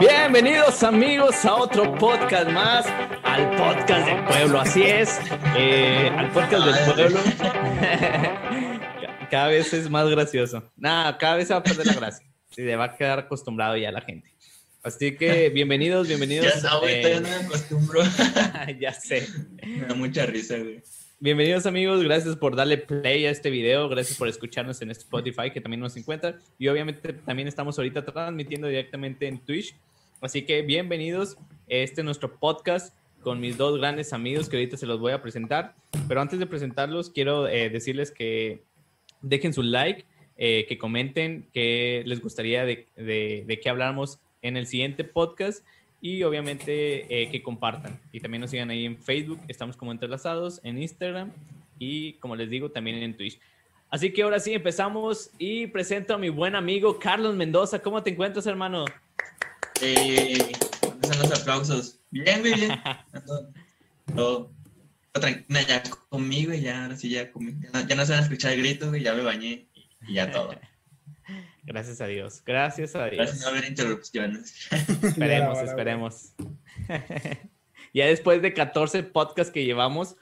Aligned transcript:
Bienvenidos 0.00 0.82
amigos 0.82 1.44
a 1.44 1.56
otro 1.56 1.94
podcast 1.96 2.48
más, 2.52 2.86
al 3.22 3.50
podcast 3.50 4.06
del 4.06 4.24
pueblo, 4.24 4.60
así 4.60 4.82
es, 4.82 5.20
eh, 5.58 6.10
al 6.16 6.30
podcast 6.30 6.64
del 6.64 6.94
pueblo. 6.94 7.20
cada 9.30 9.48
vez 9.48 9.70
es 9.74 9.90
más 9.90 10.08
gracioso. 10.08 10.72
Nada, 10.74 11.18
cada 11.18 11.36
vez 11.36 11.48
se 11.48 11.54
va 11.54 11.60
a 11.60 11.62
perder 11.62 11.86
la 11.86 11.92
gracia. 11.92 12.29
Se 12.50 12.74
va 12.74 12.84
a 12.84 12.96
quedar 12.96 13.20
acostumbrado 13.20 13.76
ya 13.76 13.92
la 13.92 14.00
gente. 14.00 14.28
Así 14.82 15.16
que 15.16 15.48
bienvenidos, 15.54 16.08
bienvenidos. 16.08 16.46
Ya 16.46 16.60
sabes, 16.60 17.06
eh, 17.06 17.10
ya 17.10 17.20
no 17.20 17.28
me 17.28 17.34
acostumbro. 17.36 18.00
ya 18.80 18.92
sé. 18.92 19.26
me 19.64 19.86
da 19.86 19.94
mucha 19.94 20.26
risa, 20.26 20.58
güey. 20.58 20.82
Bienvenidos 21.20 21.66
amigos, 21.66 22.02
gracias 22.02 22.34
por 22.34 22.56
darle 22.56 22.78
play 22.78 23.26
a 23.26 23.30
este 23.30 23.50
video, 23.50 23.88
gracias 23.88 24.18
por 24.18 24.26
escucharnos 24.26 24.80
en 24.80 24.90
Spotify 24.90 25.50
que 25.52 25.60
también 25.60 25.80
nos 25.80 25.94
encuentra 25.98 26.38
y 26.58 26.66
obviamente 26.68 27.12
también 27.12 27.46
estamos 27.46 27.78
ahorita 27.78 28.06
transmitiendo 28.06 28.68
directamente 28.68 29.28
en 29.28 29.38
Twitch, 29.38 29.76
así 30.22 30.46
que 30.46 30.62
bienvenidos, 30.62 31.36
este 31.68 32.00
es 32.00 32.04
nuestro 32.06 32.38
podcast 32.38 32.96
con 33.20 33.38
mis 33.38 33.58
dos 33.58 33.78
grandes 33.78 34.14
amigos 34.14 34.48
que 34.48 34.56
ahorita 34.56 34.78
se 34.78 34.86
los 34.86 34.98
voy 34.98 35.12
a 35.12 35.20
presentar, 35.20 35.74
pero 36.08 36.22
antes 36.22 36.38
de 36.38 36.46
presentarlos 36.46 37.10
quiero 37.10 37.46
eh, 37.48 37.68
decirles 37.68 38.10
que 38.12 38.64
dejen 39.20 39.52
su 39.52 39.62
like, 39.62 40.06
eh, 40.42 40.64
que 40.66 40.78
comenten 40.78 41.46
qué 41.52 42.02
les 42.06 42.22
gustaría 42.22 42.64
de, 42.64 42.86
de, 42.96 43.44
de 43.46 43.60
qué 43.60 43.68
habláramos 43.68 44.18
en 44.40 44.56
el 44.56 44.66
siguiente 44.66 45.04
podcast 45.04 45.62
y 46.00 46.22
obviamente 46.22 47.22
eh, 47.22 47.30
que 47.30 47.42
compartan 47.42 48.00
y 48.10 48.20
también 48.20 48.40
nos 48.40 48.50
sigan 48.50 48.70
ahí 48.70 48.86
en 48.86 48.96
Facebook, 48.96 49.38
estamos 49.48 49.76
como 49.76 49.92
entrelazados 49.92 50.60
en 50.64 50.80
Instagram 50.80 51.30
y 51.78 52.14
como 52.14 52.36
les 52.36 52.48
digo 52.48 52.70
también 52.70 53.02
en 53.02 53.14
Twitch. 53.14 53.38
Así 53.90 54.14
que 54.14 54.22
ahora 54.22 54.40
sí 54.40 54.54
empezamos 54.54 55.30
y 55.38 55.66
presento 55.66 56.14
a 56.14 56.18
mi 56.18 56.30
buen 56.30 56.54
amigo 56.54 56.98
Carlos 56.98 57.34
Mendoza. 57.34 57.80
¿Cómo 57.80 58.02
te 58.02 58.10
encuentras, 58.10 58.46
hermano? 58.46 58.86
Eh, 59.82 60.38
¿Dónde 60.80 61.00
están 61.02 61.18
los 61.18 61.40
aplausos? 61.40 61.98
Bien, 62.10 62.40
güey, 62.40 62.54
bien. 62.54 62.70
Todo, 63.26 63.52
todo, 64.14 64.50
todo 65.12 65.20
tranquilo 65.20 65.60
ya 65.68 65.82
conmigo 66.08 66.54
y 66.54 66.62
ya, 66.62 66.84
ahora 66.84 66.96
sí, 66.96 67.10
ya 67.10 67.30
conmigo. 67.30 67.58
Ya 67.62 67.70
no, 67.72 67.86
ya 67.86 67.94
no 67.94 68.06
se 68.06 68.12
van 68.12 68.20
a 68.20 68.24
escuchar 68.24 68.56
gritos, 68.56 68.88
güey, 68.88 69.02
ya 69.02 69.12
me 69.12 69.22
bañé 69.22 69.66
y, 70.06 70.14
ya 70.14 70.30
todo. 70.30 70.54
Gracias 71.62 72.00
a 72.00 72.06
Dios, 72.06 72.42
gracias 72.44 72.96
a 72.96 73.04
Dios. 73.04 73.16
Gracias 73.16 73.42
a 73.42 73.50
no 73.50 73.56
haber 73.56 73.68
interrupciones. 73.68 74.68
Esperemos, 75.02 75.58
Ahora, 75.58 75.70
esperemos. 75.70 76.32
ya 77.94 78.06
después 78.06 78.42
de 78.42 78.52
14 78.54 79.04
podcasts 79.04 79.52
que 79.52 79.64
llevamos, 79.64 80.16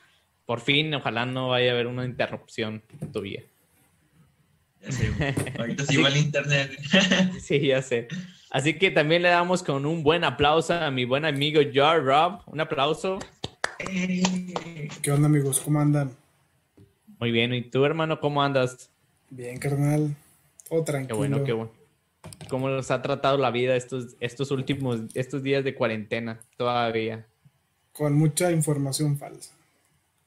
por 0.45 0.61
fin, 0.61 0.93
ojalá 0.93 1.25
no 1.27 1.49
vaya 1.49 1.71
a 1.71 1.75
haber 1.75 1.87
una 1.87 2.05
interrupción 2.05 2.83
en 3.01 3.13
tu 3.13 3.23
vida. 3.23 3.43
Ya 4.83 4.93
sé. 4.93 5.55
Ahorita 5.59 5.85
sí 5.85 5.97
va 5.97 6.09
el 6.09 6.17
internet. 6.17 6.79
Sí, 7.41 7.61
ya 7.67 7.83
sé. 7.83 8.09
Así 8.51 8.75
que 8.75 8.91
también 8.91 9.23
le 9.23 9.29
damos 9.29 9.63
con 9.63 9.87
un 9.87 10.03
buen 10.03 10.25
aplauso 10.25 10.75
a 10.75 10.91
mi 10.91 11.05
buen 11.05 11.25
amigo 11.25 11.61
Jar 11.73 12.03
Rob. 12.03 12.41
Un 12.47 12.61
aplauso. 12.61 13.19
Eh, 13.79 14.89
¿Qué 15.03 15.13
onda, 15.13 15.27
amigos? 15.27 15.61
¿Cómo 15.61 15.81
andan? 15.81 16.11
Muy 17.19 17.31
bien. 17.31 17.53
¿Y 17.53 17.63
tú, 17.63 17.85
hermano, 17.85 18.21
cómo 18.21 18.43
andas? 18.43 18.91
Bien, 19.31 19.59
carnal. 19.59 20.15
Qué 20.69 20.81
tranquilo. 20.83 21.17
bueno, 21.19 21.45
qué 21.45 21.53
bueno. 21.53 21.71
¿Cómo 22.49 22.69
nos 22.69 22.91
ha 22.91 23.01
tratado 23.03 23.39
la 23.39 23.51
vida 23.51 23.77
estos, 23.77 24.17
estos 24.21 24.51
últimos, 24.51 25.01
estos 25.15 25.43
días 25.43 25.65
de 25.65 25.75
cuarentena 25.75 26.41
todavía? 26.57 27.27
Con 27.93 28.15
mucha 28.15 28.51
información 28.53 29.17
falsa. 29.19 29.55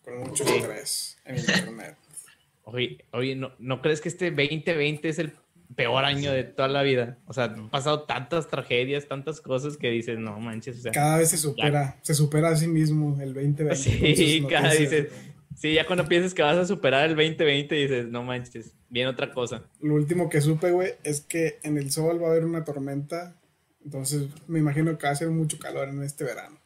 Con 0.03 0.19
mucho 0.19 0.43
Sí. 0.45 0.53
estrés 0.57 1.17
en 1.25 1.37
internet. 1.37 1.95
Oye, 2.63 3.03
oye 3.11 3.35
¿no, 3.35 3.51
¿no 3.59 3.81
crees 3.81 4.01
que 4.01 4.07
este 4.07 4.29
2020 4.29 5.09
es 5.09 5.17
el 5.19 5.33
peor 5.75 6.05
año 6.05 6.31
de 6.31 6.43
toda 6.43 6.67
la 6.67 6.83
vida? 6.83 7.17
O 7.25 7.33
sea, 7.33 7.45
han 7.45 7.69
pasado 7.69 8.03
tantas 8.03 8.47
tragedias, 8.47 9.07
tantas 9.07 9.41
cosas 9.41 9.77
que 9.77 9.89
dices, 9.89 10.19
no 10.19 10.39
manches, 10.39 10.77
o 10.77 10.81
sea, 10.83 10.91
Cada 10.91 11.17
vez 11.17 11.29
se 11.29 11.37
supera, 11.37 11.97
se 12.03 12.13
supera 12.13 12.49
a 12.49 12.55
sí 12.55 12.67
mismo 12.67 13.19
el 13.19 13.33
2020. 13.33 13.67
con 13.67 13.75
sus 13.75 13.83
Sí, 13.83 14.45
cada 14.49 14.67
noticias, 14.69 14.89
dices. 14.91 15.07
Sí, 15.57 15.73
ya 15.73 15.85
cuando 15.85 16.07
piensas 16.07 16.33
que 16.33 16.41
vas 16.41 16.57
a 16.57 16.65
superar 16.65 17.09
el 17.09 17.15
2020 17.15 17.75
dices, 17.75 18.07
no 18.07 18.23
manches, 18.23 18.73
viene 18.89 19.09
otra 19.09 19.31
cosa. 19.31 19.63
Lo 19.81 19.95
último 19.95 20.29
que 20.29 20.41
supe, 20.41 20.71
güey, 20.71 20.93
es 21.03 21.21
que 21.21 21.59
en 21.63 21.77
el 21.77 21.91
sol 21.91 22.21
va 22.21 22.27
a 22.27 22.31
haber 22.31 22.45
una 22.45 22.63
tormenta. 22.63 23.35
Entonces 23.83 24.27
me 24.47 24.59
imagino 24.59 24.97
que 24.97 25.03
va 25.03 25.09
a 25.09 25.13
hacer 25.13 25.29
mucho 25.29 25.57
calor 25.57 25.89
en 25.89 26.03
este 26.03 26.23
verano. 26.23 26.59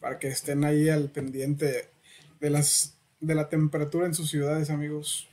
Para 0.00 0.18
que 0.18 0.28
estén 0.28 0.64
ahí 0.64 0.88
al 0.88 1.10
pendiente 1.10 1.88
de 2.40 2.50
las 2.50 2.98
de 3.20 3.34
la 3.34 3.48
temperatura 3.48 4.06
en 4.06 4.14
sus 4.14 4.28
ciudades, 4.28 4.68
amigos. 4.68 5.28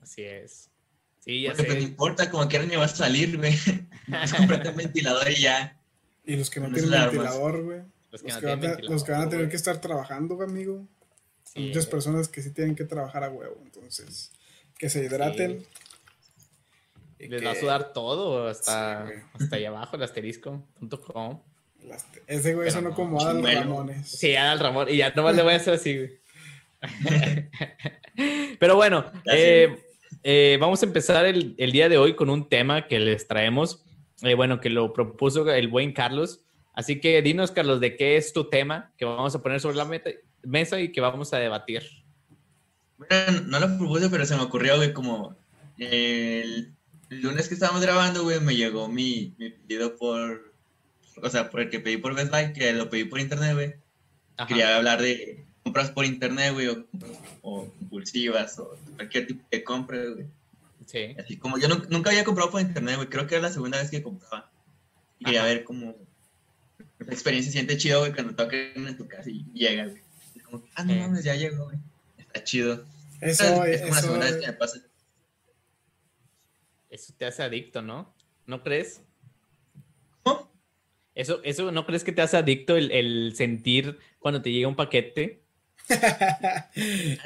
Así 0.00 0.22
es. 0.22 0.70
Sí, 1.20 1.42
ya 1.42 1.50
Porque 1.50 1.64
pues 1.64 1.74
no 1.76 1.82
sé. 1.82 1.88
importa, 1.88 2.30
como 2.30 2.48
quieran 2.48 2.68
ni 2.68 2.76
vas 2.76 2.92
a 2.94 2.96
salir, 2.96 3.36
güey. 3.36 3.52
Es 4.22 4.32
comprarte 4.32 4.68
un 4.70 4.76
ventilador 4.76 5.28
y 5.30 5.42
ya. 5.42 5.76
Y 6.24 6.36
los 6.36 6.48
que 6.48 6.60
no 6.60 6.66
tienen 6.72 6.90
ventilador, 6.90 7.62
güey. 7.64 7.80
Los 8.12 8.22
que 8.22 8.28
Los 8.28 8.34
no 8.36 8.40
que, 8.40 8.46
van 8.46 8.60
tienen 8.60 8.78
a- 8.78 8.88
los 8.88 9.04
que 9.04 9.12
van 9.12 9.22
a 9.22 9.28
tener 9.28 9.48
que 9.50 9.56
estar 9.56 9.80
trabajando, 9.80 10.36
güey, 10.36 10.48
amigo. 10.48 10.86
Sí, 11.56 11.68
Muchas 11.68 11.86
personas 11.86 12.28
que 12.28 12.42
sí 12.42 12.50
tienen 12.52 12.74
que 12.76 12.84
trabajar 12.84 13.24
a 13.24 13.30
huevo. 13.30 13.56
Entonces, 13.64 14.30
que 14.78 14.88
se 14.88 15.02
hidraten. 15.04 15.64
Y 17.18 17.28
Les 17.28 17.40
que 17.40 17.46
va 17.46 17.52
a 17.52 17.56
sudar 17.56 17.92
todo 17.92 18.46
hasta, 18.48 19.06
Sí, 19.08 19.14
hasta 19.40 19.56
allá 19.56 19.68
abajo, 19.68 19.96
el 19.96 20.02
asterisco.com. 20.02 21.40
ese 22.26 22.54
güey 22.54 22.66
Pero 22.66 22.70
sonó 22.76 22.88
no, 22.90 22.94
como 22.94 23.20
Adal. 23.20 23.42
Ramones. 23.42 24.08
Sí, 24.08 24.32
ya 24.32 24.52
al 24.52 24.58
Ramón. 24.60 24.88
Y 24.90 24.98
ya 24.98 25.10
nomás 25.10 25.34
le 25.34 25.42
voy 25.42 25.54
a 25.54 25.56
hacer 25.56 25.74
así, 25.74 25.96
güey. 25.96 26.18
Pero 28.58 28.76
bueno, 28.76 29.10
eh, 29.32 29.76
eh, 30.22 30.58
vamos 30.60 30.82
a 30.82 30.86
empezar 30.86 31.24
el, 31.26 31.54
el 31.58 31.72
día 31.72 31.88
de 31.88 31.98
hoy 31.98 32.14
con 32.14 32.30
un 32.30 32.48
tema 32.48 32.86
que 32.86 32.98
les 32.98 33.26
traemos. 33.26 33.84
eh, 34.22 34.34
bueno, 34.34 34.60
que 34.60 34.70
lo 34.70 34.92
propuso 34.92 35.50
el 35.50 35.68
buen 35.68 35.92
Carlos. 35.92 36.40
Así 36.74 37.00
que 37.00 37.22
dinos, 37.22 37.50
Carlos, 37.50 37.80
de 37.80 37.96
qué 37.96 38.16
es 38.16 38.32
tu 38.34 38.48
tema 38.50 38.92
que 38.98 39.04
vamos 39.06 39.34
a 39.34 39.42
poner 39.42 39.60
sobre 39.60 39.76
la 39.76 39.84
meta- 39.86 40.10
mesa 40.46 40.80
y 40.80 40.92
que 40.92 41.00
vamos 41.00 41.32
a 41.32 41.38
debatir. 41.38 41.82
Bueno, 42.98 43.40
no 43.46 43.60
lo 43.60 43.76
propuse, 43.76 44.08
pero 44.08 44.24
se 44.24 44.36
me 44.36 44.42
ocurrió, 44.42 44.76
güey, 44.76 44.92
como 44.92 45.36
el, 45.78 46.72
el 47.10 47.20
lunes 47.20 47.48
que 47.48 47.54
estábamos 47.54 47.82
grabando, 47.82 48.22
güey, 48.22 48.40
me 48.40 48.56
llegó 48.56 48.88
mi, 48.88 49.34
mi 49.38 49.50
pedido 49.50 49.96
por, 49.96 50.52
o 51.22 51.28
sea, 51.28 51.50
por 51.50 51.60
el 51.60 51.70
que 51.70 51.80
pedí 51.80 51.98
por 51.98 52.14
Best 52.14 52.30
Buy, 52.30 52.52
que 52.52 52.72
lo 52.72 52.88
pedí 52.88 53.04
por 53.04 53.20
internet, 53.20 53.54
güey. 53.54 53.74
Ajá. 54.38 54.46
Quería 54.48 54.76
hablar 54.76 55.02
de 55.02 55.44
compras 55.62 55.90
por 55.90 56.04
internet, 56.04 56.52
güey, 56.54 56.68
o, 56.68 56.86
o 57.42 57.66
compulsivas, 57.78 58.58
o 58.58 58.76
cualquier 58.96 59.26
tipo 59.26 59.44
de 59.50 59.64
compra, 59.64 59.98
güey. 60.14 60.26
Sí. 60.86 61.16
Así 61.18 61.36
como 61.36 61.58
yo 61.58 61.68
nu- 61.68 61.82
nunca 61.90 62.10
había 62.10 62.24
comprado 62.24 62.50
por 62.50 62.60
internet, 62.60 62.96
güey, 62.96 63.08
creo 63.08 63.26
que 63.26 63.34
era 63.34 63.48
la 63.48 63.52
segunda 63.52 63.78
vez 63.78 63.90
que 63.90 64.02
compraba. 64.02 64.50
Quería 65.18 65.40
Ajá. 65.40 65.48
ver 65.48 65.64
cómo 65.64 65.96
la 66.98 67.12
experiencia 67.12 67.50
se 67.50 67.58
siente 67.58 67.76
chido, 67.76 68.00
güey, 68.00 68.12
cuando 68.12 68.34
tocan 68.34 68.58
en 68.74 68.96
tu 68.96 69.06
casa 69.06 69.28
y 69.28 69.44
llega, 69.52 69.86
güey. 69.86 70.05
Es 70.64 70.74
como, 70.74 70.92
ah, 70.92 70.94
no 70.94 70.94
mames, 71.02 71.24
ya 71.24 71.34
llegó, 71.34 71.64
güey. 71.64 71.78
Está 72.18 72.44
chido. 72.44 72.84
Eso, 73.20 73.64
es 73.64 73.80
como 73.80 73.90
la 73.92 73.96
eso, 73.96 74.00
segunda 74.06 74.26
vez 74.26 74.36
que 74.36 74.46
me 74.46 74.52
pasa. 74.54 74.78
Eso 76.90 77.12
te 77.16 77.26
hace 77.26 77.42
adicto, 77.42 77.82
¿no? 77.82 78.14
¿No 78.46 78.62
crees? 78.62 79.00
¿Cómo? 80.22 80.50
Eso, 81.14 81.40
eso 81.44 81.72
¿no 81.72 81.84
crees 81.86 82.04
que 82.04 82.12
te 82.12 82.22
hace 82.22 82.36
adicto 82.36 82.76
el, 82.76 82.90
el 82.92 83.34
sentir 83.36 83.98
cuando 84.18 84.40
te 84.42 84.50
llega 84.52 84.68
un 84.68 84.76
paquete? 84.76 85.42
Ah, 85.88 86.68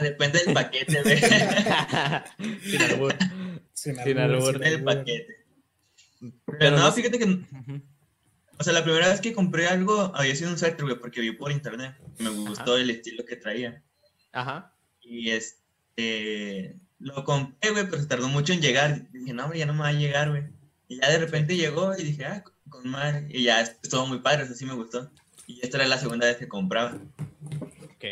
Depende 0.02 0.38
del 0.44 0.54
paquete, 0.54 1.02
güey. 1.02 1.18
Sin 2.62 2.82
albur. 2.82 3.14
sin 3.72 3.97
sin 3.97 4.18
albur, 4.18 4.20
albur. 4.36 4.52
sin 4.52 4.60
del 4.60 4.74
albur. 4.74 4.94
paquete. 4.97 5.36
Pero, 6.20 6.59
Pero 6.59 6.77
no, 6.77 6.84
no- 6.84 6.92
fíjate 6.92 7.18
que. 7.18 7.41
O 8.60 8.62
sea, 8.62 8.72
la 8.74 8.84
primera 8.84 9.09
vez 9.09 9.21
que 9.21 9.33
compré 9.33 9.66
algo 9.66 10.12
había 10.15 10.36
sido 10.36 10.51
un 10.51 10.59
suéter, 10.59 10.84
güey, 10.84 10.98
porque 10.98 11.21
vi 11.22 11.33
por 11.33 11.51
internet. 11.51 11.97
Me 12.18 12.28
gustó 12.28 12.77
el 12.77 12.91
estilo 12.91 13.24
que 13.24 13.36
traía. 13.36 13.83
Ajá. 14.33 14.74
Y 15.01 15.30
este, 15.30 16.77
lo 16.98 17.24
compré, 17.24 17.71
güey, 17.71 17.84
pero 17.89 18.01
se 18.03 18.09
tardó 18.09 18.28
mucho 18.28 18.53
en 18.53 18.60
llegar. 18.60 19.10
Dije, 19.10 19.33
no, 19.33 19.45
hombre, 19.45 19.59
ya 19.59 19.66
no 19.66 19.72
me 19.72 19.80
va 19.80 19.89
a 19.89 19.92
llegar, 19.92 20.30
güey. 20.30 20.45
Y 20.89 21.01
ya 21.01 21.10
de 21.10 21.18
repente 21.18 21.57
llegó 21.57 21.97
y 21.97 22.03
dije, 22.04 22.24
ah, 22.27 22.45
con 22.68 22.89
madre. 22.89 23.27
Y 23.30 23.45
ya 23.45 23.60
estuvo 23.60 24.07
muy 24.07 24.18
padre, 24.18 24.45
eso 24.45 24.54
sí 24.54 24.66
me 24.66 24.74
gustó. 24.74 25.10
Y 25.47 25.60
esta 25.63 25.78
era 25.78 25.86
la 25.89 25.98
segunda 25.98 26.27
vez 26.27 26.36
que 26.36 26.48
compraba. 26.48 26.98
Ok. 27.84 28.04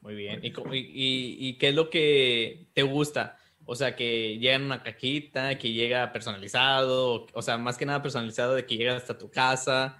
Muy 0.00 0.14
bien. 0.14 0.44
¿Y, 0.44 0.52
cómo- 0.52 0.74
y, 0.74 0.78
y- 0.78 1.36
y 1.48 1.58
qué 1.58 1.68
es 1.70 1.74
lo 1.74 1.90
que 1.90 2.66
te 2.72 2.82
gusta? 2.82 3.37
O 3.70 3.74
sea, 3.74 3.94
que 3.94 4.38
llega 4.38 4.54
en 4.54 4.62
una 4.62 4.82
cajita, 4.82 5.58
que 5.58 5.72
llega 5.72 6.10
personalizado, 6.10 7.26
o, 7.34 7.42
sea, 7.42 7.58
más 7.58 7.76
que 7.76 7.84
nada 7.84 8.00
personalizado 8.00 8.54
de 8.54 8.64
que 8.64 8.78
llega 8.78 8.96
hasta 8.96 9.18
tu 9.18 9.30
casa, 9.30 9.98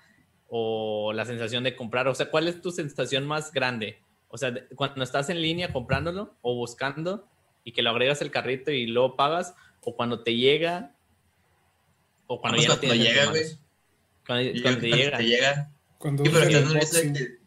o 0.49 1.12
la 1.12 1.26
sensación 1.26 1.65
de 1.65 1.76
comprar. 1.76 2.09
O 2.09 2.15
sea, 2.15 2.31
¿cuál 2.31 2.49
es 2.49 2.62
tu 2.62 2.70
sensación 2.70 3.26
más 3.26 3.53
grande? 3.53 4.00
O 4.29 4.38
sea, 4.38 4.55
cuando 4.75 5.05
estás 5.05 5.29
en 5.29 5.43
línea 5.43 5.70
comprándolo 5.70 6.35
o 6.41 6.55
buscando 6.55 7.29
y 7.62 7.73
que 7.73 7.82
lo 7.82 7.91
agregas 7.91 8.23
al 8.23 8.31
carrito 8.31 8.70
y 8.70 8.87
luego 8.87 9.17
pagas, 9.17 9.55
o 9.82 9.94
cuando 9.94 10.23
te 10.23 10.35
llega, 10.35 10.94
o 12.26 12.41
cuando 12.41 12.56
Pues 12.56 12.69
ya 12.69 12.75
lo 12.75 12.81
cuando 12.81 13.05
llega, 13.05 13.26
güey. 13.26 13.44
Cuando, 14.26 14.81
te 14.81 14.88
llega. 14.88 15.19
te 15.19 15.25
llega. 15.25 15.73
Cuando 15.99 16.25
Sí, 16.25 16.31
pero 16.32 16.49
que. 16.49 17.38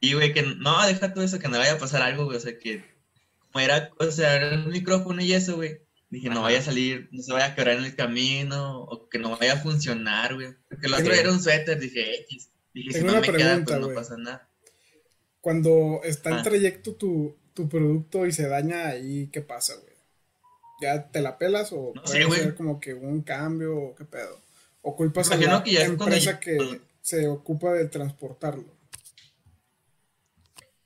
Y, 0.00 0.14
güey, 0.14 0.32
que 0.32 0.40
no, 0.40 0.86
deja 0.86 1.12
todo 1.12 1.22
eso, 1.22 1.38
que 1.38 1.48
no 1.48 1.58
vaya 1.58 1.74
a 1.74 1.78
pasar 1.78 2.00
algo, 2.00 2.24
güey. 2.24 2.38
O 2.38 2.40
sea, 2.40 2.58
que. 2.58 2.93
Era, 3.54 3.90
o 3.98 4.10
sea, 4.10 4.34
era 4.36 4.54
el 4.54 4.66
micrófono 4.66 5.22
y 5.22 5.32
eso, 5.32 5.56
güey. 5.56 5.80
Dije, 6.10 6.28
no 6.28 6.42
vaya 6.42 6.60
a 6.60 6.62
salir, 6.62 7.08
no 7.12 7.22
se 7.22 7.32
vaya 7.32 7.46
a 7.46 7.54
quebrar 7.54 7.76
en 7.78 7.84
el 7.84 7.96
camino, 7.96 8.82
o 8.82 9.08
que 9.08 9.18
no 9.18 9.36
vaya 9.36 9.54
a 9.54 9.58
funcionar, 9.62 10.34
güey. 10.34 10.54
Porque 10.68 10.86
el 10.86 10.94
otro 10.94 11.12
era 11.12 11.32
un 11.32 11.40
suéter, 11.42 11.78
dije, 11.80 12.20
X. 12.22 12.50
Dije, 12.72 12.92
si 12.92 13.04
no 13.04 13.12
una 13.12 13.20
me 13.20 13.26
queda, 13.26 13.36
pregunta, 13.36 13.78
pues 13.78 13.88
no 13.88 13.94
pasa 13.94 14.16
nada. 14.16 14.48
Cuando 15.40 16.00
está 16.04 16.30
en 16.30 16.36
Ah. 16.36 16.42
trayecto 16.42 16.94
tu, 16.94 17.36
tu 17.52 17.68
producto 17.68 18.26
y 18.26 18.32
se 18.32 18.48
daña 18.48 18.86
ahí, 18.88 19.28
¿qué 19.32 19.40
pasa, 19.42 19.74
güey? 19.74 19.94
¿Ya 20.80 21.10
te 21.10 21.20
la 21.20 21.38
pelas 21.38 21.72
o 21.72 21.92
No 21.94 22.02
puede 22.02 22.24
sé, 22.24 22.42
ser 22.42 22.54
como 22.54 22.80
que 22.80 22.94
un 22.94 23.22
cambio 23.22 23.76
o 23.76 23.94
qué 23.94 24.04
pedo? 24.04 24.40
¿O 24.82 24.96
culpas 24.96 25.30
a 25.30 25.36
la 25.36 25.62
que 25.62 25.82
empresa 25.82 26.40
que 26.40 26.80
se 27.00 27.28
ocupa 27.28 27.72
de 27.72 27.86
transportarlo? 27.88 28.74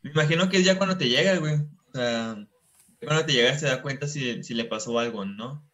Me 0.03 0.11
imagino 0.11 0.49
que 0.49 0.59
es 0.59 0.65
ya 0.65 0.77
cuando 0.79 0.97
te 0.97 1.09
llega, 1.09 1.37
güey. 1.39 1.55
O 1.55 1.93
sea, 1.93 2.47
cuando 3.07 3.25
te 3.25 3.33
llega 3.33 3.59
se 3.59 3.67
da 3.67 3.83
cuenta 3.83 4.07
si, 4.07 4.43
si 4.43 4.55
le 4.55 4.65
pasó 4.65 4.99
algo, 4.99 5.25
¿no? 5.25 5.65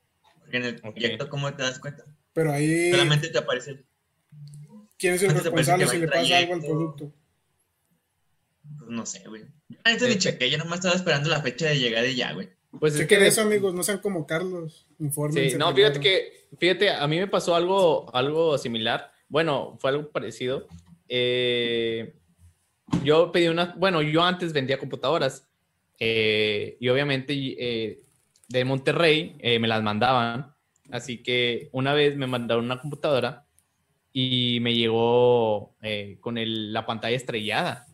Porque 0.41 0.59
en 0.59 0.65
el 0.65 0.81
proyecto, 0.81 1.29
¿cómo 1.29 1.53
te 1.55 1.63
das 1.63 1.79
cuenta? 1.79 2.05
Pero 2.33 2.53
ahí, 2.53 2.91
Solamente 2.91 3.29
te 3.29 3.39
aparece, 3.39 3.85
¿quién 4.99 5.15
es 5.15 5.23
el 5.23 5.31
antes 5.31 5.45
responsable 5.45 5.87
si 5.87 5.99
le 5.99 6.09
pasa 6.09 6.39
algo 6.39 6.55
al 6.55 6.61
producto? 6.61 7.13
pues 8.79 8.91
no 8.91 9.07
sé, 9.07 9.23
güey. 9.27 9.43
Yo 9.69 9.79
neta 9.87 10.09
ni 10.09 10.19
chequé, 10.19 10.51
yo 10.51 10.59
nomás 10.59 10.81
estaba 10.81 10.95
esperando 10.95 11.29
la 11.29 11.43
fecha 11.43 11.67
de 11.67 11.79
llegada 11.79 12.07
y 12.07 12.17
ya, 12.17 12.33
güey. 12.33 12.51
Pues 12.79 12.95
es 12.95 13.01
Chequen 13.01 13.21
que 13.21 13.27
eso, 13.29 13.43
amigos, 13.43 13.75
no 13.75 13.83
sean 13.83 13.99
como 13.99 14.27
Carlos. 14.27 14.87
Infórmense. 14.99 15.51
Sí, 15.51 15.57
no, 15.57 15.73
primero. 15.73 15.95
fíjate 15.95 16.01
que, 16.01 16.49
fíjate, 16.59 16.91
a 16.91 17.07
mí 17.07 17.19
me 17.19 17.29
pasó 17.29 17.55
algo, 17.55 18.15
algo 18.15 18.59
similar. 18.59 19.13
Bueno, 19.29 19.77
fue 19.81 19.91
algo 19.91 20.11
parecido. 20.11 20.67
Eh, 21.09 22.15
yo 23.05 23.31
pedí 23.33 23.49
una, 23.49 23.75
bueno, 23.77 24.03
yo 24.03 24.23
antes 24.23 24.53
vendía 24.53 24.79
computadoras 24.79 25.47
eh, 25.99 26.77
y 26.81 26.89
obviamente 26.89 27.33
eh, 27.35 28.01
de 28.49 28.65
Monterrey 28.65 29.37
eh, 29.41 29.59
me 29.59 29.69
las 29.69 29.83
mandaban. 29.83 30.55
Así 30.91 31.23
que 31.23 31.69
una 31.73 31.95
vez 31.95 32.17
me 32.17 32.27
mandaron 32.27 32.65
una 32.67 32.81
computadora 32.81 33.47
y 34.13 34.59
me 34.61 34.75
llegó 34.75 35.77
eh, 35.83 36.19
con 36.21 36.39
el- 36.39 36.73
la 36.73 36.87
pantalla 36.87 37.17
estrellada. 37.17 37.87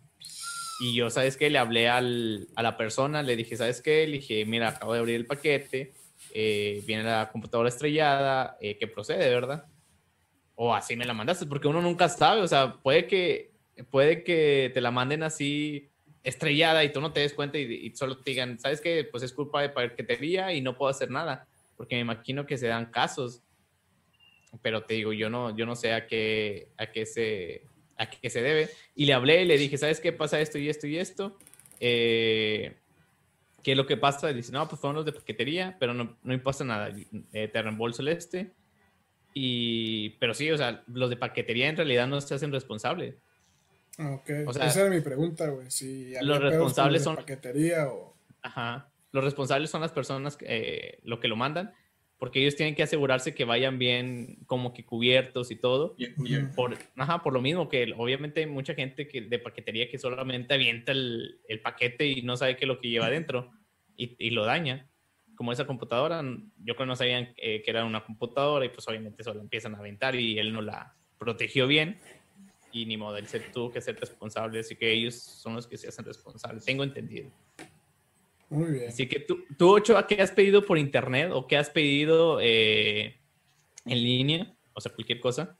Y 0.81 0.95
yo, 0.95 1.11
¿sabes 1.11 1.37
qué? 1.37 1.51
Le 1.51 1.59
hablé 1.59 1.89
al- 1.89 2.49
a 2.57 2.63
la 2.63 2.77
persona, 2.77 3.23
le 3.23 3.37
dije, 3.37 3.57
¿sabes 3.57 3.81
qué? 3.83 4.07
Le 4.07 4.19
dije, 4.19 4.45
mira, 4.47 4.69
acabo 4.69 4.95
de 4.95 5.01
abrir 5.01 5.17
el 5.17 5.27
paquete, 5.27 5.93
eh, 6.35 6.83
viene 6.87 7.05
la 7.05 7.29
computadora 7.31 7.69
estrellada, 7.69 8.57
eh, 8.61 8.77
que 8.79 8.87
procede, 8.87 9.29
¿verdad? 9.29 9.65
O 10.55 10.75
así 10.75 10.97
me 10.97 11.05
la 11.05 11.13
mandaste, 11.15 11.47
porque 11.47 11.69
uno 11.69 11.81
nunca 11.83 12.09
sabe, 12.09 12.41
o 12.43 12.49
sea, 12.49 12.77
puede 12.83 13.07
que, 13.07 13.53
puede 13.91 14.25
que 14.25 14.71
te 14.75 14.81
la 14.81 14.91
manden 14.91 15.23
así 15.23 15.90
estrellada 16.23 16.85
y 16.85 16.93
tú 16.93 17.01
no 17.01 17.13
te 17.13 17.21
des 17.21 17.35
cuenta 17.35 17.59
y, 17.59 17.95
solo 17.95 18.19
te 18.19 18.31
digan, 18.31 18.59
¿sabes 18.59 18.81
qué? 18.81 19.05
Pues 19.11 19.23
es 19.23 19.33
culpa 19.33 19.63
de 19.63 19.71
paquetería 19.71 20.53
y 20.53 20.61
no 20.61 20.77
puedo 20.77 20.91
hacer 20.91 21.11
nada, 21.11 21.47
porque 21.77 21.97
me 21.97 22.03
imagino 22.03 22.47
que 22.47 22.59
se 22.59 22.67
dan 22.67 22.91
casos, 22.91 23.43
pero 24.63 24.83
te 24.83 24.95
digo, 24.95 25.13
yo 25.13 25.31
no, 25.31 25.57
yo 25.57 25.67
no 25.67 25.77
sé 25.77 25.93
a 25.93 26.07
qué, 26.07 26.69
a 26.77 26.87
qué 26.87 27.07
se, 27.07 27.63
a 27.97 28.11
qué 28.11 28.29
se 28.31 28.43
debe. 28.43 28.69
Y 28.95 29.07
le 29.07 29.15
hablé 29.15 29.43
y 29.43 29.47
le 29.47 29.57
dije, 29.57 29.79
¿sabes 29.79 30.01
qué 30.01 30.13
pasa 30.13 30.41
esto 30.41 30.59
y 30.59 30.69
esto 30.69 30.87
y 30.87 30.99
esto? 30.99 31.39
Eh, 31.79 32.77
¿Qué 33.63 33.73
es 33.73 33.77
lo 33.77 33.87
que 33.87 33.97
pasa? 33.97 34.31
Y 34.31 34.35
dice, 34.35 34.53
no, 34.53 34.67
pues 34.69 34.81
fueron 34.81 34.97
los 34.97 35.05
de 35.05 35.13
paquetería, 35.13 35.77
pero 35.79 35.95
no, 35.95 36.17
no 36.23 36.65
nada. 36.65 36.95
Eh, 37.33 37.49
te 37.49 37.63
reembolso 37.63 38.03
el 38.03 38.09
este. 38.09 38.53
Y, 39.35 40.11
pero 40.19 40.35
sí, 40.35 40.51
o 40.51 40.57
sea, 40.57 40.83
los 40.89 41.11
de 41.11 41.17
paquetería 41.17 41.69
en 41.69 41.77
realidad 41.77 42.07
no 42.07 42.21
se 42.21 42.35
hacen 42.35 42.53
responsables. 42.53 43.17
Ok, 43.99 44.31
O 44.47 44.53
sea, 44.53 44.67
esa 44.67 44.83
era 44.83 44.91
mi 44.91 45.01
pregunta, 45.01 45.49
güey. 45.49 45.71
Si 45.71 46.15
los 46.23 46.41
responsables 46.41 47.03
son- 47.03 47.17
paquetería 47.17 47.89
o... 47.89 48.17
Ajá. 48.43 48.91
Los 49.13 49.25
responsables 49.25 49.71
son 49.71 49.81
las 49.81 49.93
personas 49.93 50.37
que, 50.37 50.47
eh, 50.49 51.01
lo 51.03 51.19
que 51.21 51.27
lo 51.29 51.37
mandan, 51.37 51.73
porque 52.17 52.41
ellos 52.41 52.55
tienen 52.55 52.75
que 52.77 52.83
asegurarse 52.83 53.35
que 53.35 53.45
vayan 53.45 53.79
bien 53.79 54.39
como 54.47 54.73
que 54.73 54.85
cubiertos 54.85 55.51
y 55.51 55.57
todo. 55.57 55.95
Bien 55.99 56.15
cubierto. 56.15 56.55
Por, 56.55 56.77
ajá, 56.97 57.23
por 57.23 57.33
lo 57.33 57.41
mismo 57.43 57.69
que 57.69 57.93
obviamente 57.97 58.41
hay 58.41 58.47
mucha 58.47 58.75
gente 58.75 59.09
que, 59.09 59.23
de 59.23 59.39
paquetería 59.39 59.89
que 59.91 59.99
solamente 59.99 60.55
avienta 60.55 60.93
el, 60.93 61.41
el 61.49 61.61
paquete 61.61 62.07
y 62.07 62.23
no 62.23 62.37
sabe 62.37 62.57
qué 62.57 62.65
es 62.65 62.69
lo 62.69 62.81
que 62.81 62.89
lleva 62.89 63.07
adentro 63.09 63.51
y, 63.97 64.17
y 64.19 64.31
lo 64.31 64.45
daña. 64.45 64.87
Como 65.35 65.53
esa 65.53 65.67
computadora, 65.67 66.23
yo 66.23 66.75
creo 66.75 66.77
que 66.77 66.87
no 66.87 66.97
sabían 66.97 67.33
eh, 67.39 67.63
que 67.63 67.71
era 67.71 67.85
una 67.85 68.05
computadora 68.05 68.65
y 68.65 68.69
pues 68.69 68.87
obviamente 68.87 69.25
solo 69.25 69.41
empiezan 69.41 69.75
a 69.75 69.79
aventar 69.79 70.15
y 70.15 70.39
él 70.39 70.53
no 70.53 70.61
la 70.63 70.95
protegió 71.19 71.67
bien 71.67 71.99
y 72.73 72.87
ni 72.87 72.97
modo, 72.97 73.17
él 73.17 73.27
se 73.27 73.41
tuvo 73.41 73.71
que 73.71 73.81
ser 73.81 73.99
responsable, 73.99 74.61
así 74.61 74.77
que 74.77 74.93
ellos 74.93 75.15
son 75.15 75.55
los 75.55 75.67
que 75.67 75.77
se 75.77 75.89
hacen 75.89 76.05
responsables, 76.05 76.65
tengo 76.65 76.85
entendido. 76.85 77.31
Muy 78.49 78.71
bien. 78.71 78.89
Así 78.89 79.09
que 79.09 79.21
tú, 79.21 79.45
tú 79.57 79.77
Ochoa, 79.77 80.07
¿qué 80.07 80.21
has 80.21 80.33
pedido 80.33 80.65
por 80.65 80.77
internet 80.77 81.31
o 81.33 81.47
qué 81.47 81.57
has 81.57 81.71
pedido 81.71 82.41
eh, 82.41 83.17
en 83.85 84.03
línea? 84.03 84.55
O 84.75 84.81
sea, 84.81 84.93
cualquier 84.93 85.21
cosa. 85.21 85.57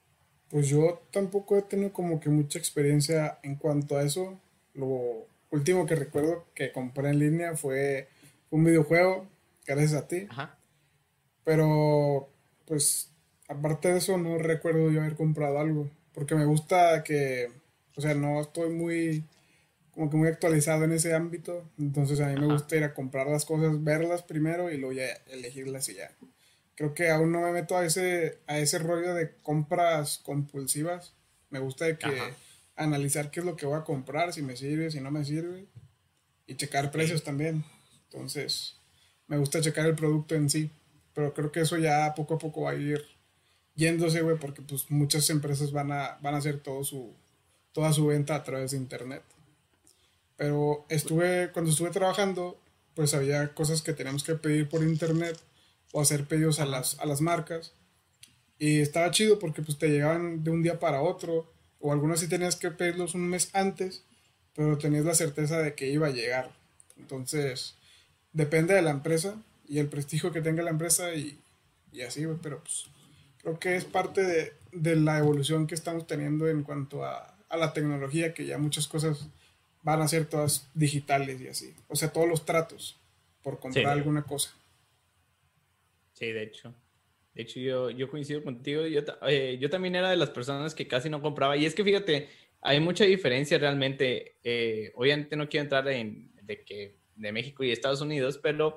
Pues 0.49 0.69
yo 0.69 1.03
tampoco 1.13 1.57
he 1.57 1.63
tenido 1.63 1.93
como 1.93 2.19
que 2.19 2.29
mucha 2.29 2.59
experiencia 2.59 3.39
en 3.45 3.55
cuanto 3.55 3.97
a 3.97 4.03
eso. 4.03 4.41
Lo 4.75 5.27
último 5.51 5.87
que 5.87 5.95
recuerdo 5.95 6.47
que 6.55 6.73
compré 6.73 7.11
en 7.11 7.21
línea 7.21 7.57
fue 7.57 8.09
un 8.51 8.65
videojuego, 8.65 9.29
gracias 9.65 9.95
a 9.95 10.09
ti. 10.09 10.27
Ajá. 10.29 10.59
Pero, 11.45 12.29
pues, 12.67 13.13
aparte 13.49 13.93
de 13.93 13.99
eso, 13.99 14.19
no 14.19 14.39
recuerdo 14.39 14.91
yo 14.91 15.01
haber 15.01 15.15
comprado 15.15 15.59
algo. 15.59 15.89
Porque 16.13 16.35
me 16.35 16.45
gusta 16.45 17.03
que, 17.05 17.51
o 17.97 18.01
sea, 18.01 18.15
no 18.15 18.41
estoy 18.41 18.71
muy, 18.71 19.25
como 19.93 20.11
que 20.11 20.17
muy 20.17 20.29
actualizado 20.29 20.85
en 20.85 20.93
ese 20.93 21.15
ámbito. 21.15 21.71
Entonces 21.79 22.21
a 22.21 22.29
mí 22.29 22.37
me 22.37 22.53
gusta 22.53 22.77
ir 22.77 22.85
a 22.85 22.95
comprar 22.95 23.27
las 23.27 23.45
cosas, 23.45 23.83
verlas 23.83 24.23
primero 24.23 24.71
y 24.71 24.79
luego 24.79 24.93
ya 24.93 25.07
elegirlas 25.31 25.89
y 25.89 25.95
ya. 25.95 26.11
Creo 26.75 26.95
que 26.95 27.11
aún 27.11 27.31
no 27.31 27.41
me 27.43 27.53
meto 27.53 27.77
a 27.77 27.85
ese, 27.85 28.39
a 28.47 28.59
ese 28.59 28.79
rollo 28.79 29.15
de 29.15 29.35
compras 29.43 30.19
compulsivas. 30.19 31.15
Me 31.51 31.59
gusta 31.59 31.85
de 31.85 31.99
que 31.99 32.07
Ajá. 32.07 32.35
analizar 32.77 33.31
qué 33.31 33.41
es 33.41 33.47
lo 33.47 33.57
que 33.57 33.67
voy 33.67 33.79
a 33.79 33.85
comprar, 33.85 34.33
si 34.33 34.43
me 34.43 34.57
sirve, 34.57 34.91
si 34.91 35.01
no 35.01 35.11
me 35.11 35.25
sirve. 35.25 35.67
Y 36.47 36.55
checar 36.57 36.91
precios 36.91 37.23
también. 37.23 37.65
Entonces, 38.05 38.77
me 39.27 39.37
gusta 39.37 39.61
checar 39.61 39.87
el 39.87 39.95
producto 39.95 40.35
en 40.35 40.49
sí. 40.49 40.71
Pero 41.13 41.35
creo 41.35 41.53
que 41.53 41.61
eso 41.61 41.77
ya 41.77 42.15
poco 42.15 42.35
a 42.35 42.39
poco 42.39 42.63
va 42.63 42.71
a 42.71 42.75
ir 42.75 43.05
yéndose, 43.81 44.21
güey, 44.21 44.37
porque 44.37 44.61
pues 44.61 44.91
muchas 44.91 45.31
empresas 45.31 45.73
van 45.73 45.91
a, 45.91 46.19
van 46.21 46.35
a 46.35 46.39
hacer 46.39 46.61
todo 46.61 46.85
su, 46.85 47.15
toda 47.73 47.93
su 47.95 48.07
venta 48.07 48.35
a 48.35 48.45
través 48.45 48.73
de 48.73 48.77
internet. 48.77 49.23
Pero 50.37 50.85
estuve, 50.91 51.51
cuando 51.53 51.71
estuve 51.71 51.91
trabajando, 51.91 52.61
pues 52.95 53.15
había 53.15 53.55
cosas 53.55 53.81
que 53.81 53.95
teníamos 53.95 54.23
que 54.23 54.35
pedir 54.35 54.69
por 54.69 54.83
internet 54.83 55.39
o 55.93 56.01
hacer 56.03 56.27
pedidos 56.27 56.61
a 56.61 56.67
las, 56.67 56.99
a 57.01 57.07
las 57.07 57.23
marcas. 57.23 57.73
Y 58.59 58.81
estaba 58.81 59.11
chido 59.11 59.39
porque 59.39 59.63
pues 59.63 59.79
te 59.79 59.89
llegaban 59.89 60.45
de 60.45 60.51
un 60.51 60.63
día 60.63 60.79
para 60.79 61.01
otro. 61.01 61.51
O 61.81 61.93
algunos 61.93 62.21
sí 62.21 62.29
tenías 62.29 62.57
que 62.57 62.71
pedirlos 62.71 63.15
un 63.15 63.27
mes 63.29 63.49
antes, 63.55 64.05
pero 64.55 64.77
tenías 64.77 65.07
la 65.07 65.15
certeza 65.15 65.59
de 65.59 65.75
que 65.75 65.89
iba 65.89 66.09
a 66.09 66.11
llegar. 66.11 66.53
Entonces, 66.99 67.77
depende 68.35 68.75
de 68.75 68.83
la 68.83 68.91
empresa 68.91 69.37
y 69.67 69.79
el 69.79 69.89
prestigio 69.89 70.33
que 70.33 70.43
tenga 70.43 70.63
la 70.63 70.71
empresa 70.71 71.15
y, 71.15 71.39
y 71.93 72.03
así. 72.03 72.27
Pero 72.43 72.63
pues 72.63 72.91
creo 73.43 73.59
que 73.59 73.77
es 73.77 73.85
parte 73.85 74.23
de, 74.23 74.53
de 74.73 74.97
la 74.97 75.19
evolución 75.19 75.67
que 75.67 75.75
estamos 75.75 76.07
teniendo 76.07 76.49
en 76.49 76.63
cuanto 76.63 77.05
a, 77.05 77.37
a 77.49 77.57
la 77.57 77.73
tecnología, 77.73 78.35
que 78.35 78.47
ya 78.47 78.59
muchas 78.59 78.87
cosas 78.89 79.29
van 79.83 80.03
a 80.03 80.09
ser 80.09 80.27
todas 80.27 80.69
digitales 80.75 81.41
y 81.41 81.49
así. 81.49 81.75
O 81.89 81.97
sea, 81.97 82.13
todos 82.13 82.29
los 82.29 82.45
tratos 82.45 82.99
por 83.43 83.59
comprar 83.59 83.85
Sí. 83.87 83.91
alguna 83.99 84.23
cosa. 84.23 84.55
Sí, 86.13 86.27
de 86.33 86.43
hecho. 86.43 86.75
De 87.35 87.43
hecho, 87.43 87.61
yo, 87.61 87.91
yo 87.91 88.11
coincido 88.11 88.43
contigo. 88.43 88.87
Yo, 88.87 89.01
eh, 89.27 89.57
yo 89.61 89.71
también 89.71 89.95
era 89.95 90.11
de 90.11 90.17
las 90.17 90.31
personas 90.31 90.75
que 90.75 90.87
casi 90.89 91.09
no 91.09 91.23
compraba. 91.23 91.57
Y 91.57 91.65
es 91.65 91.75
que 91.75 91.85
fíjate, 91.85 92.29
hay 92.61 92.81
mucha 92.81 93.05
diferencia 93.05 93.57
realmente. 93.59 94.37
Eh, 94.45 94.93
obviamente 94.97 95.37
no 95.37 95.49
quiero 95.49 95.65
entrar 95.65 95.89
en 95.89 96.31
de 96.43 96.63
que 96.65 96.99
de 97.15 97.33
México 97.33 97.63
y 97.65 97.71
Estados 97.71 98.01
Unidos, 98.01 98.39
pero 98.43 98.77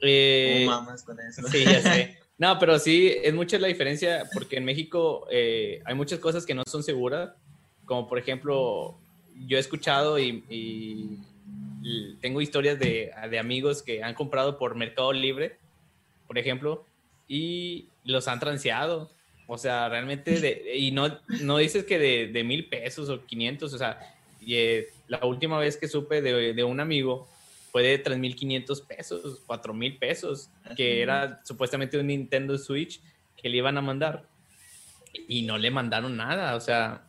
eh, 0.00 0.62
¿Cómo 0.66 0.80
mamas 0.80 1.04
con 1.04 1.20
eso? 1.20 1.42
Sí, 1.48 1.64
ya 1.64 1.80
sé. 1.82 2.18
No, 2.38 2.58
pero 2.58 2.78
sí, 2.78 3.14
es 3.22 3.34
mucha 3.34 3.58
la 3.58 3.68
diferencia 3.68 4.24
porque 4.32 4.56
en 4.56 4.64
México 4.64 5.26
eh, 5.30 5.80
hay 5.84 5.94
muchas 5.94 6.18
cosas 6.18 6.46
que 6.46 6.54
no 6.54 6.62
son 6.66 6.82
seguras, 6.82 7.30
como 7.84 8.08
por 8.08 8.18
ejemplo, 8.18 8.98
yo 9.46 9.56
he 9.56 9.60
escuchado 9.60 10.18
y, 10.18 11.18
tengo 12.20 12.40
historias 12.40 12.78
de, 12.78 13.12
amigos 13.38 13.82
que 13.82 14.02
han 14.02 14.14
comprado 14.14 14.56
por 14.56 14.76
Mercado 14.76 15.12
Libre, 15.12 15.56
por 16.26 16.38
ejemplo, 16.38 16.84
y 17.28 17.86
los 18.04 18.28
han 18.28 18.40
transeado. 18.40 19.10
O 19.48 19.58
sea, 19.58 19.88
realmente, 19.88 20.40
de- 20.40 20.76
y 20.76 20.92
no, 20.92 21.18
no 21.40 21.58
dices 21.58 21.84
que 21.84 21.98
de, 21.98 22.44
mil 22.44 22.66
pesos 22.66 23.08
o 23.08 23.24
500, 23.24 23.74
o 23.74 23.78
sea, 23.78 23.98
y, 24.40 24.54
eh, 24.54 24.88
la 25.08 25.24
última 25.26 25.58
vez 25.58 25.76
que 25.76 25.88
supe 25.88 26.22
de 26.22 26.64
un 26.64 26.80
amigo 26.80 27.28
fue 27.72 27.82
de 27.82 28.04
3.500 28.04 28.86
pesos, 28.86 29.42
4.000 29.46 29.98
pesos, 29.98 30.50
que 30.76 31.00
era 31.00 31.40
supuestamente 31.42 31.98
un 31.98 32.06
Nintendo 32.06 32.58
Switch 32.58 33.00
que 33.34 33.48
le 33.48 33.56
iban 33.56 33.78
a 33.78 33.80
mandar. 33.80 34.28
y 35.28 35.42
no 35.42 35.58
le 35.58 35.70
mandaron 35.70 36.16
nada, 36.16 36.54
o 36.54 36.60
sea, 36.60 37.06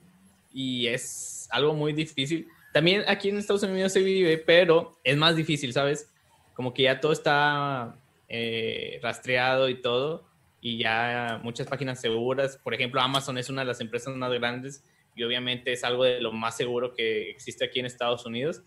y 0.51 0.87
es 0.87 1.47
algo 1.51 1.73
muy 1.73 1.93
difícil. 1.93 2.47
También 2.73 3.03
aquí 3.07 3.29
en 3.29 3.37
Estados 3.37 3.63
Unidos 3.63 3.93
se 3.93 4.01
vive, 4.01 4.37
pero 4.37 4.99
es 5.03 5.15
más 5.15 5.35
difícil, 5.35 5.71
¿sabes? 5.71 6.11
Como 6.53 6.73
que 6.73 6.83
ya 6.83 6.99
todo 6.99 7.13
está 7.13 7.95
eh, 8.27 8.99
rastreado 9.01 9.69
y 9.69 9.81
todo, 9.81 10.25
y 10.59 10.77
ya 10.77 11.39
muchas 11.43 11.67
páginas 11.67 12.01
seguras, 12.01 12.57
por 12.57 12.73
ejemplo, 12.73 13.01
Amazon 13.01 13.37
es 13.37 13.49
una 13.49 13.61
de 13.61 13.67
las 13.67 13.81
empresas 13.81 14.15
más 14.15 14.31
grandes 14.33 14.83
y 15.15 15.23
obviamente 15.23 15.71
es 15.73 15.83
algo 15.83 16.03
de 16.03 16.19
lo 16.21 16.31
más 16.31 16.57
seguro 16.57 16.93
que 16.93 17.29
existe 17.29 17.65
aquí 17.65 17.79
en 17.79 17.85
Estados 17.85 18.25
Unidos 18.25 18.63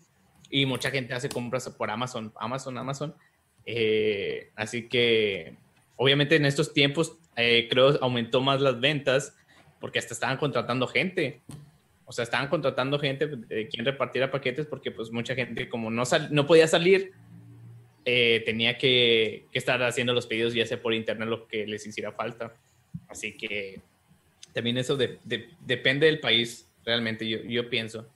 y 0.51 0.67
mucha 0.67 0.91
gente 0.91 1.15
hace 1.15 1.29
compras 1.29 1.69
por 1.71 1.91
Amazon, 1.91 2.33
Amazon, 2.37 2.79
Amazon. 2.79 3.15
Eh, 3.65 4.51
así 4.55 4.89
que 4.89 5.57
obviamente 5.97 6.37
en 6.37 6.47
estos 6.47 6.73
tiempos 6.73 7.19
eh, 7.37 7.67
creo 7.69 7.99
aumentó 8.01 8.41
más 8.41 8.61
las 8.61 8.81
ventas 8.81 9.37
porque 9.81 9.99
hasta 9.99 10.15
estaban 10.15 10.37
contratando 10.37 10.87
gente. 10.87 11.41
O 12.05 12.13
sea, 12.13 12.23
estaban 12.23 12.49
contratando 12.49 12.99
gente 12.99 13.27
de 13.27 13.69
quien 13.69 13.85
repartiera 13.85 14.31
paquetes 14.31 14.67
porque 14.67 14.93
pues 14.93 15.11
mucha 15.11 15.35
gente 15.35 15.69
como 15.69 15.91
no, 15.91 16.05
no 16.31 16.47
podía 16.47 16.69
salir, 16.69 17.13
eh, 18.05 18.43
tenía 18.47 18.79
que, 18.79 19.47
estar 19.53 19.83
haciendo 19.83 20.13
los 20.13 20.29
pedidos 20.29 20.55
ya 20.55 20.65
sea 20.65 20.81
por 20.81 20.95
internet 20.95 21.29
lo 21.29 21.49
que 21.49 21.67
les 21.67 21.85
hiciera 21.87 22.13
falta. 22.13 22.55
Así 23.09 23.37
que 23.37 23.81
también 24.53 24.79
eso 24.79 24.97
de, 24.97 25.19
depende 25.61 26.07
del 26.07 26.21
país, 26.21 26.71
realmente, 26.85 27.29
yo 27.29 27.69
pienso. 27.69 28.09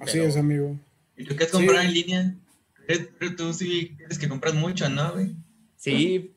Así 0.00 0.18
es, 0.18 0.36
amigo. 0.36 0.78
¿Y 1.16 1.24
tú 1.24 1.36
qué 1.36 1.44
has 1.44 1.50
comprado 1.50 1.80
en 1.80 1.92
línea? 1.92 2.34
Pero 2.86 3.36
tú 3.36 3.52
sí 3.52 3.96
crees 3.96 4.18
que 4.18 4.28
compras 4.28 4.54
mucho, 4.54 4.88
¿no, 4.88 5.12
güey? 5.12 5.34
Sí. 5.76 6.32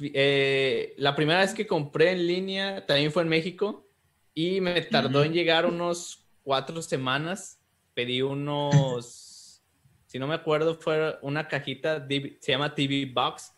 Eh, 0.00 0.94
la 0.96 1.14
primera 1.14 1.40
vez 1.40 1.54
que 1.54 1.66
compré 1.66 2.12
en 2.12 2.26
línea 2.26 2.84
también 2.86 3.12
fue 3.12 3.22
en 3.22 3.28
México 3.28 3.86
y 4.34 4.60
me 4.60 4.82
tardó 4.82 5.24
en 5.24 5.32
llegar 5.32 5.66
unos 5.66 6.26
cuatro 6.42 6.82
semanas. 6.82 7.58
Pedí 7.94 8.20
unos, 8.22 9.62
si 10.06 10.18
no 10.18 10.26
me 10.26 10.34
acuerdo, 10.34 10.74
fue 10.74 11.16
una 11.22 11.48
cajita, 11.48 12.06
se 12.40 12.52
llama 12.52 12.74
TV 12.74 13.10
Box, 13.12 13.52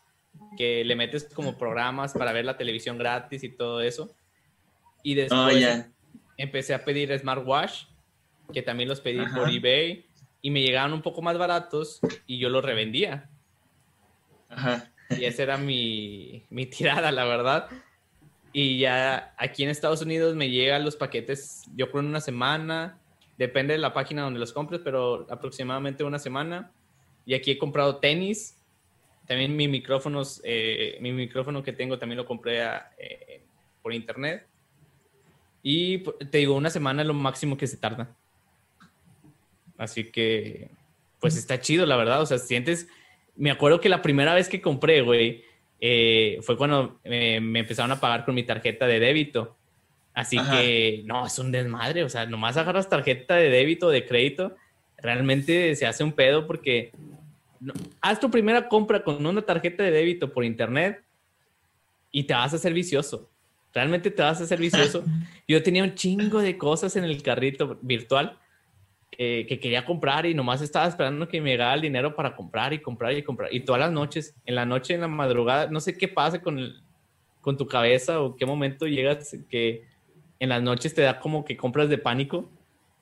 que 0.56 0.84
le 0.84 0.94
metes 0.94 1.24
como 1.24 1.56
programas 1.56 2.12
para 2.12 2.32
ver 2.32 2.44
la 2.44 2.56
televisión 2.56 2.98
gratis 2.98 3.42
y 3.42 3.48
todo 3.48 3.80
eso. 3.80 4.14
Y 5.02 5.14
después 5.14 5.64
oh, 5.64 5.84
empecé 6.36 6.74
a 6.74 6.84
pedir 6.84 7.16
smartwatch, 7.18 7.86
que 8.52 8.62
también 8.62 8.88
los 8.88 9.00
pedí 9.00 9.24
por 9.34 9.50
eBay, 9.50 10.06
y 10.40 10.50
me 10.50 10.62
llegaban 10.62 10.92
un 10.92 11.02
poco 11.02 11.22
más 11.22 11.36
baratos 11.36 12.00
y 12.26 12.38
yo 12.38 12.48
los 12.48 12.64
revendía. 12.64 13.28
Ajá. 14.48 14.90
Y 15.10 15.24
esa 15.24 15.42
era 15.42 15.56
mi, 15.56 16.44
mi 16.50 16.66
tirada, 16.66 17.10
la 17.12 17.24
verdad. 17.24 17.68
Y 18.52 18.78
ya 18.78 19.34
aquí 19.36 19.64
en 19.64 19.70
Estados 19.70 20.02
Unidos 20.02 20.34
me 20.34 20.50
llegan 20.50 20.84
los 20.84 20.96
paquetes, 20.96 21.64
yo 21.76 21.90
creo 21.90 22.00
en 22.00 22.08
una 22.08 22.20
semana, 22.20 22.98
depende 23.36 23.74
de 23.74 23.78
la 23.78 23.92
página 23.92 24.22
donde 24.22 24.40
los 24.40 24.52
compres, 24.52 24.80
pero 24.82 25.26
aproximadamente 25.30 26.04
una 26.04 26.18
semana. 26.18 26.72
Y 27.26 27.34
aquí 27.34 27.50
he 27.50 27.58
comprado 27.58 27.96
tenis, 27.96 28.56
también 29.26 29.54
mi 29.54 29.68
micrófonos, 29.68 30.40
eh, 30.44 30.96
mi 31.00 31.12
micrófono 31.12 31.62
que 31.62 31.72
tengo 31.72 31.98
también 31.98 32.16
lo 32.16 32.24
compré 32.24 32.62
eh, 32.96 33.42
por 33.82 33.92
internet. 33.92 34.46
Y 35.62 35.98
te 35.98 36.38
digo, 36.38 36.54
una 36.54 36.70
semana 36.70 37.02
es 37.02 37.08
lo 37.08 37.14
máximo 37.14 37.56
que 37.56 37.66
se 37.66 37.76
tarda. 37.76 38.16
Así 39.78 40.04
que, 40.10 40.68
pues 41.20 41.36
está 41.36 41.60
chido, 41.60 41.86
la 41.86 41.96
verdad. 41.96 42.20
O 42.20 42.26
sea, 42.26 42.38
sientes. 42.38 42.88
Me 43.36 43.50
acuerdo 43.50 43.80
que 43.80 43.88
la 43.88 44.02
primera 44.02 44.34
vez 44.34 44.48
que 44.48 44.60
compré, 44.60 45.00
güey, 45.00 45.44
eh, 45.80 46.38
fue 46.42 46.58
cuando 46.58 47.00
me 47.04 47.36
empezaron 47.36 47.92
a 47.92 48.00
pagar 48.00 48.24
con 48.26 48.34
mi 48.34 48.42
tarjeta 48.42 48.86
de 48.86 49.00
débito. 49.00 49.56
Así 50.12 50.36
que, 50.50 51.02
no, 51.04 51.24
es 51.24 51.38
un 51.38 51.52
desmadre. 51.52 52.02
O 52.02 52.08
sea, 52.08 52.26
nomás 52.26 52.56
agarras 52.56 52.88
tarjeta 52.88 53.36
de 53.36 53.50
débito, 53.50 53.88
de 53.88 54.04
crédito, 54.04 54.56
realmente 54.96 55.76
se 55.76 55.86
hace 55.86 56.02
un 56.02 56.10
pedo 56.10 56.44
porque 56.44 56.90
haz 58.00 58.18
tu 58.18 58.28
primera 58.28 58.68
compra 58.68 59.04
con 59.04 59.24
una 59.24 59.42
tarjeta 59.42 59.84
de 59.84 59.92
débito 59.92 60.32
por 60.32 60.44
internet 60.44 61.04
y 62.10 62.24
te 62.24 62.34
vas 62.34 62.52
a 62.52 62.56
hacer 62.56 62.72
vicioso. 62.72 63.30
Realmente 63.72 64.10
te 64.10 64.22
vas 64.22 64.40
a 64.40 64.44
hacer 64.44 64.58
vicioso. 64.58 65.04
Yo 65.46 65.62
tenía 65.62 65.84
un 65.84 65.94
chingo 65.94 66.40
de 66.40 66.58
cosas 66.58 66.96
en 66.96 67.04
el 67.04 67.22
carrito 67.22 67.78
virtual 67.80 68.36
que 69.10 69.58
quería 69.60 69.84
comprar 69.84 70.26
y 70.26 70.34
nomás 70.34 70.62
estaba 70.62 70.86
esperando 70.86 71.28
que 71.28 71.40
me 71.40 71.50
llegara 71.50 71.74
el 71.74 71.80
dinero 71.80 72.14
para 72.14 72.36
comprar 72.36 72.72
y 72.72 72.78
comprar 72.78 73.12
y 73.16 73.22
comprar. 73.22 73.52
Y 73.52 73.60
todas 73.60 73.80
las 73.80 73.90
noches, 73.90 74.34
en 74.44 74.54
la 74.54 74.64
noche, 74.64 74.94
en 74.94 75.00
la 75.00 75.08
madrugada, 75.08 75.68
no 75.68 75.80
sé 75.80 75.96
qué 75.96 76.08
pasa 76.08 76.40
con, 76.40 76.72
con 77.40 77.56
tu 77.56 77.66
cabeza 77.66 78.20
o 78.20 78.36
qué 78.36 78.46
momento 78.46 78.86
llegas 78.86 79.36
que 79.48 79.84
en 80.38 80.50
las 80.50 80.62
noches 80.62 80.94
te 80.94 81.02
da 81.02 81.18
como 81.18 81.44
que 81.44 81.56
compras 81.56 81.88
de 81.88 81.98
pánico 81.98 82.48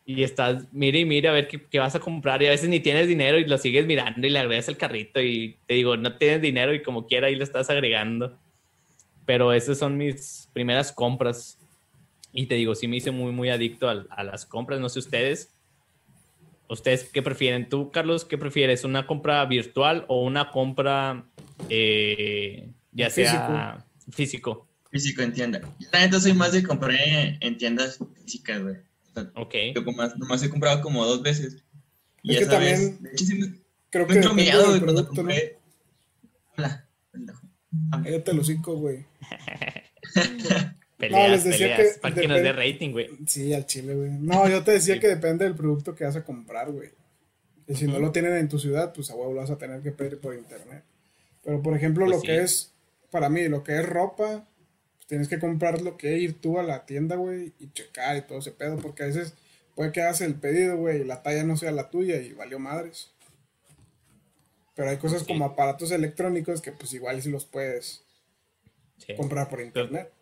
y 0.07 0.23
estás, 0.23 0.65
mire 0.73 1.01
y 1.01 1.05
mire 1.05 1.29
a 1.29 1.33
ver 1.33 1.49
qué, 1.49 1.61
qué, 1.61 1.81
vas 1.81 1.97
a 1.97 2.01
comprar 2.01 2.41
y 2.41 2.47
a 2.47 2.51
veces 2.51 2.69
ni 2.69 2.79
tienes 2.79 3.09
dinero 3.09 3.39
y 3.39 3.45
lo 3.45 3.59
sigues 3.59 3.87
mirando 3.87 4.25
y 4.25 4.31
le 4.31 4.39
agregas 4.39 4.69
el 4.69 4.77
carrito 4.77 5.21
y 5.21 5.57
te 5.67 5.75
digo, 5.75 5.97
no 5.97 6.17
tienes 6.17 6.41
dinero 6.41 6.73
y 6.73 6.83
como 6.83 7.07
quiera 7.07 7.27
ahí 7.27 7.35
lo 7.35 7.43
estás 7.43 7.69
agregando. 7.71 8.39
Pero 9.27 9.53
esas 9.53 9.79
son 9.79 9.97
mis 9.97 10.49
primeras 10.53 10.93
compras. 10.93 11.59
Y 12.33 12.47
te 12.47 12.55
digo, 12.55 12.77
sí 12.77 12.87
me 12.87 12.97
hice 12.97 13.11
muy, 13.11 13.33
muy 13.33 13.51
adicto 13.51 13.89
a, 13.89 14.23
las 14.23 14.47
compras. 14.47 14.79
No 14.79 14.89
sé 14.89 15.01
ustedes. 15.01 15.53
¿Ustedes 16.69 17.05
qué 17.13 17.23
prefieren? 17.23 17.69
¿Tú, 17.69 17.91
Carlos, 17.91 18.25
qué 18.25 18.39
prefieres? 18.39 18.85
¿Una 18.85 19.07
compra 19.07 19.45
virtual 19.47 20.05
o 20.09 20.25
una 20.25 20.51
compra 20.51 21.27
eh, 21.69 22.69
ya 22.93 23.11
sea 23.11 23.85
físico? 24.11 24.69
Físico 24.91 25.23
en 25.23 25.33
tienda. 25.33 25.61
Yo 25.79 25.91
también 25.91 26.21
soy 26.21 26.33
más 26.33 26.53
de 26.53 26.63
comprar 26.63 26.97
en 26.99 27.59
tiendas 27.59 27.99
físicas, 28.25 28.63
güey. 28.63 28.77
ok. 29.35 29.55
Yo 29.75 29.83
nomás 30.17 30.43
he 30.43 30.51
comprado 30.51 30.81
como 30.81 31.05
dos 31.05 31.23
veces. 31.23 31.63
Y 32.23 32.35
es 32.35 32.41
que 32.41 32.47
también 32.47 32.99
creo 33.91 34.07
que 34.07 34.21
me 34.21 34.35
miedo, 34.35 34.67
güey, 34.69 34.81
cuando 34.81 35.07
compré. 35.09 35.59
Hola, 36.57 36.89
Cállate 38.03 38.35
los 38.35 38.47
cinco, 38.47 38.77
güey. 38.77 39.05
peleas, 40.97 41.23
no, 41.23 41.29
les 41.29 41.45
decía 41.45 41.77
peleas. 41.77 41.95
que. 41.95 42.01
Para 42.01 42.15
que 42.15 42.29
nos 42.29 42.43
dé 42.43 42.53
rating, 42.53 42.91
güey. 42.93 43.11
Sí, 43.27 43.53
al 43.55 43.67
chile, 43.67 43.95
güey. 43.95 44.11
No, 44.21 44.49
yo 44.49 44.63
te 44.63 44.73
decía 44.73 44.99
que 45.01 45.09
depende 45.09 45.45
del 45.45 45.55
producto 45.55 45.95
que 45.95 46.05
vas 46.05 46.17
a 46.17 46.25
comprar, 46.25 46.71
güey. 46.71 46.91
Y 47.69 47.75
si 47.75 47.87
no 47.87 47.99
lo 47.99 48.13
tienen 48.13 48.37
en 48.37 48.49
tu 48.49 48.59
ciudad, 48.59 48.93
pues 48.93 49.11
a 49.11 49.15
huevo 49.15 49.33
lo 49.33 49.41
vas 49.41 49.51
a 49.51 49.59
tener 49.59 49.83
que 49.83 49.91
pedir 49.91 50.19
por 50.21 50.35
internet. 50.35 50.85
Pero, 51.43 51.63
por 51.63 51.77
ejemplo, 51.77 52.05
pues 52.05 52.17
lo 52.17 52.23
que 52.23 52.43
es, 52.43 52.73
para 53.11 53.29
mí, 53.29 53.49
lo 53.49 53.65
que 53.65 53.79
es 53.79 53.87
ropa, 53.87 54.45
pues 54.97 55.07
tienes 55.07 55.29
que 55.29 55.39
comprar 55.39 55.83
lo 55.83 55.97
que 55.97 56.19
ir 56.19 56.41
tú 56.41 56.59
a 56.59 56.63
la 56.63 56.87
tienda, 56.87 57.17
güey, 57.17 57.53
y 57.59 57.73
checar 57.73 58.17
y 58.17 58.23
todo 58.23 58.39
ese 58.39 58.53
pedo, 58.53 58.77
porque 58.79 59.03
a 59.03 59.07
veces 59.07 59.35
puede 59.75 59.93
que 59.93 60.01
hagas 60.03 60.21
el 60.21 60.37
pedido, 60.37 60.77
güey, 60.77 61.01
y 61.01 61.05
la 61.05 61.23
talla 61.23 61.43
no 61.43 61.57
sea 61.57 61.73
la 61.73 61.91
tuya 61.91 62.17
y 62.17 62.33
valió 62.33 62.59
madres. 62.59 63.13
Pero 64.75 64.91
hay 64.91 64.99
cosas 64.99 65.25
como 65.25 65.45
aparatos 65.45 65.91
electrónicos 65.91 66.61
que 66.61 66.71
pues 66.71 66.93
igual 66.93 67.23
si 67.23 67.31
los 67.31 67.47
puedes 67.47 68.05
comprar 69.17 69.49
por 69.49 69.61
internet. 69.61 70.13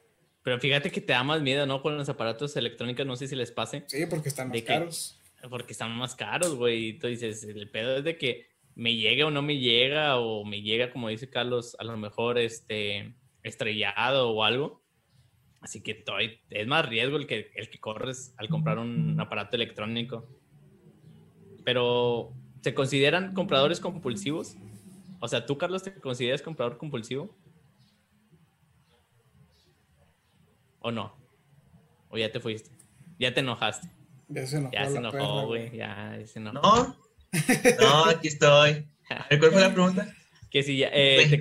Pero, 0.45 0.61
fíjate 0.61 0.93
que 0.93 1.01
te 1.01 1.13
da 1.13 1.25
más 1.25 1.43
miedo, 1.43 1.67
¿no? 1.67 1.83
Con 1.83 1.97
los 1.97 2.09
aparatos 2.09 2.57
electrónicos, 2.57 3.05
no 3.05 3.17
sé 3.17 3.27
si 3.27 3.35
les 3.35 3.51
pase. 3.51 3.83
Sí, 3.89 4.07
porque 4.07 4.29
están 4.29 4.51
más 4.51 4.63
caros. 4.63 5.21
porque 5.51 5.73
están 5.73 5.91
más 5.97 6.15
caros, 6.15 6.55
güey. 6.55 6.89
Y 6.89 6.93
tú 6.99 7.09
dices, 7.09 7.43
el 7.43 7.69
pedo 7.69 7.97
es 7.97 8.05
de 8.05 8.17
que 8.17 8.47
me 8.77 8.95
llega 8.95 9.27
o 9.27 9.31
no 9.33 9.43
me 9.43 9.59
llega, 9.59 10.19
o 10.19 10.45
me 10.45 10.63
llega, 10.63 10.93
como 10.93 11.09
dice 11.09 11.29
Carlos, 11.29 11.77
a 11.81 11.85
lo 11.85 11.97
mejor 11.97 12.39
este 12.39 13.13
estrellado 13.43 14.31
o 14.31 14.45
algo. 14.45 14.85
Así 15.61 15.83
que 15.83 16.05
es 16.51 16.67
más 16.69 16.87
riesgo 16.87 17.17
el 17.17 17.27
que, 17.27 17.51
el 17.57 17.69
que 17.69 17.81
corres 17.81 18.35
al 18.37 18.49
comprar 18.49 18.79
un 18.79 19.19
aparato 19.19 19.57
electrónico. 19.57 20.29
Pero 21.65 22.35
¿Se 22.65 22.73
consideran 22.73 23.35
compradores 23.35 23.79
compulsivos? 23.79 24.57
O 25.21 25.29
sea, 25.29 25.45
¿tú, 25.45 25.59
Carlos, 25.59 25.83
te 25.83 25.93
consideras 25.93 26.41
comprador 26.41 26.79
compulsivo? 26.79 27.37
¿O 30.85 30.93
no? 30.93 31.17
¿O 32.11 32.19
ya 32.19 32.31
te 32.31 32.41
fuiste? 32.41 32.71
¿Ya 33.19 33.33
te 33.33 33.41
enojaste? 33.41 33.88
Ya 34.29 34.47
se 34.47 34.59
enojó. 34.59 34.73
Ya 34.75 34.87
se 34.91 34.97
enojó, 34.99 35.47
güey. 35.47 35.75
Ya 35.75 36.19
se 36.26 36.38
enojó. 36.38 36.61
No. 36.61 36.97
No, 37.81 38.05
aquí 38.05 38.29
estoy. 38.29 38.87
¿Cuál 39.09 39.50
fue 39.50 39.61
la 39.62 39.73
pregunta? 39.73 40.14
Que 40.50 40.62
si, 40.62 40.83
eh, 40.85 41.41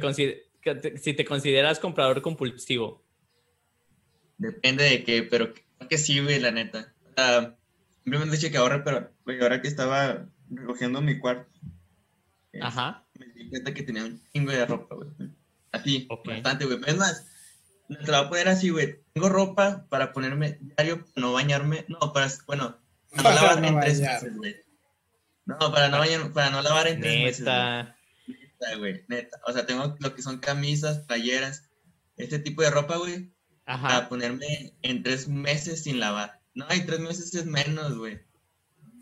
te, 0.63 0.97
si 0.97 1.13
te 1.13 1.25
consideras 1.25 1.79
comprador 1.79 2.21
compulsivo. 2.21 3.03
Depende 4.37 4.85
de 4.85 5.03
qué, 5.03 5.23
pero 5.23 5.53
que 5.89 5.97
sí, 5.97 6.21
güey, 6.21 6.39
la 6.39 6.51
neta. 6.51 6.93
Uh, 7.17 7.51
simplemente 8.01 8.37
dije 8.37 8.49
que 8.49 8.57
ahorre, 8.57 8.81
pero 8.85 9.11
güey, 9.25 9.41
ahora 9.41 9.61
que 9.61 9.67
estaba 9.67 10.25
recogiendo 10.49 11.01
mi 11.01 11.19
cuarto. 11.19 11.51
Ajá. 12.61 13.05
Me 13.19 13.25
di 13.25 13.49
cuenta 13.49 13.73
que 13.73 13.83
tenía 13.83 14.05
un 14.05 14.21
chingo 14.31 14.53
de 14.53 14.65
ropa, 14.65 14.95
güey. 14.95 15.09
Así, 15.73 16.07
bastante, 16.25 16.63
güey. 16.63 16.79
Es 16.87 16.95
más, 16.95 17.32
te 17.97 18.11
la 18.11 18.19
voy 18.19 18.25
a 18.25 18.29
poner 18.29 18.47
así, 18.49 18.69
güey. 18.69 18.99
Tengo 19.13 19.29
ropa 19.29 19.85
para 19.89 20.11
ponerme 20.13 20.57
diario, 20.61 21.05
para 21.05 21.21
no 21.27 21.33
bañarme. 21.33 21.85
No, 21.87 22.13
para, 22.13 22.31
bueno, 22.45 22.79
para 23.15 23.29
no 23.29 23.41
lavar 23.41 23.65
en 23.65 23.79
tres 23.79 23.99
meses, 24.01 24.37
güey. 24.37 24.55
No, 25.45 25.57
para 25.57 25.89
no, 25.89 25.99
bañar, 25.99 26.31
para 26.31 26.49
no 26.49 26.61
lavar 26.61 26.87
en 26.87 27.01
tres 27.01 27.19
meses. 27.19 27.39
Neta. 27.41 27.97
Neta, 28.27 28.75
güey, 28.77 29.03
neta. 29.07 29.41
O 29.45 29.51
sea, 29.51 29.65
tengo 29.65 29.95
lo 29.99 30.15
que 30.15 30.21
son 30.21 30.39
camisas, 30.39 30.99
playeras, 30.99 31.69
este 32.17 32.39
tipo 32.39 32.61
de 32.61 32.71
ropa, 32.71 32.97
güey. 32.97 33.31
Para 33.65 34.09
ponerme 34.09 34.75
en 34.81 35.03
tres 35.03 35.27
meses 35.27 35.83
sin 35.83 35.99
lavar. 35.99 36.41
No, 36.53 36.65
hay 36.69 36.85
tres 36.85 36.99
meses 36.99 37.33
es 37.33 37.45
menos, 37.45 37.97
güey. 37.97 38.19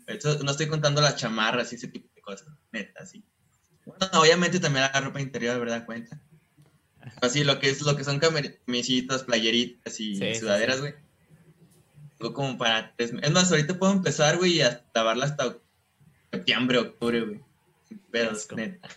no 0.06 0.50
estoy 0.50 0.68
contando 0.68 1.00
las 1.00 1.16
chamarras 1.16 1.72
y 1.72 1.76
ese 1.76 1.88
tipo 1.88 2.08
de 2.14 2.20
cosas. 2.22 2.48
Neta, 2.70 3.04
sí. 3.06 3.24
Bueno, 3.84 4.06
obviamente 4.14 4.60
también 4.60 4.88
la 4.92 5.00
ropa 5.00 5.20
interior, 5.20 5.58
¿verdad? 5.58 5.84
Cuenta. 5.84 6.20
Así, 7.20 7.44
lo 7.44 7.58
que 7.58 7.70
es 7.70 7.82
lo 7.82 7.96
que 7.96 8.04
son 8.04 8.18
camisitas, 8.18 9.24
playeritas 9.24 9.98
y 10.00 10.34
sudaderas, 10.34 10.80
güey. 10.80 10.94
Tengo 12.18 12.34
como 12.34 12.56
para 12.58 12.94
tres. 12.96 13.12
Es 13.22 13.30
más, 13.30 13.50
ahorita 13.50 13.78
puedo 13.78 13.92
empezar, 13.92 14.38
güey, 14.38 14.54
y 14.54 14.62
a 14.62 14.84
lavarla 14.94 15.26
hasta 15.26 15.56
septiembre, 16.30 16.78
octubre, 16.78 17.20
güey. 17.20 17.40
Pero, 18.10 18.32
neta. 18.56 18.88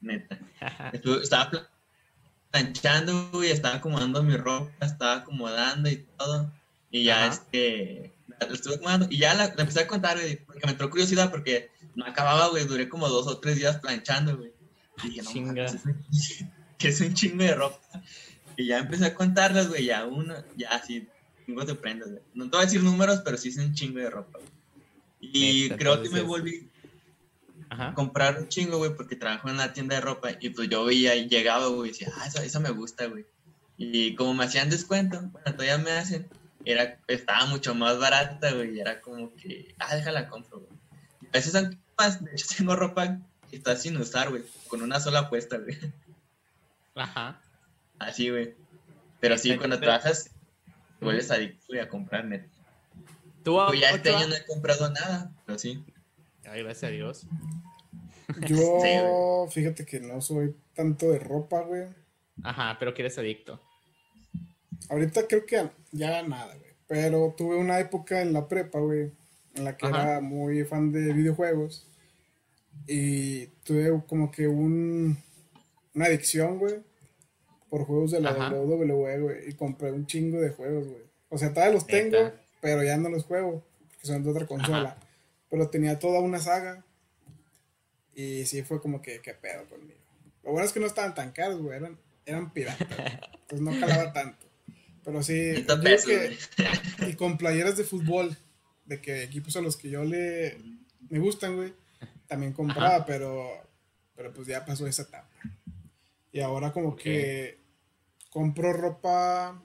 Neta. 0.00 0.38
Estaba 1.22 1.70
planchando, 2.50 3.30
güey, 3.32 3.50
estaba 3.50 3.76
acomodando 3.76 4.22
mi 4.22 4.36
ropa, 4.36 4.86
estaba 4.86 5.16
acomodando 5.16 5.90
y 5.90 6.06
todo. 6.16 6.52
Y 6.90 7.02
ya 7.02 7.26
es 7.26 7.40
que 7.50 8.14
la 8.28 8.46
estuve 8.46 8.76
acomodando. 8.76 9.08
Y 9.10 9.18
ya 9.18 9.34
la, 9.34 9.46
empecé 9.46 9.80
a 9.80 9.86
contar, 9.88 10.18
güey, 10.18 10.36
porque 10.36 10.60
me 10.64 10.72
entró 10.72 10.88
curiosidad 10.88 11.32
porque 11.32 11.70
no 11.96 12.04
acababa, 12.04 12.48
güey. 12.48 12.64
Duré 12.64 12.88
como 12.88 13.08
dos 13.08 13.26
o 13.26 13.38
tres 13.38 13.56
días 13.56 13.78
planchando, 13.78 14.36
güey. 14.36 14.52
Y 15.02 15.08
dije, 15.08 15.22
no, 15.22 15.30
Chinga. 15.30 15.66
Que 16.84 16.90
es 16.90 17.00
un 17.00 17.14
chingo 17.14 17.42
de 17.42 17.54
ropa. 17.54 17.80
Y 18.58 18.66
ya 18.66 18.78
empecé 18.78 19.06
a 19.06 19.14
contarlas, 19.14 19.68
güey, 19.68 19.86
ya 19.86 20.04
uno, 20.04 20.34
ya 20.54 20.68
así, 20.68 21.08
chingo 21.46 21.64
de 21.64 21.74
prendas, 21.74 22.10
güey. 22.10 22.22
No 22.34 22.44
te 22.44 22.50
voy 22.50 22.60
a 22.60 22.64
decir 22.66 22.82
números, 22.82 23.22
pero 23.24 23.38
sí 23.38 23.48
es 23.48 23.56
un 23.56 23.72
chingo 23.72 24.00
de 24.00 24.10
ropa, 24.10 24.38
güey. 24.38 24.50
Y 25.20 25.70
creo 25.70 26.02
que 26.02 26.10
me 26.10 26.20
volví 26.20 26.68
a 27.70 27.94
comprar 27.94 28.38
un 28.38 28.48
chingo, 28.48 28.76
güey, 28.76 28.94
porque 28.94 29.16
trabajo 29.16 29.48
en 29.48 29.54
una 29.54 29.72
tienda 29.72 29.94
de 29.94 30.02
ropa 30.02 30.32
y 30.38 30.50
pues 30.50 30.68
yo 30.68 30.84
veía 30.84 31.14
y 31.14 31.26
llegaba, 31.26 31.68
güey, 31.68 31.88
y 31.88 31.92
decía, 31.92 32.12
ah, 32.18 32.26
esa, 32.26 32.44
esa 32.44 32.60
me 32.60 32.70
gusta, 32.70 33.06
güey. 33.06 33.24
Y 33.78 34.14
como 34.14 34.34
me 34.34 34.44
hacían 34.44 34.68
descuento, 34.68 35.20
bueno, 35.32 35.52
todavía 35.52 35.78
me 35.78 35.92
hacen, 35.92 36.28
era, 36.66 37.00
estaba 37.08 37.46
mucho 37.46 37.74
más 37.74 37.98
barata, 37.98 38.52
güey, 38.52 38.76
y 38.76 38.80
era 38.80 39.00
como 39.00 39.34
que, 39.36 39.74
ah, 39.78 39.96
déjala 39.96 40.28
compro, 40.28 40.60
güey. 40.60 40.78
A 41.30 41.38
veces 41.38 41.54
más, 41.98 42.22
de 42.22 42.30
hecho 42.32 42.46
tengo 42.58 42.76
ropa 42.76 43.20
que 43.48 43.56
está 43.56 43.74
sin 43.74 43.96
usar, 43.96 44.28
güey, 44.28 44.42
con 44.68 44.82
una 44.82 45.00
sola 45.00 45.30
puesta, 45.30 45.56
güey. 45.56 45.78
Ajá. 46.94 47.40
Así, 47.98 48.30
güey. 48.30 48.54
Pero 49.20 49.38
sí, 49.38 49.56
cuando 49.56 49.80
trabajas, 49.80 50.30
te 50.98 51.04
vuelves 51.04 51.30
adicto, 51.30 51.64
güey, 51.68 51.80
a 51.80 51.88
comprar 51.88 52.24
net. 52.24 52.46
¿Tú, 53.42 53.58
pues 53.68 53.80
ya 53.80 53.90
este 53.90 54.14
año 54.14 54.28
no 54.28 54.34
he 54.34 54.44
comprado 54.44 54.90
nada, 54.90 55.30
pero 55.44 55.58
sí. 55.58 55.84
Ay, 56.46 56.62
gracias 56.62 56.84
a 56.84 56.92
Dios. 56.92 57.26
Yo, 58.46 59.46
fíjate 59.50 59.84
que 59.84 60.00
no 60.00 60.20
soy 60.20 60.56
tanto 60.74 61.10
de 61.10 61.18
ropa, 61.18 61.62
güey. 61.62 61.86
Ajá, 62.42 62.76
pero 62.78 62.94
que 62.94 63.02
eres 63.02 63.18
adicto. 63.18 63.60
Ahorita 64.88 65.26
creo 65.26 65.46
que 65.46 65.70
ya 65.92 66.22
nada, 66.22 66.54
güey. 66.56 66.72
Pero 66.86 67.34
tuve 67.36 67.56
una 67.56 67.78
época 67.78 68.20
en 68.20 68.32
la 68.32 68.46
prepa, 68.48 68.78
güey, 68.78 69.12
en 69.54 69.64
la 69.64 69.76
que 69.76 69.86
era 69.86 70.20
muy 70.20 70.64
fan 70.64 70.92
de 70.92 71.12
videojuegos. 71.12 71.86
Y 72.86 73.46
tuve 73.64 74.02
como 74.06 74.30
que 74.30 74.48
un, 74.48 75.18
una 75.94 76.06
adicción, 76.06 76.58
güey, 76.58 76.76
por 77.68 77.84
juegos 77.84 78.10
de 78.10 78.20
la 78.20 78.32
WWE, 78.50 79.20
güey. 79.20 79.48
Y 79.48 79.52
compré 79.54 79.92
un 79.92 80.06
chingo 80.06 80.40
de 80.40 80.50
juegos, 80.50 80.88
güey. 80.88 81.02
O 81.28 81.38
sea, 81.38 81.50
todavía 81.50 81.74
los 81.74 81.86
tengo, 81.86 82.32
pero 82.60 82.82
ya 82.82 82.96
no 82.96 83.08
los 83.08 83.24
juego, 83.24 83.64
que 84.00 84.06
son 84.06 84.22
de 84.22 84.30
otra 84.30 84.46
consola. 84.46 84.96
Pero 85.50 85.68
tenía 85.68 85.98
toda 85.98 86.20
una 86.20 86.38
saga. 86.38 86.84
Y 88.14 88.44
sí 88.46 88.62
fue 88.62 88.80
como 88.80 89.02
que, 89.02 89.20
qué 89.20 89.34
pedo 89.34 89.64
conmigo. 89.68 89.98
Lo 90.44 90.52
bueno 90.52 90.66
es 90.66 90.72
que 90.72 90.80
no 90.80 90.86
estaban 90.86 91.14
tan 91.14 91.32
caros, 91.32 91.60
güey. 91.60 91.76
Eran, 91.76 91.98
eran 92.26 92.52
piratas. 92.52 92.88
entonces 93.48 93.60
no 93.60 93.80
calaba 93.80 94.12
tanto. 94.12 94.46
Pero 95.04 95.22
sí, 95.22 95.66
que, 96.06 96.36
y 97.08 97.14
con 97.14 97.36
playeras 97.36 97.76
de 97.76 97.84
fútbol, 97.84 98.36
de 98.86 99.00
que 99.00 99.22
equipos 99.22 99.56
a 99.56 99.60
los 99.60 99.76
que 99.76 99.90
yo 99.90 100.04
le 100.04 100.58
me 101.10 101.18
gustan, 101.18 101.56
güey, 101.56 101.74
también 102.26 102.52
compraba, 102.52 103.04
pero 103.04 103.64
pero 104.16 104.32
pues 104.32 104.46
ya 104.46 104.64
pasó 104.64 104.86
esa 104.86 105.02
etapa. 105.02 105.28
Y 106.34 106.40
ahora 106.40 106.72
como 106.72 106.96
que 106.96 107.60
compro 108.28 108.72
ropa 108.72 109.62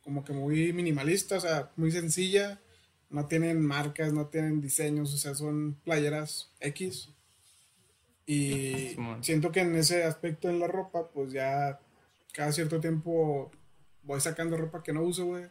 como 0.00 0.24
que 0.24 0.32
muy 0.32 0.72
minimalista, 0.72 1.36
o 1.36 1.40
sea, 1.40 1.70
muy 1.76 1.92
sencilla. 1.92 2.58
No 3.10 3.26
tienen 3.26 3.60
marcas, 3.60 4.14
no 4.14 4.26
tienen 4.28 4.62
diseños, 4.62 5.12
o 5.12 5.18
sea, 5.18 5.34
son 5.34 5.74
playeras 5.84 6.50
X. 6.60 7.10
Y 8.24 8.96
siento 9.20 9.52
que 9.52 9.60
en 9.60 9.76
ese 9.76 10.04
aspecto 10.04 10.48
en 10.48 10.58
la 10.58 10.66
ropa, 10.66 11.10
pues 11.10 11.34
ya 11.34 11.80
cada 12.32 12.50
cierto 12.50 12.80
tiempo 12.80 13.50
voy 14.02 14.20
sacando 14.22 14.56
ropa 14.56 14.82
que 14.82 14.94
no 14.94 15.02
uso, 15.02 15.26
güey. 15.26 15.44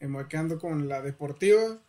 Me 0.00 0.08
voy 0.08 0.28
quedando 0.28 0.58
con 0.58 0.86
la 0.86 1.00
deportiva, 1.00 1.80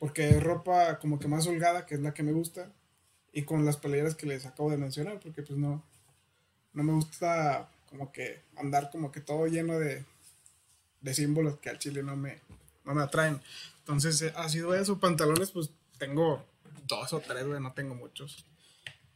porque 0.00 0.30
es 0.30 0.42
ropa 0.42 0.98
como 0.98 1.20
que 1.20 1.28
más 1.28 1.46
holgada, 1.46 1.86
que 1.86 1.94
es 1.94 2.00
la 2.00 2.12
que 2.12 2.24
me 2.24 2.32
gusta. 2.32 2.72
Y 3.32 3.42
con 3.42 3.64
las 3.64 3.76
playeras 3.76 4.16
que 4.16 4.26
les 4.26 4.46
acabo 4.46 4.72
de 4.72 4.78
mencionar, 4.78 5.20
porque 5.20 5.42
pues 5.42 5.56
no, 5.56 5.84
no 6.74 6.82
me 6.82 6.92
gusta 6.92 7.68
como 7.88 8.12
que 8.12 8.42
andar 8.56 8.90
como 8.90 9.10
que 9.12 9.20
todo 9.20 9.46
lleno 9.46 9.78
de, 9.78 10.04
de 11.00 11.14
símbolos 11.14 11.58
que 11.58 11.70
al 11.70 11.78
chile 11.78 12.02
no 12.02 12.16
me, 12.16 12.40
no 12.84 12.94
me 12.94 13.02
atraen. 13.02 13.40
Entonces 13.78 14.20
eh, 14.22 14.32
ha 14.36 14.48
sido 14.48 14.74
eso. 14.74 14.98
Pantalones, 14.98 15.50
pues 15.52 15.70
tengo 15.98 16.44
dos 16.86 17.12
o 17.12 17.20
tres, 17.20 17.46
güey, 17.46 17.60
no 17.60 17.72
tengo 17.72 17.94
muchos. 17.94 18.44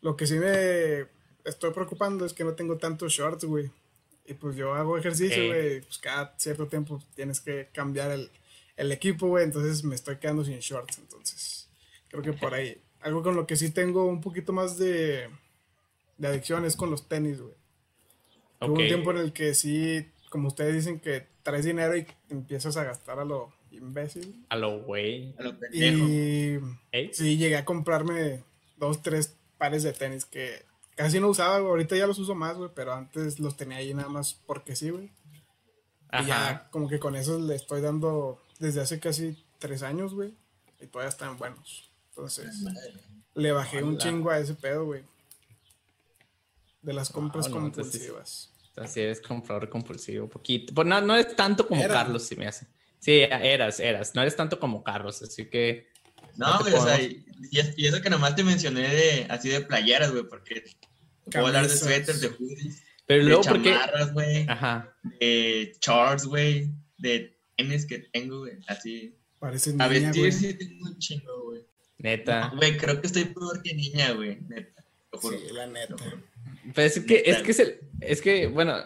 Lo 0.01 0.16
que 0.16 0.27
sí 0.27 0.38
me 0.38 1.07
estoy 1.44 1.73
preocupando 1.73 2.25
es 2.25 2.33
que 2.33 2.44
no 2.44 2.53
tengo 2.53 2.79
tantos 2.79 3.12
shorts, 3.12 3.44
güey. 3.44 3.71
Y 4.27 4.35
pues 4.35 4.57
yo 4.57 4.75
hago 4.75 4.97
ejercicio, 4.97 5.49
güey. 5.49 5.81
Pues 5.81 5.99
cada 5.99 6.35
cierto 6.37 6.68
tiempo 6.68 7.03
tienes 7.14 7.40
que 7.40 7.68
cambiar 7.73 8.12
el, 8.12 8.31
el 8.77 8.92
equipo, 8.92 9.27
güey. 9.27 9.44
Entonces 9.44 9.83
me 9.83 9.94
estoy 9.94 10.18
quedando 10.18 10.44
sin 10.44 10.59
shorts. 10.61 10.99
Entonces 10.99 11.68
creo 12.09 12.23
que 12.23 12.33
por 12.33 12.55
ahí. 12.55 12.81
Algo 13.01 13.23
con 13.23 13.37
lo 13.37 13.47
que 13.47 13.57
sí 13.57 13.71
tengo 13.71 14.07
un 14.07 14.21
poquito 14.21 14.53
más 14.53 14.77
de 14.77 15.31
de 16.18 16.28
adicción 16.28 16.64
es 16.64 16.76
con 16.76 16.90
los 16.90 17.09
tenis, 17.09 17.40
güey. 17.40 17.54
Hubo 18.61 18.72
un 18.72 18.87
tiempo 18.87 19.12
en 19.12 19.18
el 19.18 19.33
que 19.33 19.54
sí, 19.54 20.11
como 20.31 20.48
ustedes 20.48 20.74
dicen, 20.74 20.98
que 20.98 21.26
traes 21.44 21.64
dinero 21.64 21.96
y 21.96 22.07
empiezas 22.28 22.76
a 22.76 22.85
gastar 22.85 23.20
a 23.20 23.24
lo 23.24 23.52
imbécil. 23.70 24.44
A 24.48 24.57
lo 24.57 24.83
güey. 24.83 25.35
A 25.38 25.42
lo 25.42 25.54
Y 25.72 26.59
sí, 27.12 27.37
llegué 27.37 27.57
a 27.57 27.64
comprarme 27.64 28.42
dos, 28.76 29.00
tres 29.02 29.37
pares 29.59 29.85
de 29.85 29.92
tenis 29.92 30.24
que 30.24 30.64
casi 30.96 31.20
no 31.20 31.28
usaba, 31.28 31.61
güey. 31.61 31.70
Ahorita 31.70 31.96
ya 31.96 32.09
los 32.09 32.18
uso 32.18 32.35
más, 32.35 32.57
güey, 32.57 32.70
pero 32.74 32.92
antes 32.92 33.38
los 33.38 33.57
tenía 33.57 33.78
ahí 33.78 33.94
nada 33.94 34.09
más 34.09 34.35
porque 34.35 34.74
sí, 34.74 34.90
güey. 34.90 35.12
Y 36.20 36.26
ya 36.26 36.68
como 36.70 36.88
que 36.88 36.98
con 36.98 37.14
eso 37.14 37.38
le 37.38 37.54
estoy 37.54 37.81
dando 37.81 38.42
desde 38.59 38.81
hace 38.81 38.98
casi 38.98 39.44
tres 39.59 39.85
años, 39.85 40.14
güey. 40.14 40.35
Y 40.81 40.87
todavía 40.87 41.11
están 41.11 41.37
buenos. 41.37 41.90
Entonces, 42.11 42.64
le 43.35 43.52
bajé 43.52 43.85
un 43.85 43.98
chingo 43.98 44.31
a 44.31 44.40
ese 44.40 44.54
pedo, 44.54 44.85
güey 44.85 45.04
de 46.88 46.94
las 46.94 47.11
compras 47.11 47.48
compulsivas. 47.48 48.51
Así 48.77 49.01
eres 49.01 49.20
comprador 49.20 49.68
compulsivo, 49.68 50.27
poquito. 50.27 50.72
Pues 50.72 50.87
no, 50.87 51.01
no 51.03 51.16
es 51.16 51.37
tanto 51.37 51.66
como 51.66 51.87
Carlos, 51.87 52.22
si 52.22 52.35
me 52.35 52.46
hace. 52.46 52.66
Sí, 52.98 53.20
eras, 53.20 53.79
eras. 53.79 54.14
No 54.14 54.22
eres 54.22 54.35
tanto 54.35 54.59
como 54.59 54.83
Carlos, 54.83 55.20
así 55.20 55.44
que. 55.46 55.88
No, 56.37 56.59
güey, 56.61 56.72
o 56.72 56.83
sea, 56.83 57.01
y, 57.03 57.27
eso 57.77 58.01
que 58.01 58.09
nomás 58.09 58.37
te 58.37 58.42
mencioné 58.42 58.88
de 58.88 59.27
así 59.29 59.51
de 59.51 59.61
playeras, 59.61 60.12
güey, 60.12 60.24
porque 60.24 60.64
puedo 61.24 61.48
hablar 61.48 61.68
de 61.68 61.77
suéteres, 61.77 62.22
de 62.22 62.29
hoodies, 62.29 62.83
Pero 63.07 63.24
luego, 63.24 63.42
de 63.42 63.62
chamarras, 63.64 64.12
güey, 64.14 64.46
de 65.20 65.77
shorts, 65.81 66.24
güey, 66.24 66.70
de 66.96 67.38
tenis 67.57 67.85
que 67.85 67.98
tengo, 67.98 68.38
güey, 68.40 68.59
así. 68.66 69.14
Parece 69.38 69.72
niña, 69.72 69.85
A 69.85 69.88
vestir 69.88 70.33
sí 70.33 70.55
tengo 70.55 70.87
un 70.87 70.98
chingo, 70.98 71.44
güey. 71.44 71.61
Neta. 71.98 72.53
Güey, 72.57 72.79
creo 72.79 73.01
que 73.01 73.09
estoy 73.09 73.24
peor 73.27 73.62
que 73.62 73.74
niña, 73.74 74.12
güey, 74.12 74.40
neta. 74.48 74.85
Sí, 75.20 75.53
la 75.53 75.66
neta. 75.66 75.96
Pero 76.74 76.87
es 76.87 77.00
que, 77.00 77.22
es 77.24 77.42
que, 77.42 77.50
es, 77.50 77.58
el, 77.61 77.80
es 78.00 78.20
que 78.20 78.46
bueno. 78.46 78.76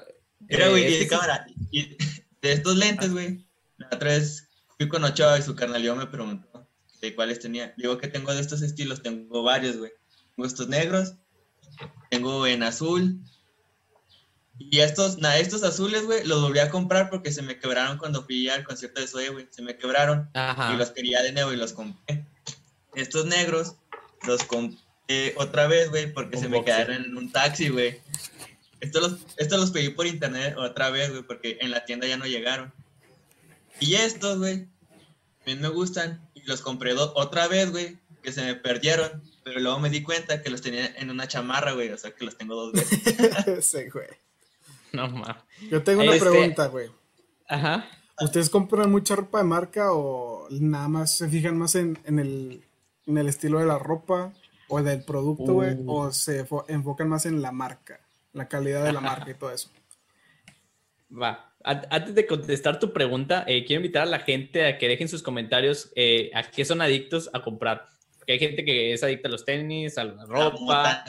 Mira, 0.40 0.68
güey, 0.68 1.02
eh, 1.02 1.06
cámara. 1.08 1.46
Y 1.70 1.96
de 2.42 2.52
estos 2.52 2.76
lentes, 2.76 3.12
güey, 3.12 3.46
la 3.78 3.88
otra 3.92 4.10
vez 4.10 4.48
fui 4.76 4.88
con 4.88 5.04
Ochoa 5.04 5.38
y 5.38 5.42
su 5.42 5.54
carnal 5.54 5.82
me 5.96 6.06
preguntó 6.06 6.68
de 7.00 7.14
cuáles 7.14 7.40
tenía. 7.40 7.74
Digo 7.76 7.98
que 7.98 8.08
tengo 8.08 8.32
de 8.32 8.40
estos 8.40 8.62
estilos, 8.62 9.02
tengo 9.02 9.42
varios, 9.42 9.76
güey. 9.76 9.92
Tengo 10.34 10.46
estos 10.46 10.68
negros, 10.68 11.14
tengo 12.10 12.46
en 12.46 12.62
azul. 12.62 13.20
Y 14.58 14.78
estos, 14.78 15.18
nada, 15.18 15.38
estos 15.38 15.64
azules, 15.64 16.04
güey, 16.04 16.24
los 16.24 16.40
volví 16.40 16.60
a 16.60 16.70
comprar 16.70 17.10
porque 17.10 17.32
se 17.32 17.42
me 17.42 17.58
quebraron 17.58 17.98
cuando 17.98 18.24
fui 18.24 18.48
al 18.48 18.64
concierto 18.64 19.00
de 19.00 19.08
Zoe, 19.08 19.30
güey. 19.30 19.48
Se 19.50 19.62
me 19.62 19.76
quebraron. 19.76 20.30
Y 20.72 20.76
los 20.76 20.90
quería 20.90 21.22
de 21.22 21.32
nuevo 21.32 21.52
y 21.52 21.56
los 21.56 21.72
compré. 21.72 22.24
Estos 22.94 23.26
negros 23.26 23.76
los 24.26 24.44
compré 24.44 24.81
otra 25.36 25.66
vez, 25.66 25.90
güey, 25.90 26.12
porque 26.12 26.38
se 26.38 26.48
me 26.48 26.64
quedaron 26.64 27.04
en 27.04 27.16
un 27.16 27.30
taxi, 27.30 27.68
güey. 27.68 28.00
Estos 28.80 29.02
los, 29.02 29.26
esto 29.36 29.56
los 29.58 29.70
pedí 29.70 29.90
por 29.90 30.06
internet 30.06 30.56
otra 30.56 30.90
vez, 30.90 31.10
güey, 31.10 31.22
porque 31.22 31.58
en 31.60 31.70
la 31.70 31.84
tienda 31.84 32.06
ya 32.06 32.16
no 32.16 32.26
llegaron. 32.26 32.72
Y 33.78 33.94
estos, 33.94 34.38
güey, 34.38 34.66
me 35.46 35.68
gustan. 35.68 36.28
Y 36.34 36.42
los 36.42 36.62
compré 36.62 36.94
otra 36.94 37.48
vez, 37.48 37.70
güey, 37.70 37.98
que 38.22 38.32
se 38.32 38.42
me 38.42 38.54
perdieron. 38.54 39.22
Pero 39.44 39.60
luego 39.60 39.78
me 39.80 39.90
di 39.90 40.02
cuenta 40.02 40.42
que 40.42 40.50
los 40.50 40.62
tenía 40.62 40.86
en 40.96 41.10
una 41.10 41.28
chamarra, 41.28 41.72
güey. 41.72 41.90
O 41.90 41.98
sea, 41.98 42.12
que 42.12 42.24
los 42.24 42.36
tengo 42.36 42.54
dos 42.54 42.72
veces. 42.72 43.64
sí, 43.64 43.88
güey. 43.92 44.08
No 44.92 45.08
mames. 45.08 45.42
Yo 45.70 45.82
tengo 45.82 46.02
una 46.02 46.14
este, 46.14 46.28
pregunta, 46.28 46.66
güey. 46.66 46.90
Ajá. 47.48 47.88
¿Ustedes 48.20 48.50
compran 48.50 48.90
mucha 48.90 49.16
ropa 49.16 49.38
de 49.38 49.44
marca 49.44 49.92
o 49.92 50.46
nada 50.50 50.88
más 50.88 51.16
se 51.16 51.28
fijan 51.28 51.56
más 51.56 51.74
en, 51.74 51.98
en 52.04 52.18
el, 52.18 52.64
en 53.06 53.18
el 53.18 53.28
estilo 53.28 53.58
de 53.58 53.66
la 53.66 53.78
ropa 53.78 54.32
o 54.72 54.82
del 54.82 55.02
producto, 55.04 55.52
güey? 55.54 55.74
Uh. 55.74 55.92
¿O 55.92 56.12
se 56.12 56.44
fo- 56.46 56.64
enfocan 56.68 57.08
más 57.08 57.26
en 57.26 57.42
la 57.42 57.52
marca, 57.52 58.00
la 58.32 58.48
calidad 58.48 58.84
de 58.84 58.92
la 58.92 59.00
marca 59.00 59.30
y 59.30 59.34
todo 59.34 59.50
eso? 59.52 59.70
Va. 61.22 61.52
An- 61.64 61.86
Antes 61.90 62.14
de 62.14 62.26
contestar 62.26 62.78
tu 62.80 62.92
pregunta, 62.92 63.44
eh, 63.46 63.64
quiero 63.64 63.80
invitar 63.82 64.02
a 64.02 64.06
la 64.06 64.18
gente 64.20 64.66
a 64.66 64.78
que 64.78 64.88
dejen 64.88 65.08
sus 65.08 65.22
comentarios 65.22 65.92
eh, 65.94 66.30
a 66.34 66.42
qué 66.42 66.64
son 66.64 66.80
adictos 66.82 67.30
a 67.32 67.40
comprar. 67.42 67.86
Porque 68.18 68.32
hay 68.32 68.38
gente 68.38 68.64
que 68.64 68.92
es 68.92 69.02
adicta 69.02 69.28
a 69.28 69.30
los 69.30 69.44
tenis, 69.44 69.98
a 69.98 70.04
la 70.04 70.24
ropa, 70.26 71.04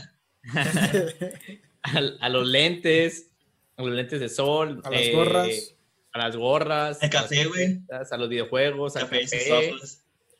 a, 1.84 1.99
a 2.21 2.30
los 2.30 2.47
lentes, 2.47 3.30
a 3.78 3.84
los 3.84 3.93
lentes 3.93 4.19
de 4.19 4.30
sol, 4.30 4.82
A 4.84 4.89
las 4.91 5.02
eh, 5.02 5.12
gorras. 5.13 5.76
a 6.12 6.17
las 6.19 6.36
gorras, 6.36 7.02
El 7.04 7.10
a 7.10 7.13
las 7.21 7.30
café, 7.30 7.82
a 8.12 8.17
los 8.17 8.30
videojuegos, 8.30 8.95
al 8.95 9.04
Café 9.10 9.26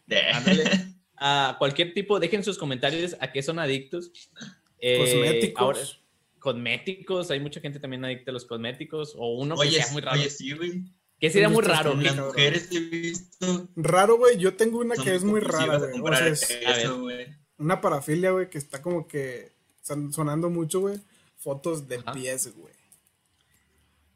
a 1.17 1.56
cualquier 1.60 1.93
tipo. 1.93 2.19
Dejen 2.19 2.43
sus 2.43 2.58
comentarios 2.58 3.15
a 3.19 3.32
qué 3.32 3.41
son 3.43 3.60
adictos. 3.60 4.12
Eh, 4.80 4.97
Cosméticos. 4.99 5.62
ahora- 5.62 5.80
cosméticos, 6.39 7.32
hay 7.32 7.39
mucha 7.39 7.62
gente 7.62 7.80
también 7.80 8.04
adicta 8.04 8.32
a 8.32 8.34
los 8.34 8.43
cosméticos 8.45 9.13
o 9.17 9.34
uno 9.39 9.56
que 9.56 9.62
Oye, 9.62 9.82
sea 9.82 9.91
muy 9.93 10.02
raro. 10.02 10.19
oye, 10.19 10.30
sí, 10.30 10.52
güey. 10.52 10.84
que 11.19 11.30
sería 11.30 11.47
muy 11.47 11.63
raro. 11.63 11.93
Las 11.95 12.06
cabrón. 12.15 12.28
mujeres 12.28 12.67
he 12.69 12.80
visto. 12.82 13.69
Raro, 13.78 14.17
güey. 14.17 14.38
Yo 14.38 14.56
tengo 14.58 14.80
una 14.80 14.95
que 14.95 15.15
es 15.15 15.23
muy 15.23 15.39
rara, 15.39 15.78
güey. 15.78 16.02
O 16.02 16.08
sea, 16.13 16.28
es 16.28 16.52
eso, 16.52 17.08
una 17.58 17.80
parafilia, 17.80 18.32
güey, 18.32 18.49
que 18.49 18.58
está 18.58 18.82
como 18.82 19.08
que 19.08 19.54
son- 19.84 20.12
sonando 20.12 20.49
mucho, 20.49 20.82
güey. 20.82 20.99
Fotos 21.38 21.88
de 21.88 21.95
Ajá. 21.97 22.12
pies, 22.12 22.54
güey. 22.58 22.73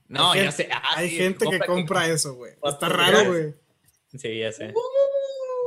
No, 0.09 0.31
Hay 0.31 0.39
ya 0.39 0.43
gen- 0.45 0.51
sé. 0.53 0.69
Ah, 0.71 0.81
Hay 0.97 1.09
sí, 1.09 1.15
gente 1.17 1.45
que 1.49 1.59
compra 1.59 2.07
eso, 2.09 2.33
güey. 2.35 2.53
Está 2.61 2.89
raro, 2.89 3.25
güey. 3.31 3.53
Sí, 4.17 4.39
ya 4.39 4.51
sé. 4.51 4.73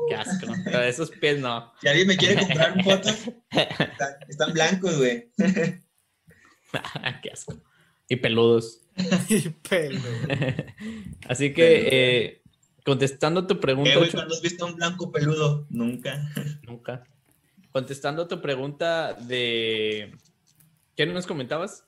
Qué 0.09 0.15
asco. 0.17 0.47
Pero 0.65 0.81
esos 0.83 1.11
pies 1.11 1.39
no. 1.41 1.73
Si 1.81 1.89
alguien 1.89 2.07
me 2.09 2.17
quiere 2.17 2.37
comprar 2.41 2.73
un 2.77 2.85
foto, 2.85 3.09
están, 3.51 4.15
están 4.29 4.53
blancos, 4.53 4.97
güey. 4.99 5.31
Qué 7.23 7.31
asco. 7.33 7.55
Y 8.09 8.17
peludos. 8.17 8.81
Y 9.29 9.53
güey. 9.69 9.99
Así 11.29 11.53
que, 11.53 11.89
eh, 11.91 12.43
contestando 12.85 13.47
tu 13.47 13.59
pregunta, 13.61 13.91
Eh, 13.93 13.97
güey, 13.97 14.11
cuando 14.11 14.35
has 14.35 14.43
visto 14.43 14.67
un 14.67 14.77
blanco 14.77 15.11
peludo? 15.13 15.67
Nunca. 15.71 16.29
nunca. 16.67 17.05
Contestando 17.73 18.27
tu 18.27 18.41
pregunta 18.41 19.15
de. 19.15 20.17
¿Qué 20.97 21.07
nos 21.07 21.27
comentabas? 21.27 21.85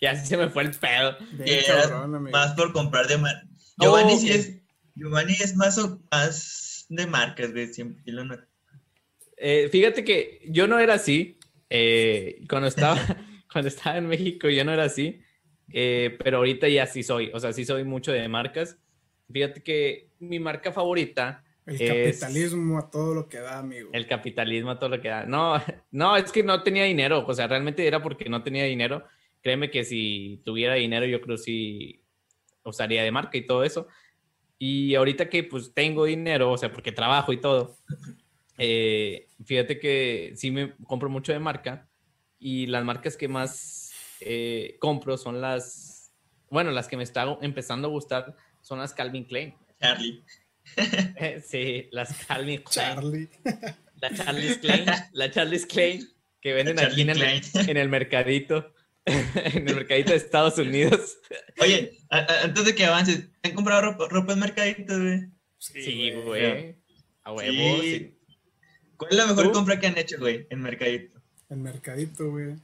ya 0.00 0.14
se 0.16 0.36
me 0.36 0.48
fue 0.48 0.62
el 0.62 0.70
pedo. 0.70 1.16
Bien 1.32 1.60
cabrón, 1.66 2.22
más 2.30 2.54
por 2.54 2.72
comprar 2.72 3.06
de 3.08 3.18
mar... 3.18 3.34
Giovanni 3.78 4.16
sí 4.16 4.30
es... 4.30 4.52
Giovanni 4.94 5.34
es 5.34 5.54
más, 5.54 5.76
o- 5.76 6.00
más 6.10 6.69
de 6.90 7.06
marcas, 7.06 7.52
güey. 7.52 7.68
Siempre 7.68 8.02
lo 8.12 8.24
noto. 8.24 8.44
Eh, 9.36 9.68
fíjate 9.72 10.04
que 10.04 10.42
yo 10.50 10.66
no 10.66 10.78
era 10.78 10.94
así. 10.94 11.38
eh, 11.70 12.42
cuando, 12.48 12.68
estaba, 12.68 12.98
cuando 13.52 13.68
estaba 13.68 13.96
en 13.96 14.06
México, 14.08 14.48
yo 14.50 14.64
no 14.64 14.72
era 14.72 14.84
así. 14.84 15.20
eh, 15.72 16.16
pero 16.22 16.38
ahorita 16.38 16.68
ya 16.68 16.84
sí 16.86 17.02
soy. 17.02 17.30
O 17.32 17.40
sea, 17.40 17.52
sí 17.52 17.64
soy 17.64 17.84
mucho 17.84 18.12
de 18.12 18.28
marcas. 18.28 18.76
Fíjate 19.32 19.62
que 19.62 20.10
mi 20.18 20.38
marca 20.40 20.72
favorita 20.72 21.44
El 21.64 21.76
es- 21.80 21.88
capitalismo 22.18 22.78
a 22.78 22.90
todo 22.90 23.14
lo 23.14 23.28
que 23.28 23.38
da, 23.38 23.58
amigo. 23.60 23.90
El 23.92 24.06
capitalismo, 24.06 24.76
todo 24.78 24.90
lo 24.90 25.00
que 25.00 25.08
da. 25.08 25.24
No, 25.24 25.54
no, 25.92 26.16
es 26.16 26.32
que 26.32 26.42
no 26.42 26.62
tenía 26.62 26.84
dinero. 26.84 27.24
O 27.26 27.32
sea, 27.32 27.46
realmente 27.46 27.86
era 27.86 28.02
porque 28.02 28.28
no 28.28 28.42
tenía 28.42 28.64
dinero. 28.64 29.04
Créeme 29.42 29.70
que 29.70 29.84
si 29.84 30.42
tuviera 30.44 30.74
dinero, 30.74 31.06
yo 31.06 31.20
creo 31.22 31.38
sí 31.38 32.02
usaría 32.64 33.02
de 33.04 33.10
marca 33.10 33.38
y 33.38 33.46
todo 33.46 33.64
eso. 33.64 33.86
Y 34.62 34.94
ahorita 34.94 35.30
que 35.30 35.42
pues 35.42 35.72
tengo 35.72 36.04
dinero, 36.04 36.52
o 36.52 36.58
sea, 36.58 36.70
porque 36.70 36.92
trabajo 36.92 37.32
y 37.32 37.40
todo, 37.40 37.78
eh, 38.58 39.26
fíjate 39.42 39.78
que 39.78 40.34
sí 40.36 40.50
me 40.50 40.76
compro 40.86 41.08
mucho 41.08 41.32
de 41.32 41.38
marca. 41.38 41.88
Y 42.38 42.66
las 42.66 42.84
marcas 42.84 43.16
que 43.16 43.26
más 43.26 43.90
eh, 44.20 44.76
compro 44.78 45.16
son 45.16 45.40
las, 45.40 46.12
bueno, 46.50 46.70
las 46.72 46.88
que 46.88 46.98
me 46.98 47.04
están 47.04 47.38
empezando 47.40 47.88
a 47.88 47.90
gustar 47.90 48.36
son 48.60 48.80
las 48.80 48.92
Calvin 48.92 49.24
Klein. 49.24 49.54
Charlie. 49.80 50.22
sí, 51.42 51.88
las 51.90 52.12
Calvin 52.26 52.62
Klein. 52.62 52.94
Charlie. 52.94 53.28
La 54.02 54.14
Charles 54.14 54.58
Klein, 54.58 54.86
la 55.12 55.30
Charles 55.30 55.64
Klein, 55.64 56.06
que 56.40 56.52
venden 56.52 56.80
aquí 56.80 57.00
en 57.00 57.08
Charlie 57.08 57.40
el, 57.54 57.70
en 57.70 57.76
el 57.78 57.88
mercadito, 57.88 58.74
en 59.06 59.68
el 59.68 59.74
mercadito 59.74 60.10
de 60.10 60.16
Estados 60.16 60.58
Unidos. 60.58 61.18
Oye, 61.60 61.98
a- 62.10 62.18
a- 62.18 62.42
antes 62.44 62.64
de 62.64 62.74
que 62.74 62.84
avances, 62.84 63.28
¿te 63.40 63.48
han 63.50 63.54
comprado 63.54 63.82
ropa, 63.82 64.08
ropa 64.08 64.32
en 64.34 64.38
mercaditos, 64.40 64.98
güey? 65.00 65.28
Sí, 65.58 66.12
güey. 66.24 66.76
A 67.22 67.32
huevo, 67.32 67.80
Sí. 67.82 67.98
sí. 67.98 68.16
¿Cuál 68.96 69.10
es 69.12 69.16
la 69.16 69.26
mejor 69.26 69.44
¿Tú? 69.44 69.52
compra 69.52 69.80
que 69.80 69.86
han 69.86 69.96
hecho, 69.98 70.18
güey, 70.18 70.46
en 70.50 70.60
mercadito? 70.60 71.20
El 71.48 71.58
mercadito, 71.58 72.30
güey. 72.30 72.56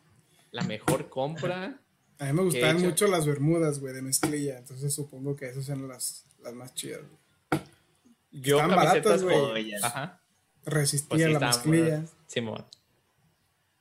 La 0.50 0.62
mejor 0.62 1.08
compra. 1.08 1.80
A 2.18 2.24
mí 2.26 2.32
me 2.32 2.42
gustaban 2.42 2.76
hecho? 2.78 2.86
mucho 2.86 3.06
las 3.08 3.26
bermudas, 3.26 3.78
güey, 3.80 3.92
de 3.94 4.02
mezclilla. 4.02 4.58
Entonces 4.58 4.94
supongo 4.94 5.36
que 5.36 5.46
esas 5.48 5.68
eran 5.68 5.88
las, 5.88 6.24
las 6.42 6.54
más 6.54 6.74
chidas, 6.74 7.00
güey. 7.02 7.62
Yo 8.30 8.56
Están 8.60 8.70
camisetas 8.70 9.22
baratas, 9.24 9.50
güey. 9.50 9.74
Ajá. 9.82 10.22
Resistía 10.64 11.08
Pues 11.08 11.22
sí, 11.22 11.28
la 11.28 11.32
estaban 11.34 11.54
mezclilla. 11.70 12.04
Simón. 12.26 12.66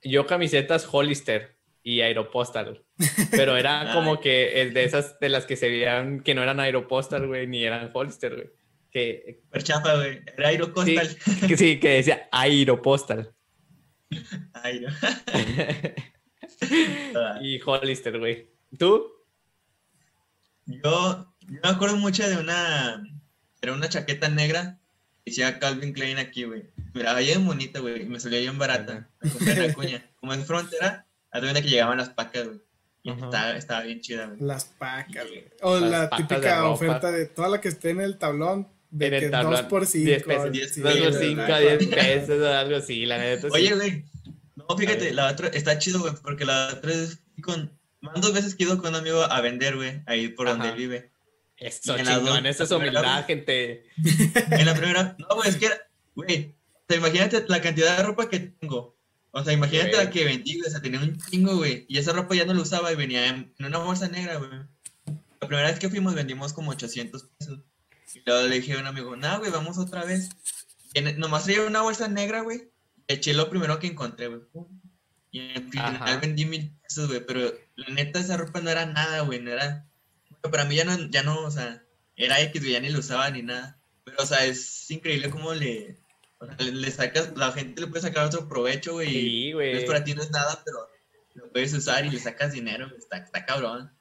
Yo 0.01 0.25
camisetas 0.27 0.87
Hollister 0.91 1.54
y 1.85 2.01
Aeropostal. 2.01 2.83
Pero 3.31 3.55
era 3.55 3.93
como 3.93 4.19
que 4.19 4.63
es 4.63 4.73
de 4.73 4.83
esas 4.83 5.19
de 5.19 5.29
las 5.29 5.45
que 5.45 5.55
se 5.55 5.69
veían 5.69 6.21
que 6.21 6.33
no 6.33 6.41
eran 6.41 6.59
Aeropostal, 6.59 7.27
güey, 7.27 7.45
ni 7.45 7.63
eran 7.63 7.91
Hollister, 7.93 8.33
güey. 8.35 8.49
Que, 8.91 9.41
Super 9.43 9.63
chafa, 9.63 9.95
güey. 9.95 10.21
Era 10.35 10.47
Aero 10.47 10.73
sí, 10.83 10.97
que 11.47 11.57
sí, 11.57 11.79
que 11.79 11.89
decía 11.89 12.27
Aeropostal. 12.31 13.33
Aero. 14.53 14.89
y 17.41 17.61
Hollister, 17.63 18.17
güey. 18.17 18.49
¿Tú? 18.79 19.11
Yo, 20.65 21.35
yo 21.41 21.59
me 21.61 21.69
acuerdo 21.69 21.97
mucho 21.97 22.27
de 22.27 22.37
una. 22.37 23.03
Era 23.61 23.73
una 23.73 23.89
chaqueta 23.89 24.27
negra. 24.27 24.79
que 25.23 25.29
Decía 25.29 25.59
Calvin 25.59 25.93
Klein 25.93 26.17
aquí, 26.17 26.45
güey. 26.45 26.63
Miraba 26.95 27.19
bien 27.19 27.45
bonita, 27.45 27.79
güey. 27.79 28.01
Y 28.01 28.05
me 28.05 28.19
salía 28.19 28.39
bien 28.39 28.57
barata. 28.57 29.07
Me 29.21 29.29
compré 29.29 29.65
en 29.65 29.71
Acuña. 29.71 30.11
Como 30.19 30.33
en 30.33 30.45
frontera, 30.45 31.05
haz 31.35 31.41
de 31.41 31.47
cuenta 31.47 31.61
que 31.61 31.69
llegaban 31.69 31.97
las 31.97 32.09
pacas, 32.09 32.45
güey. 32.45 32.59
Y 33.03 33.11
estaba, 33.11 33.51
estaba 33.55 33.81
bien 33.83 34.01
chida, 34.01 34.25
güey. 34.25 34.39
Las 34.41 34.65
pacas, 34.65 35.27
güey. 35.27 35.43
O 35.61 35.79
Las 35.79 35.91
la 35.91 36.01
de 36.07 36.09
típica 36.17 36.57
ropa. 36.61 36.69
oferta 36.69 37.11
de 37.11 37.25
toda 37.27 37.49
la 37.49 37.61
que 37.61 37.67
esté 37.67 37.91
en 37.91 38.01
el 38.01 38.17
tablón. 38.17 38.67
De 38.89 39.07
En 39.07 39.13
el 39.15 39.19
que 39.19 39.29
tablón, 39.29 39.51
2 39.51 39.61
por 39.63 39.85
5. 39.85 40.05
10 40.05 40.23
pesos, 40.23 40.51
10 40.51 40.75
2 40.81 40.93
por 40.93 41.01
pesos, 41.03 41.21
5, 41.21 41.41
ajá. 41.41 41.59
10 41.59 41.87
pesos 41.87 42.41
o 42.41 42.47
algo 42.49 42.75
así, 42.77 43.05
la 43.05 43.17
neta. 43.17 43.47
Oye, 43.51 43.75
güey. 43.75 44.05
No, 44.55 44.77
fíjate, 44.77 45.13
la 45.13 45.29
otra 45.31 45.49
está 45.49 45.77
chido, 45.77 45.99
güey, 45.99 46.13
porque 46.23 46.45
la 46.45 46.69
otra 46.73 46.91
es 46.91 47.19
con. 47.43 47.71
Más 48.01 48.21
dos 48.21 48.33
veces 48.33 48.55
que 48.55 48.63
he 48.63 48.67
ido 48.67 48.77
con 48.77 48.89
un 48.89 48.95
amigo 48.95 49.21
a 49.23 49.41
vender, 49.41 49.75
güey, 49.75 50.01
ahí 50.05 50.29
por 50.29 50.47
donde 50.47 50.67
Ajá. 50.69 50.75
vive. 50.75 51.11
Eso, 51.57 51.95
chingón, 51.97 52.45
eso 52.45 52.63
es 52.63 52.71
humildad, 52.71 53.01
primera- 53.01 53.23
gente. 53.23 53.85
En 54.51 54.65
la 54.65 54.73
primera, 54.75 55.15
no, 55.17 55.35
güey, 55.35 55.49
es 55.49 55.55
que 55.57 55.67
era, 55.67 55.77
güey, 56.15 56.53
o 56.73 56.83
sea, 56.87 56.97
imagínate 56.97 57.43
la 57.47 57.61
cantidad 57.61 57.97
de 57.97 58.03
ropa 58.03 58.29
que 58.29 58.39
tengo. 58.39 58.94
O 59.37 59.43
sea, 59.43 59.51
imagínate 59.51 59.97
la 59.97 60.09
que 60.09 60.23
vendí, 60.23 60.57
güey, 60.57 60.65
o 60.65 60.71
sea, 60.71 60.81
tenía 60.81 61.01
un 61.01 61.17
chingo, 61.17 61.57
güey, 61.57 61.85
y 61.89 61.97
esa 61.97 62.13
ropa 62.13 62.35
ya 62.35 62.45
no 62.45 62.53
la 62.53 62.61
usaba 62.61 62.93
y 62.93 62.95
venía 62.95 63.27
en, 63.27 63.53
una 63.59 63.79
bolsa 63.79 64.07
negra, 64.07 64.37
güey. 64.37 64.49
La 65.41 65.47
primera 65.49 65.67
vez 65.67 65.77
que 65.77 65.89
fuimos 65.89 66.15
vendimos 66.15 66.53
como 66.53 66.71
800 66.71 67.23
pesos. 67.37 67.59
Y 68.13 68.21
luego 68.25 68.47
le 68.47 68.55
dije 68.55 68.73
a 68.75 68.79
un 68.79 68.87
amigo, 68.87 69.17
no, 69.17 69.39
güey, 69.39 69.51
vamos 69.51 69.77
otra 69.77 70.05
vez. 70.05 70.29
Y 70.93 71.01
nomás 71.01 71.43
traía 71.43 71.63
una 71.63 71.81
bolsa 71.81 72.07
negra, 72.07 72.43
güey. 72.43 72.69
Eché 73.09 73.33
lo 73.33 73.49
primero 73.49 73.77
que 73.77 73.87
encontré, 73.87 74.27
güey. 74.27 74.41
Y 75.31 75.51
al 75.53 75.69
final 75.69 75.95
Ajá. 75.97 76.15
vendí 76.15 76.45
mil 76.45 76.71
pesos, 76.81 77.09
güey, 77.09 77.19
pero 77.25 77.53
la 77.75 77.93
neta 77.93 78.21
esa 78.21 78.37
ropa 78.37 78.61
no 78.61 78.69
era 78.69 78.85
nada, 78.85 79.19
güey, 79.19 79.41
no 79.41 79.51
era... 79.51 79.85
Para 80.43 80.63
mí 80.63 80.77
ya 80.77 80.85
no, 80.85 81.09
ya 81.09 81.23
no, 81.23 81.41
o 81.41 81.51
sea, 81.51 81.83
era 82.15 82.39
X, 82.39 82.61
güey, 82.61 82.71
ya 82.71 82.79
ni 82.79 82.89
lo 82.89 82.99
usaba 82.99 83.29
ni 83.31 83.41
nada. 83.41 83.77
Pero, 84.05 84.15
o 84.17 84.25
sea, 84.25 84.45
es 84.45 84.89
increíble 84.89 85.29
cómo 85.29 85.53
le, 85.53 85.99
le, 86.59 86.71
le 86.71 86.91
sacas, 86.91 87.35
la 87.35 87.51
gente 87.51 87.81
le 87.81 87.87
puede 87.87 88.01
sacar 88.01 88.25
otro 88.25 88.47
provecho, 88.47 88.93
güey. 88.93 89.09
Sí, 89.09 89.51
güey. 89.53 89.85
para 89.85 90.03
ti 90.03 90.13
no 90.13 90.21
es 90.21 90.31
nada, 90.31 90.61
pero 90.65 90.87
lo 91.35 91.51
puedes 91.51 91.73
usar 91.73 92.05
y 92.05 92.09
le 92.09 92.19
sacas 92.19 92.53
dinero, 92.53 92.87
güey, 92.87 92.99
está, 92.99 93.17
está 93.17 93.45
cabrón. 93.45 93.91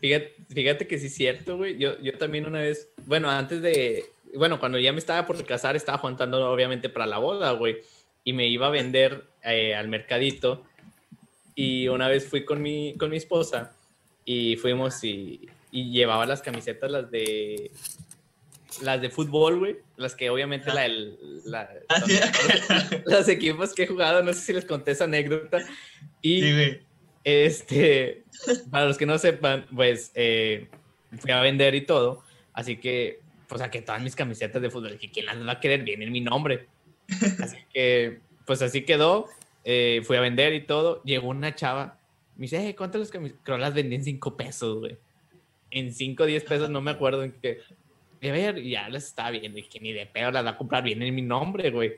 Fíjate, 0.00 0.34
fíjate 0.48 0.86
que 0.86 0.98
sí 0.98 1.06
es 1.06 1.14
cierto, 1.14 1.56
güey. 1.56 1.78
Yo, 1.78 2.00
yo 2.00 2.16
también 2.18 2.46
una 2.46 2.60
vez, 2.60 2.88
bueno, 3.06 3.30
antes 3.30 3.62
de, 3.62 4.04
bueno, 4.34 4.58
cuando 4.58 4.78
ya 4.78 4.92
me 4.92 4.98
estaba 4.98 5.26
por 5.26 5.44
casar, 5.44 5.76
estaba 5.76 5.98
juntando 5.98 6.50
obviamente 6.50 6.88
para 6.88 7.06
la 7.06 7.18
boda, 7.18 7.52
güey. 7.52 7.78
Y 8.24 8.32
me 8.32 8.46
iba 8.48 8.66
a 8.66 8.70
vender 8.70 9.24
eh, 9.42 9.74
al 9.74 9.88
mercadito. 9.88 10.64
Y 11.54 11.88
una 11.88 12.08
vez 12.08 12.26
fui 12.26 12.44
con 12.44 12.62
mi, 12.62 12.94
con 12.98 13.10
mi 13.10 13.16
esposa 13.16 13.72
y 14.24 14.56
fuimos 14.56 15.04
y, 15.04 15.48
y 15.70 15.90
llevaba 15.90 16.26
las 16.26 16.42
camisetas, 16.42 16.90
las 16.90 17.10
de, 17.10 17.70
las 18.82 19.00
de 19.00 19.10
fútbol, 19.10 19.58
güey. 19.58 19.76
Las 19.96 20.14
que 20.14 20.30
obviamente 20.30 20.72
la, 20.72 20.86
el- 20.86 21.16
la- 21.44 21.70
Ah, 21.88 22.00
sí. 22.00 22.18
los 23.06 23.28
equipos 23.28 23.74
que 23.74 23.84
he 23.84 23.86
jugado, 23.86 24.22
no 24.22 24.32
sé 24.32 24.40
si 24.40 24.52
les 24.52 24.64
conté 24.64 24.92
esa 24.92 25.04
anécdota. 25.04 25.58
Y 26.22 26.40
Sí, 26.42 26.78
este, 27.24 28.22
para 28.70 28.86
los 28.86 28.98
que 28.98 29.06
no 29.06 29.18
sepan, 29.18 29.66
pues 29.74 30.10
eh, 30.14 30.68
fui 31.18 31.30
a 31.30 31.40
vender 31.40 31.74
y 31.74 31.82
todo, 31.82 32.22
Así 32.52 32.76
que, 32.76 33.20
pues 33.48 33.60
que 33.70 33.82
todas 33.82 34.00
mis 34.00 34.14
camisetas 34.14 34.62
de 34.62 34.70
fútbol, 34.70 34.96
que 34.98 35.10
quién 35.10 35.26
las 35.26 35.36
va 35.46 35.52
a 35.52 35.60
querer, 35.60 35.82
viene 35.82 36.04
en 36.04 36.12
mi 36.12 36.20
nombre. 36.20 36.66
Así 37.40 37.56
que, 37.72 38.20
pues 38.46 38.62
así 38.62 38.82
quedó. 38.84 39.28
Eh, 39.64 40.02
fui 40.04 40.16
a 40.16 40.20
vender 40.20 40.52
y 40.54 40.60
todo. 40.62 41.02
Llegó 41.02 41.28
una 41.28 41.54
chava. 41.54 41.98
Me 42.36 42.42
dice, 42.42 42.68
eh, 42.68 42.76
¿cuántas 42.76 43.00
las 43.00 43.10
camisetas? 43.10 43.42
Creo 43.44 43.58
las 43.58 43.74
vendí 43.74 43.96
en 43.96 44.04
5 44.04 44.36
pesos, 44.36 44.78
güey. 44.78 44.96
En 45.70 45.92
5 45.92 46.22
o 46.22 46.26
10 46.26 46.44
pesos, 46.44 46.70
no 46.70 46.80
me 46.80 46.90
acuerdo 46.92 47.24
en 47.24 47.32
qué. 47.32 47.60
Y 48.24 48.28
a 48.28 48.32
ver, 48.32 48.62
ya 48.62 48.88
las 48.88 49.04
estaba 49.04 49.32
viendo. 49.32 49.58
Y 49.58 49.64
que 49.64 49.78
ni 49.80 49.92
de 49.92 50.06
pedo 50.06 50.30
las 50.30 50.46
va 50.46 50.50
a 50.50 50.56
comprar, 50.56 50.82
viene 50.82 51.06
en 51.06 51.14
mi 51.14 51.20
nombre, 51.20 51.70
güey. 51.70 51.92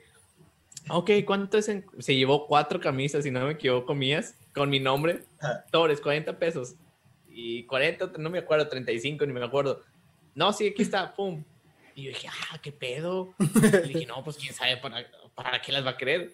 Ok, 0.88 1.10
¿cuánto 1.24 1.56
es? 1.56 1.68
En... 1.68 1.86
Se 2.00 2.16
llevó 2.16 2.48
cuatro 2.48 2.80
camisas, 2.80 3.22
si 3.22 3.30
no 3.30 3.46
me 3.46 3.52
equivoco, 3.52 3.94
mías, 3.94 4.34
con 4.52 4.68
mi 4.68 4.80
nombre. 4.80 5.20
Torres, 5.70 6.00
40 6.00 6.36
pesos. 6.36 6.74
Y 7.28 7.62
40, 7.62 8.12
no 8.18 8.28
me 8.28 8.38
acuerdo, 8.38 8.66
35, 8.66 9.24
ni 9.24 9.32
me 9.34 9.44
acuerdo. 9.44 9.84
No, 10.34 10.52
sí, 10.52 10.66
aquí 10.66 10.82
está, 10.82 11.14
pum. 11.14 11.44
Y 11.94 12.02
yo 12.02 12.08
dije, 12.08 12.28
ah, 12.28 12.58
qué 12.60 12.72
pedo. 12.72 13.32
Y 13.84 13.88
dije, 13.92 14.06
no, 14.06 14.24
pues 14.24 14.36
quién 14.36 14.52
sabe 14.52 14.78
para, 14.78 15.06
para 15.32 15.62
qué 15.62 15.70
las 15.70 15.86
va 15.86 15.90
a 15.90 15.96
querer. 15.96 16.32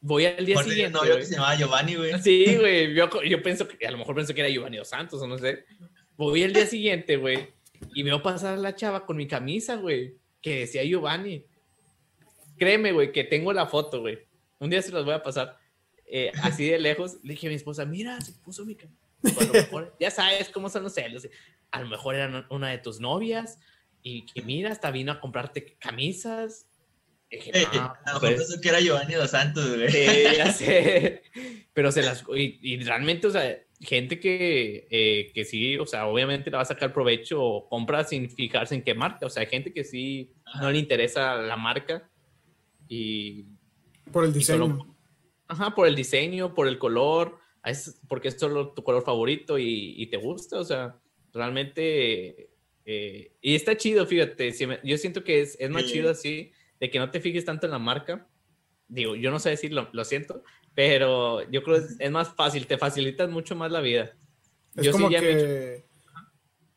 Voy 0.00 0.24
al 0.24 0.46
día 0.46 0.62
siguiente. 0.62 0.98
No, 0.98 1.04
yo 1.04 1.18
que 1.18 1.26
se 1.26 1.34
llamaba 1.34 1.56
Giovanni, 1.56 1.94
güey. 1.96 2.18
Sí, 2.22 2.56
güey. 2.56 2.94
Yo, 2.94 3.22
yo 3.22 3.42
pienso 3.42 3.68
que 3.68 3.86
a 3.86 3.90
lo 3.90 3.98
mejor 3.98 4.14
pensé 4.14 4.34
que 4.34 4.40
era 4.40 4.48
Giovanni 4.48 4.78
dos 4.78 4.88
Santos 4.88 5.20
o 5.20 5.26
no 5.26 5.36
sé. 5.36 5.66
Voy 6.16 6.42
al 6.42 6.54
día 6.54 6.64
siguiente, 6.64 7.18
güey. 7.18 7.59
Y 7.94 8.02
veo 8.02 8.22
pasar 8.22 8.54
a 8.54 8.60
la 8.60 8.74
chava 8.74 9.06
con 9.06 9.16
mi 9.16 9.26
camisa, 9.26 9.76
güey. 9.76 10.16
Que 10.40 10.60
decía 10.60 10.84
Giovanni. 10.84 11.44
Créeme, 12.58 12.92
güey, 12.92 13.12
que 13.12 13.24
tengo 13.24 13.52
la 13.52 13.66
foto, 13.66 14.00
güey. 14.00 14.18
Un 14.58 14.70
día 14.70 14.82
se 14.82 14.92
las 14.92 15.04
voy 15.04 15.14
a 15.14 15.22
pasar. 15.22 15.58
Eh, 16.06 16.32
así 16.42 16.68
de 16.68 16.78
lejos, 16.78 17.18
le 17.22 17.34
dije 17.34 17.46
a 17.46 17.50
mi 17.50 17.56
esposa, 17.56 17.84
mira, 17.84 18.20
se 18.20 18.32
puso 18.32 18.64
mi 18.64 18.74
camisa. 18.74 19.00
ya 20.00 20.10
sabes 20.10 20.48
cómo 20.48 20.68
son 20.68 20.82
los 20.82 20.94
celos. 20.94 21.28
A 21.70 21.80
lo 21.80 21.88
mejor 21.88 22.14
era 22.14 22.46
una 22.50 22.70
de 22.70 22.78
tus 22.78 23.00
novias 23.00 23.58
y 24.02 24.26
que 24.26 24.42
mira, 24.42 24.72
hasta 24.72 24.90
vino 24.90 25.12
a 25.12 25.20
comprarte 25.20 25.76
camisas. 25.78 26.66
Dije, 27.30 27.52
a 27.54 27.94
lo 28.06 28.20
mejor 28.20 28.36
pensó 28.36 28.60
que 28.60 28.68
era 28.68 28.80
Giovanni 28.80 29.14
Dos 29.14 29.30
Santos, 29.30 29.76
güey. 29.76 29.90
Sí, 29.90 30.36
ya 30.36 30.52
sé. 30.52 31.22
Pero 31.72 31.92
se 31.92 32.02
las. 32.02 32.24
Y, 32.34 32.82
realmente, 32.82 33.26
o 33.26 33.30
sea, 33.30 33.56
gente 33.80 34.20
que, 34.20 34.86
eh, 34.90 35.30
que 35.32 35.44
sí, 35.44 35.78
o 35.78 35.86
sea, 35.86 36.06
obviamente 36.06 36.50
le 36.50 36.56
va 36.56 36.62
a 36.62 36.66
sacar 36.66 36.92
provecho 36.92 37.42
o 37.42 37.68
compra 37.68 38.04
sin 38.04 38.30
fijarse 38.30 38.74
en 38.74 38.82
qué 38.82 38.94
marca. 38.94 39.26
O 39.26 39.30
sea, 39.30 39.42
hay 39.42 39.48
gente 39.48 39.72
que 39.72 39.84
sí 39.84 40.32
no 40.60 40.70
le 40.70 40.78
interesa 40.78 41.36
la 41.36 41.56
marca 41.56 42.08
y... 42.88 43.46
Por 44.12 44.24
el 44.24 44.32
diseño. 44.32 44.96
ajá, 45.48 45.74
por 45.74 45.86
el 45.86 45.94
diseño, 45.94 46.54
por 46.54 46.68
el 46.68 46.78
color, 46.78 47.38
es 47.64 48.00
porque 48.08 48.28
es 48.28 48.38
solo 48.38 48.72
tu 48.72 48.82
color 48.82 49.02
favorito 49.02 49.58
y, 49.58 50.06
te 50.06 50.16
gusta, 50.18 50.58
o 50.58 50.64
sea, 50.64 50.98
realmente... 51.32 52.50
Eh, 52.84 53.32
y 53.40 53.54
está 53.54 53.76
chido, 53.76 54.04
fíjate, 54.04 54.52
yo 54.82 54.98
siento 54.98 55.22
que 55.22 55.40
es, 55.40 55.56
es 55.60 55.70
más 55.70 55.86
chido 55.86 56.10
así, 56.10 56.52
de 56.80 56.90
que 56.90 56.98
no 56.98 57.10
te 57.10 57.20
fijes 57.20 57.44
tanto 57.44 57.66
en 57.66 57.72
la 57.72 57.78
marca. 57.78 58.26
Digo, 58.88 59.14
yo 59.14 59.30
no 59.30 59.38
sé 59.38 59.50
decirlo, 59.50 59.88
lo 59.92 60.04
siento, 60.04 60.42
pero 60.74 61.48
yo 61.50 61.62
creo 61.62 61.78
que 61.80 62.04
es, 62.04 62.10
más 62.10 62.34
fácil, 62.34 62.66
te 62.66 62.78
facilitas 62.78 63.28
mucho 63.28 63.56
más 63.56 63.70
la 63.70 63.80
vida. 63.80 64.12
Es 64.76 64.90
como 64.90 65.08
que 65.08 65.84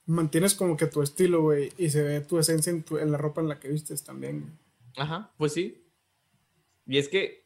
mantienes 0.06 0.56
como 0.56 0.76
que 0.76 0.88
tu 0.88 1.02
estilo, 1.02 1.42
güey, 1.42 1.72
y 1.78 1.90
se 1.90 2.04
ve 2.04 2.22
tu 2.22 2.38
esencia 2.38 2.72
en, 2.72 2.84
en, 3.00 3.12
la 3.12 3.18
ropa 3.18 3.42
en 3.42 3.50
la 3.50 3.60
que 3.60 3.70
vistes 3.70 4.04
también. 4.04 4.58
Ajá, 4.98 5.32
pues 5.38 5.54
sí. 5.54 5.84
Y 6.86 6.98
es 6.98 7.08
que 7.08 7.46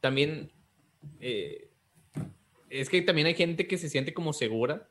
también, 0.00 0.50
eh, 1.20 1.70
es 2.70 2.88
que 2.88 3.02
también 3.02 3.26
hay 3.26 3.34
gente 3.34 3.66
que 3.66 3.78
se 3.78 3.88
siente 3.88 4.12
como 4.12 4.32
segura. 4.32 4.90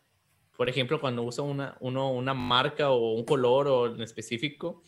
Por 0.55 0.69
ejemplo, 0.69 1.01
cuando 1.01 1.23
usa 1.23 1.43
una, 1.43 1.77
uno, 1.79 2.11
una 2.11 2.33
marca 2.33 2.91
o 2.91 3.13
un 3.13 3.25
color 3.25 3.67
o 3.67 3.93
en 3.93 4.01
específico, 4.01 4.83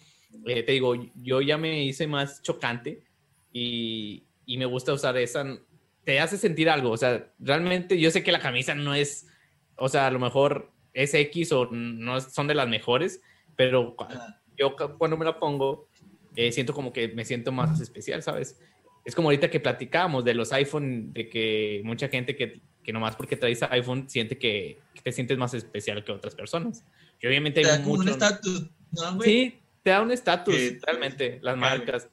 eh, 0.46 0.64
te 0.64 0.74
digo, 0.74 0.96
yo 1.16 1.42
ya 1.42 1.58
me 1.58 1.84
hice 1.84 2.08
más 2.08 2.42
chocante 2.42 3.04
y, 3.52 4.28
y, 4.46 4.58
me 4.58 4.66
gusta 4.66 4.94
usar 4.94 5.18
esa, 5.18 5.46
te 6.06 6.20
hace 6.20 6.38
sentir 6.38 6.70
algo, 6.70 6.92
o 6.92 6.98
sea, 6.98 7.32
realmente 7.40 8.00
yo 8.00 8.12
sé 8.12 8.24
que 8.24 8.32
la 8.32 8.40
camisa 8.40 8.74
no 8.76 8.94
es, 8.96 9.28
o 9.76 9.90
sea, 9.90 10.08
a 10.08 10.12
lo 10.12 10.20
mejor 10.20 10.72
es 10.94 11.14
X 11.14 11.52
o 11.52 11.66
no 11.72 12.22
son 12.22 12.48
de 12.48 12.56
las 12.56 12.70
mejores, 12.70 13.22
pero 13.56 13.98
yo 14.58 14.76
cuando 14.98 15.18
me 15.18 15.26
la 15.26 15.38
pongo, 15.38 15.90
eh, 16.36 16.52
siento 16.52 16.74
como 16.74 16.94
que 16.94 17.10
me 17.10 17.26
siento 17.26 17.52
más 17.52 17.82
especial, 17.82 18.24
¿sabes? 18.24 18.58
es 19.06 19.14
como 19.14 19.28
ahorita 19.28 19.50
que 19.50 19.60
platicábamos 19.60 20.26
de 20.26 20.34
los 20.34 20.52
iPhone, 20.52 21.14
de 21.14 21.30
que 21.30 21.82
mucha 21.86 22.10
gente 22.10 22.36
que, 22.36 22.60
que 22.84 22.92
nomás 22.92 23.16
porque 23.16 23.38
traes 23.38 23.62
iPhone 23.64 24.10
siente 24.10 24.38
que, 24.38 24.80
te 25.04 25.12
sientes 25.12 25.38
más 25.38 25.54
especial 25.54 26.04
que 26.04 26.12
otras 26.12 26.34
personas. 26.34 26.84
Y 27.22 27.28
obviamente 27.28 27.62
te 27.62 27.68
da 27.68 27.80
un 27.86 28.10
estatus, 28.10 28.68
Sí, 29.24 29.60
te 29.84 29.92
da 29.92 30.02
un 30.02 30.12
estatus, 30.12 30.82
realmente, 30.82 31.40
las 31.44 31.56
marcas. 31.56 32.10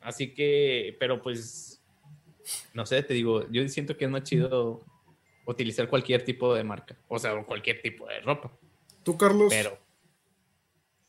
Así 0.00 0.32
que, 0.32 0.96
pero 0.98 1.20
pues, 1.22 1.73
no 2.72 2.86
sé, 2.86 3.02
te 3.02 3.14
digo, 3.14 3.50
yo 3.50 3.66
siento 3.68 3.96
que 3.96 4.04
es 4.04 4.10
más 4.10 4.24
chido 4.24 4.84
utilizar 5.46 5.88
cualquier 5.88 6.24
tipo 6.24 6.54
de 6.54 6.64
marca, 6.64 6.96
o 7.08 7.18
sea, 7.18 7.42
cualquier 7.44 7.82
tipo 7.82 8.06
de 8.06 8.20
ropa. 8.20 8.52
¿Tú, 9.02 9.18
Carlos? 9.18 9.48
Pero, 9.50 9.78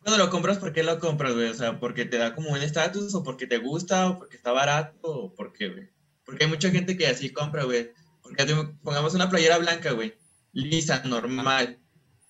cuando 0.06 0.24
lo 0.24 0.30
compras, 0.30 0.60
¿por 0.60 0.72
qué 0.72 0.84
lo 0.84 1.00
compras, 1.00 1.34
güey? 1.34 1.50
O 1.50 1.54
sea, 1.56 1.80
¿porque 1.80 2.06
te 2.06 2.18
da 2.18 2.36
como 2.36 2.52
un 2.52 2.62
estatus 2.62 3.16
o 3.16 3.24
porque 3.24 3.48
te 3.48 3.58
gusta 3.58 4.10
o 4.10 4.20
porque 4.20 4.38
está 4.38 4.52
barato 4.52 4.98
o 5.02 5.34
por 5.34 5.52
qué, 5.52 5.70
güey? 5.70 5.90
Porque 6.24 6.44
hay 6.44 6.50
mucha 6.50 6.70
gente 6.70 6.96
que 6.96 7.08
así 7.08 7.32
compra, 7.32 7.64
güey. 7.64 7.90
Porque 8.22 8.46
pongamos 8.84 9.16
una 9.16 9.32
playera 9.32 9.58
blanca, 9.58 9.94
güey, 9.94 10.14
lisa, 10.54 11.02
normal. 11.06 11.80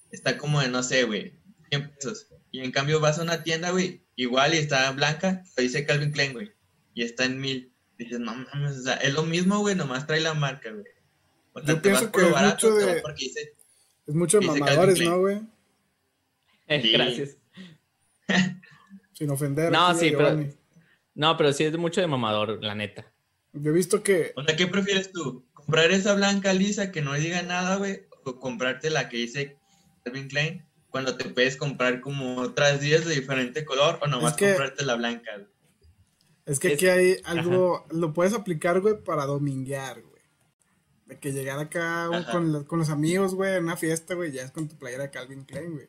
Está 0.09 0.37
como 0.37 0.61
de, 0.61 0.69
no 0.69 0.83
sé, 0.83 1.03
güey, 1.03 1.33
100 1.69 1.91
pesos. 1.91 2.27
Y 2.49 2.61
en 2.61 2.71
cambio 2.71 3.01
vas 3.01 3.19
a 3.19 3.23
una 3.23 3.43
tienda, 3.43 3.71
güey, 3.71 4.05
igual 4.15 4.53
y 4.53 4.57
está 4.59 4.89
blanca, 4.91 5.43
lo 5.57 5.61
dice 5.61 5.85
Calvin 5.85 6.13
Klein, 6.13 6.31
güey, 6.31 6.53
y 6.93 7.03
está 7.03 7.25
en 7.25 7.41
mil. 7.41 7.73
Dices, 7.97 8.19
no 8.19 8.35
mames, 8.35 8.77
o 8.77 8.81
sea, 8.83 8.95
es 8.95 9.13
lo 9.13 9.23
mismo, 9.23 9.59
güey, 9.59 9.75
nomás 9.75 10.05
trae 10.05 10.19
la 10.19 10.33
marca, 10.33 10.71
güey. 10.71 10.85
O 11.53 11.61
sea, 11.61 11.75
Yo 11.75 11.81
pienso 11.81 12.11
que 12.11 12.21
es 12.21 12.29
mucho 12.29 12.75
de... 12.75 13.03
es 14.07 14.15
mucho 14.15 14.39
de 14.39 14.47
mamadores, 14.47 15.01
¿no, 15.01 15.19
güey? 15.19 15.41
Eh, 16.67 16.81
Gracias. 16.93 17.37
Sin 19.13 19.29
ofender. 19.29 19.71
No, 19.71 19.93
sí, 19.93 20.11
pero. 20.17 20.49
No, 21.13 21.37
pero 21.37 21.53
sí 21.53 21.63
es 21.63 21.77
mucho 21.77 22.01
de 22.01 22.07
mamador, 22.07 22.61
la 22.63 22.75
neta. 22.75 23.05
Yo 23.53 23.71
he 23.71 23.73
visto 23.73 24.03
que. 24.03 24.33
O 24.35 24.43
sea, 24.43 24.55
¿qué 24.55 24.67
prefieres 24.67 25.11
tú? 25.11 25.45
¿Comprar 25.53 25.91
esa 25.91 26.13
blanca 26.13 26.53
lisa 26.53 26.91
que 26.91 27.01
no 27.01 27.13
diga 27.13 27.41
nada, 27.41 27.77
güey? 27.77 28.07
¿O 28.23 28.39
comprarte 28.39 28.89
la 28.89 29.07
que 29.07 29.17
dice 29.17 29.57
Calvin 30.03 30.27
Klein? 30.27 30.65
Cuando 30.89 31.15
te 31.15 31.29
puedes 31.29 31.55
comprar 31.55 32.01
como 32.01 32.37
otras 32.37 32.81
10 32.81 33.05
de 33.05 33.15
diferente 33.15 33.63
color 33.63 33.99
o 34.01 34.07
nomás 34.07 34.35
comprarte 34.35 34.83
la 34.85 34.95
blanca, 34.95 35.31
Es 36.45 36.59
que 36.59 36.73
aquí 36.73 36.87
hay 36.87 37.17
algo, 37.23 37.85
lo 37.89 38.13
puedes 38.13 38.33
aplicar, 38.33 38.79
güey, 38.81 39.03
para 39.03 39.25
dominguear, 39.25 40.01
güey. 40.01 40.21
De 41.07 41.19
que 41.19 41.31
llegar 41.31 41.59
acá 41.59 42.09
con, 42.31 42.63
con, 42.65 42.79
los 42.79 42.89
amigos, 42.89 43.35
güey, 43.35 43.55
en 43.55 43.63
una 43.63 43.77
fiesta, 43.77 44.15
güey, 44.15 44.31
ya 44.31 44.43
es 44.43 44.51
con 44.51 44.67
tu 44.67 44.77
playera 44.77 45.03
de 45.03 45.11
Calvin 45.11 45.43
Klein, 45.43 45.73
güey. 45.73 45.87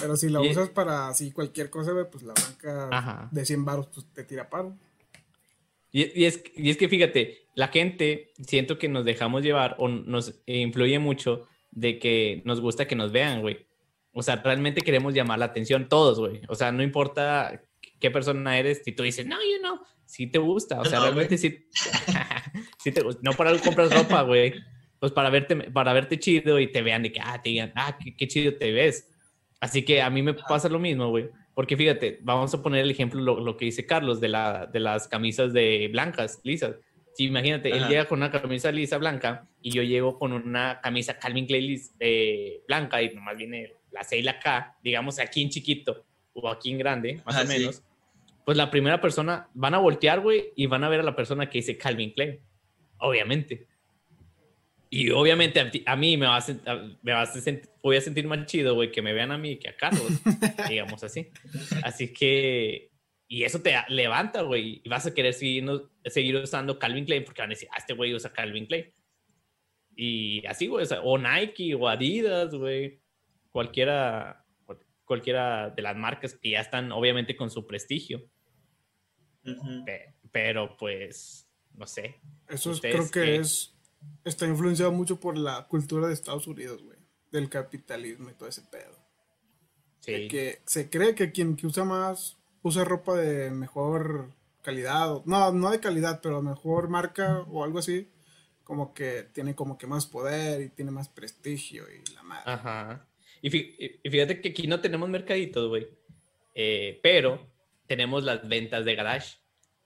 Pero 0.00 0.16
si 0.16 0.28
la 0.28 0.40
usas 0.40 0.70
para 0.70 1.08
así 1.08 1.32
cualquier 1.32 1.70
cosa, 1.70 1.92
pues 2.10 2.22
la 2.22 2.34
banca 2.34 3.28
de 3.30 3.44
100 3.44 3.64
baros 3.64 3.88
pues, 3.92 4.06
te 4.12 4.24
tira 4.24 4.48
paro. 4.48 4.76
Y, 5.90 6.24
es, 6.24 6.42
y 6.56 6.70
es 6.70 6.78
que 6.78 6.88
fíjate, 6.88 7.46
la 7.54 7.68
gente 7.68 8.32
siento 8.46 8.78
que 8.78 8.88
nos 8.88 9.04
dejamos 9.04 9.42
llevar 9.42 9.76
o 9.78 9.88
nos 9.88 10.40
influye 10.46 10.98
mucho 10.98 11.46
de 11.70 11.98
que 11.98 12.42
nos 12.46 12.60
gusta 12.60 12.86
que 12.86 12.96
nos 12.96 13.12
vean, 13.12 13.42
güey. 13.42 13.66
O 14.12 14.22
sea, 14.22 14.36
realmente 14.36 14.80
queremos 14.80 15.14
llamar 15.14 15.38
la 15.38 15.46
atención 15.46 15.88
todos, 15.88 16.18
güey. 16.18 16.40
O 16.48 16.54
sea, 16.54 16.72
no 16.72 16.82
importa 16.82 17.62
qué 18.02 18.10
persona 18.10 18.58
eres, 18.58 18.82
si 18.84 18.92
tú 18.92 19.02
dices, 19.02 19.24
no, 19.26 19.36
yo 19.36 19.62
no, 19.62 19.82
si 20.04 20.26
te 20.26 20.38
gusta. 20.38 20.80
O 20.80 20.84
sea, 20.84 21.00
realmente 21.00 21.38
sí, 21.38 21.66
te 22.92 23.00
gusta. 23.00 23.20
No 23.24 23.32
por 23.32 23.46
algo 23.46 23.62
compras 23.62 23.94
ropa, 23.94 24.22
güey. 24.22 24.52
Pues 24.98 25.12
para 25.12 25.30
verte, 25.30 25.56
para 25.56 25.92
verte 25.94 26.18
chido 26.18 26.60
y 26.60 26.70
te 26.70 26.82
vean 26.82 27.02
de 27.02 27.12
que, 27.12 27.20
ah, 27.20 27.40
te 27.42 27.50
digan, 27.50 27.72
ah, 27.74 27.96
qué 28.18 28.28
chido 28.28 28.54
te 28.54 28.70
ves. 28.72 29.08
Así 29.60 29.84
que 29.84 30.02
a 30.02 30.10
mí 30.10 30.22
me 30.22 30.34
pasa 30.34 30.68
lo 30.68 30.78
mismo, 30.78 31.08
güey. 31.08 31.30
Porque 31.54 31.76
fíjate, 31.76 32.18
vamos 32.22 32.52
a 32.52 32.62
poner 32.62 32.80
el 32.82 32.90
ejemplo, 32.90 33.20
lo, 33.20 33.56
que 33.56 33.66
dice 33.66 33.86
Carlos, 33.86 34.20
de, 34.20 34.28
la, 34.28 34.66
de 34.66 34.80
las 34.80 35.08
camisas 35.08 35.52
de 35.52 35.88
blancas, 35.90 36.40
lisas. 36.44 36.76
Sí, 37.14 37.26
imagínate, 37.26 37.70
él 37.70 37.88
llega 37.88 38.06
con 38.06 38.20
una 38.20 38.30
camisa 38.30 38.72
lisa 38.72 38.96
blanca 38.96 39.46
y 39.60 39.70
yo 39.70 39.82
llego 39.82 40.18
con 40.18 40.32
una 40.32 40.80
camisa 40.80 41.18
Calvin 41.18 41.46
Klein 41.46 41.78
eh, 42.00 42.62
blanca 42.66 43.02
y 43.02 43.14
nomás 43.14 43.36
viene 43.36 43.74
la 43.90 44.02
C 44.02 44.18
y 44.18 44.22
la 44.22 44.38
K, 44.38 44.78
digamos 44.82 45.18
aquí 45.18 45.42
en 45.42 45.50
chiquito 45.50 46.06
o 46.32 46.48
aquí 46.48 46.70
en 46.70 46.78
grande, 46.78 47.20
más 47.26 47.44
o 47.44 47.46
menos. 47.46 47.82
Pues 48.44 48.56
la 48.56 48.70
primera 48.70 49.00
persona, 49.00 49.48
van 49.54 49.74
a 49.74 49.78
voltear, 49.78 50.20
güey, 50.20 50.52
y 50.56 50.66
van 50.66 50.84
a 50.84 50.88
ver 50.88 51.00
a 51.00 51.04
la 51.04 51.14
persona 51.14 51.48
que 51.48 51.58
dice 51.58 51.78
Calvin 51.78 52.12
Klein, 52.12 52.40
obviamente. 52.98 53.68
Y 54.94 55.08
obviamente 55.08 55.82
a, 55.86 55.96
mí 55.96 56.18
me 56.18 56.26
va 56.26 56.36
a, 56.36 56.44
me 57.02 57.12
a 57.12 57.24
sentir, 57.24 57.70
voy 57.82 57.96
a 57.96 58.00
sentir 58.02 58.26
más 58.26 58.44
chido, 58.44 58.74
güey, 58.74 58.92
que 58.92 59.00
me 59.00 59.14
vean 59.14 59.32
a 59.32 59.38
mí 59.38 59.56
que 59.56 59.70
a 59.70 59.74
Carlos, 59.74 60.20
digamos 60.68 61.02
así. 61.02 61.28
Así 61.82 62.12
que, 62.12 62.90
y 63.26 63.44
eso 63.44 63.62
te 63.62 63.74
levanta, 63.88 64.42
güey, 64.42 64.82
y 64.84 64.88
vas 64.90 65.06
a 65.06 65.14
querer 65.14 65.32
seguir, 65.32 65.64
seguir 66.04 66.36
usando 66.36 66.78
Calvin 66.78 67.06
Klein 67.06 67.24
porque 67.24 67.40
van 67.40 67.48
a 67.48 67.54
decir, 67.54 67.70
ah, 67.72 67.76
este 67.78 67.94
güey 67.94 68.12
usa 68.12 68.34
Calvin 68.34 68.66
Klein. 68.66 68.92
Y 69.96 70.44
así, 70.46 70.66
güey, 70.66 70.86
o, 71.02 71.16
Nike 71.16 71.74
o 71.74 71.88
Adidas, 71.88 72.54
güey, 72.54 73.00
cualquiera, 73.50 74.44
cualquiera 75.06 75.70
de 75.70 75.80
las 75.80 75.96
marcas 75.96 76.34
que 76.34 76.50
ya 76.50 76.60
están 76.60 76.92
obviamente 76.92 77.34
con 77.34 77.50
su 77.50 77.66
prestigio. 77.66 78.28
Ujú. 79.44 79.84
Pe- 79.84 80.14
Pero 80.30 80.76
pues, 80.76 81.48
no 81.74 81.86
sé. 81.86 82.16
Eso 82.48 82.70
es- 82.70 82.76
¿Ustedes 82.76 82.94
creo 82.94 83.10
que 83.10 83.32
qué? 83.32 83.36
es. 83.36 83.74
Está 84.24 84.46
influenciado 84.46 84.92
mucho 84.92 85.20
por 85.20 85.36
la 85.38 85.66
cultura 85.68 86.06
de 86.08 86.14
Estados 86.14 86.46
Unidos, 86.46 86.82
güey. 86.82 86.98
Del 87.30 87.48
capitalismo 87.48 88.30
y 88.30 88.34
todo 88.34 88.48
ese 88.48 88.62
pedo. 88.62 88.96
De 90.06 90.22
Sí. 90.22 90.28
que 90.28 90.58
se 90.66 90.90
cree 90.90 91.14
que 91.14 91.30
quien 91.32 91.54
que 91.56 91.66
usa 91.66 91.84
más 91.84 92.36
usa 92.62 92.84
ropa 92.84 93.14
de 93.16 93.50
mejor 93.50 94.30
calidad. 94.62 95.12
o- 95.12 95.22
no, 95.26 95.52
no 95.52 95.70
de 95.70 95.80
calidad, 95.80 96.20
pero 96.22 96.40
mejor 96.42 96.88
marca 96.88 97.40
o 97.50 97.64
algo 97.64 97.78
así. 97.78 98.08
Como 98.64 98.94
que 98.94 99.24
tiene 99.32 99.54
como 99.54 99.76
que 99.76 99.86
más 99.88 100.06
poder 100.06 100.62
y 100.62 100.68
tiene 100.70 100.90
más 100.92 101.08
prestigio 101.08 101.84
y 101.92 102.14
la 102.14 102.22
madre. 102.22 102.52
Ajá. 102.52 103.08
Y 103.42 103.50
fíjate 103.50 104.40
que 104.40 104.50
aquí 104.50 104.66
no 104.68 104.80
tenemos 104.80 105.08
mercaditos, 105.08 105.68
güey. 105.68 105.88
Eh, 106.54 107.00
pero 107.02 107.44
tenemos 107.92 108.24
las 108.24 108.48
ventas 108.48 108.86
de 108.86 108.94
garage. 108.94 109.36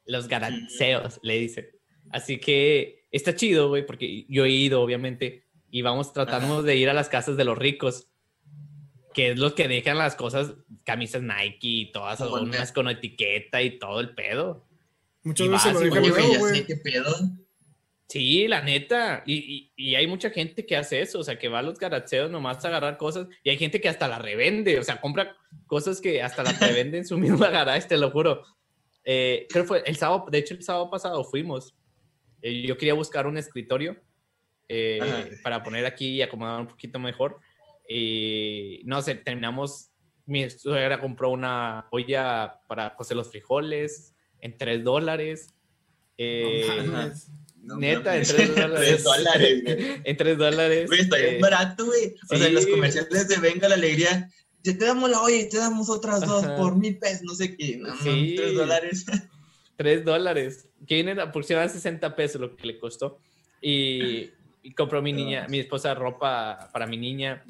Los 0.05 0.29
garaseos, 0.29 1.19
le 1.25 1.41
dicen. 1.41 1.67
Así 2.11 2.39
que 2.39 3.09
está 3.11 3.35
chido, 3.35 3.69
güey, 3.69 3.85
porque 3.85 4.25
yo 4.29 4.45
he 4.45 4.51
ido, 4.51 4.81
obviamente, 4.81 5.43
y 5.73 5.83
vamos 5.83 6.13
tratando 6.13 6.63
de 6.63 6.77
ir 6.77 6.89
a 6.89 6.95
las 6.95 7.09
casas 7.09 7.37
de 7.37 7.45
los 7.45 7.59
ricos, 7.59 8.09
que 9.13 9.33
es 9.33 9.39
los 9.41 9.55
que 9.55 9.67
dejan 9.67 9.99
las 9.99 10.15
cosas, 10.15 10.55
camisas 10.85 11.23
Nike 11.23 11.67
y 11.67 11.91
todas, 11.91 12.21
unas 12.21 12.71
con 12.71 12.89
etiqueta 12.89 13.61
y 13.61 13.77
todo 13.77 13.99
el 13.99 14.15
pedo. 14.15 14.69
Muchas 15.25 15.49
y 15.49 15.51
veces 15.51 15.73
vas 15.73 15.75
lo 15.75 15.81
dejan 15.81 16.09
güey, 16.09 16.29
nuevo, 16.29 16.47
qué 16.65 16.77
pedo. 16.77 17.13
Sí, 18.09 18.47
la 18.47 18.63
neta. 18.63 19.23
Y, 19.27 19.35
y- 19.35 19.73
y 19.91 19.95
hay 19.97 20.07
mucha 20.07 20.31
gente 20.31 20.65
que 20.65 20.77
hace 20.77 21.01
eso, 21.01 21.19
o 21.19 21.25
sea, 21.25 21.39
que 21.39 21.49
va 21.49 21.59
a 21.59 21.63
los 21.63 21.79
garacheos 21.79 22.31
nomás 22.31 22.65
a 22.65 22.69
agarrar 22.69 22.97
cosas 22.99 23.27
y 23.43 23.51
hay 23.51 23.59
gente 23.59 23.81
que 23.81 23.89
hasta 23.89 24.07
la 24.07 24.19
revende, 24.21 24.79
o 24.79 24.85
sea, 24.85 25.01
compra 25.01 25.37
cosas 25.67 26.01
que 26.01 26.23
hasta 26.23 26.43
las 26.45 26.61
revende 26.61 26.99
en 26.99 27.07
su 27.07 27.19
misma 27.19 27.51
garage, 27.51 27.89
te 27.89 27.97
lo 27.97 28.11
juro. 28.11 28.45
Eh, 29.05 29.47
creo 29.51 29.65
que 29.65 29.69
fue 29.69 29.83
el 29.87 29.97
sábado, 29.97 30.27
de 30.31 30.39
hecho 30.39 30.55
el 30.55 30.63
sábado 30.63 30.89
pasado 30.91 31.25
fuimos. 31.25 31.75
Eh, 32.43 32.63
yo 32.63 32.77
quería 32.77 32.95
buscar 32.95 33.27
un 33.27 33.39
escritorio 33.39 33.97
eh, 34.69 34.99
para 35.43 35.63
poner 35.63 35.85
aquí 35.87 36.09
y 36.15 36.23
acomodar 36.23 36.61
un 36.61 36.67
poquito 36.69 36.99
mejor. 36.99 37.39
Y 37.89 38.83
no 38.85 39.01
sé, 39.03 39.15
terminamos, 39.17 39.91
mi 40.27 40.49
suegra 40.51 41.01
compró 41.01 41.31
una 41.31 41.87
olla 41.91 42.61
para 42.69 42.95
cocer 42.95 43.17
los 43.17 43.31
frijoles 43.31 44.15
en 44.41 44.57
3 44.59 44.83
dólares. 44.85 45.55
Eh, 46.19 46.65
No 47.67 47.77
Neta, 47.79 48.17
en 48.17 48.23
mames. 48.23 48.35
3 48.35 48.55
dólares. 48.55 48.81
Tres 48.81 49.05
dólares, 49.05 49.63
güey. 49.65 50.01
en 50.05 50.17
3 50.17 50.39
dólares. 50.39 50.87
Güey, 50.87 51.01
está 51.01 51.17
bien 51.17 51.35
eh, 51.35 51.41
barato, 51.41 51.87
güey. 51.87 52.15
O 52.31 52.37
sea, 52.37 52.47
en 52.47 52.55
los 52.55 52.65
sí. 52.65 52.71
comerciales 52.71 53.29
de 53.29 53.37
Venga 53.39 53.69
la 53.69 53.75
Alegría, 53.75 54.31
te, 54.63 54.75
te 54.75 54.85
damos 54.85 55.11
la 55.11 55.21
olla 55.21 55.37
y 55.37 55.49
te 55.49 55.59
damos 55.59 55.91
otras 55.91 56.21
dos 56.21 56.45
Ajá. 56.45 56.57
por 56.57 56.77
mil 56.77 56.97
pesos, 56.99 57.23
no 57.23 57.35
sé 57.35 57.57
qué. 57.57 57.77
No, 57.79 57.95
Sí. 57.97 58.35
tres 58.37 58.55
dólares. 58.55 59.07
3 59.77 60.05
dólares. 60.05 60.69
Que 60.87 60.95
vienen 60.95 61.21
aproximadamente 61.21 61.79
60 61.79 62.15
pesos 62.17 62.41
lo 62.41 62.57
que 62.57 62.67
le 62.67 62.79
costó. 62.79 63.19
Y, 63.61 64.31
y 64.63 64.73
compró 64.75 65.03
mi 65.03 65.13
niña, 65.13 65.47
mi 65.49 65.59
esposa 65.59 65.95
ropa 65.95 66.71
para 66.73 66.87
mi 66.87 66.97
niña. 66.97 67.45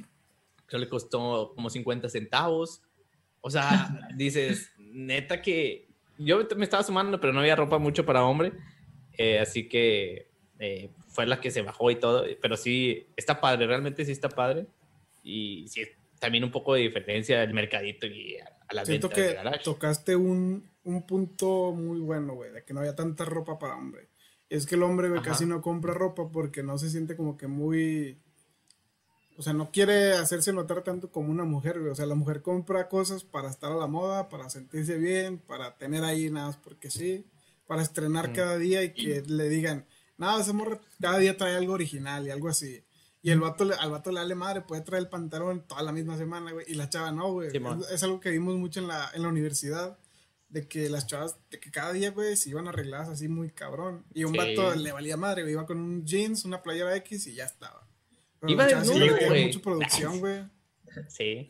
Creo 0.66 0.80
le 0.80 0.88
costó 0.88 1.52
como 1.54 1.68
50 1.70 2.08
centavos. 2.08 2.82
O 3.40 3.50
sea, 3.50 4.10
dices, 4.16 4.72
neta 4.78 5.40
que 5.40 5.86
yo 6.18 6.40
me 6.56 6.64
estaba 6.64 6.82
sumando, 6.82 7.20
pero 7.20 7.32
no 7.32 7.40
había 7.40 7.54
ropa 7.54 7.78
mucho 7.78 8.04
para 8.04 8.24
hombre. 8.24 8.52
Eh, 9.18 9.38
así 9.38 9.68
que 9.68 10.28
eh, 10.58 10.90
fue 11.08 11.26
la 11.26 11.40
que 11.40 11.50
se 11.50 11.62
bajó 11.62 11.90
y 11.90 11.96
todo. 11.96 12.24
Pero 12.40 12.56
sí, 12.56 13.06
está 13.16 13.40
padre, 13.40 13.66
realmente 13.66 14.04
sí 14.04 14.12
está 14.12 14.28
padre. 14.28 14.66
Y 15.22 15.66
sí, 15.68 15.82
también 16.18 16.44
un 16.44 16.50
poco 16.50 16.74
de 16.74 16.80
diferencia 16.80 17.40
del 17.40 17.54
mercadito 17.54 18.06
y 18.06 18.36
a, 18.38 18.50
a 18.68 18.74
las 18.74 18.86
Siento 18.86 19.08
ventas 19.08 19.58
que 19.58 19.64
tocaste 19.64 20.16
un, 20.16 20.70
un 20.84 21.06
punto 21.06 21.72
muy 21.72 22.00
bueno, 22.00 22.34
güey, 22.34 22.52
de 22.52 22.64
que 22.64 22.72
no 22.72 22.80
había 22.80 22.94
tanta 22.94 23.24
ropa 23.24 23.58
para 23.58 23.76
hombre. 23.76 24.08
Es 24.48 24.66
que 24.66 24.76
el 24.76 24.84
hombre, 24.84 25.08
güey, 25.08 25.22
casi 25.22 25.44
no 25.44 25.60
compra 25.60 25.92
ropa 25.92 26.30
porque 26.30 26.62
no 26.62 26.78
se 26.78 26.90
siente 26.90 27.16
como 27.16 27.36
que 27.36 27.48
muy... 27.48 28.20
O 29.36 29.42
sea, 29.42 29.52
no 29.52 29.70
quiere 29.70 30.12
hacerse 30.12 30.52
notar 30.52 30.82
tanto 30.82 31.10
como 31.10 31.30
una 31.30 31.44
mujer, 31.44 31.80
güey. 31.80 31.90
O 31.90 31.94
sea, 31.94 32.06
la 32.06 32.14
mujer 32.14 32.40
compra 32.40 32.88
cosas 32.88 33.24
para 33.24 33.50
estar 33.50 33.72
a 33.72 33.76
la 33.76 33.88
moda, 33.88 34.28
para 34.28 34.48
sentirse 34.48 34.96
bien, 34.96 35.38
para 35.38 35.76
tener 35.76 36.04
ahí 36.04 36.30
nada 36.30 36.46
más 36.46 36.56
porque 36.56 36.90
sí, 36.90 37.26
para 37.66 37.82
estrenar 37.82 38.30
Mm. 38.30 38.32
cada 38.32 38.56
día 38.58 38.82
y 38.84 38.92
que 38.94 39.22
le 39.26 39.48
digan, 39.48 39.86
nada, 40.18 40.40
esa 40.40 40.52
morra 40.52 40.80
cada 41.00 41.18
día 41.18 41.36
trae 41.36 41.56
algo 41.56 41.72
original 41.74 42.26
y 42.26 42.30
algo 42.30 42.48
así. 42.48 42.82
Y 43.22 43.30
el 43.30 43.40
vato, 43.40 43.64
le- 43.64 43.74
al 43.74 43.90
vato 43.90 44.12
le 44.12 44.20
vale 44.20 44.34
madre, 44.36 44.60
puede 44.60 44.82
traer 44.82 45.02
el 45.02 45.08
pantalón 45.08 45.66
toda 45.66 45.82
la 45.82 45.90
misma 45.92 46.16
semana, 46.16 46.52
güey. 46.52 46.64
Y 46.68 46.74
la 46.74 46.88
chava 46.88 47.10
no, 47.10 47.32
güey. 47.32 47.50
Simón. 47.50 47.80
es, 47.82 47.90
es 47.90 48.02
algo 48.04 48.20
que 48.20 48.30
vimos 48.30 48.54
mucho 48.56 48.78
en 48.80 48.86
la, 48.88 49.10
en 49.14 49.22
la 49.22 49.28
universidad. 49.28 49.98
De 50.48 50.68
que 50.68 50.88
las 50.88 51.08
chavas, 51.08 51.36
de 51.50 51.58
que 51.58 51.72
cada 51.72 51.92
día, 51.92 52.12
güey, 52.12 52.36
se 52.36 52.50
iban 52.50 52.68
arregladas 52.68 53.08
así 53.08 53.26
muy 53.26 53.50
cabrón. 53.50 54.06
Y 54.14 54.22
un 54.22 54.30
Sí. 54.32 54.38
vato 54.38 54.76
le 54.76 54.92
valía 54.92 55.16
madre, 55.16 55.42
güey. 55.42 55.54
Iba 55.54 55.66
con 55.66 55.78
un 55.78 56.06
jeans, 56.06 56.44
una 56.44 56.62
playera 56.62 56.94
X 56.96 57.26
y 57.26 57.34
ya 57.34 57.44
estaba. 57.46 57.84
Pero 58.38 58.52
Iba 58.52 58.68
sí 58.84 58.96
le 58.96 59.10
metían 59.10 59.28
güey. 59.30 59.46
mucha 59.46 59.60
producción, 59.60 60.20
güey. 60.20 60.44
Sí. 61.08 61.48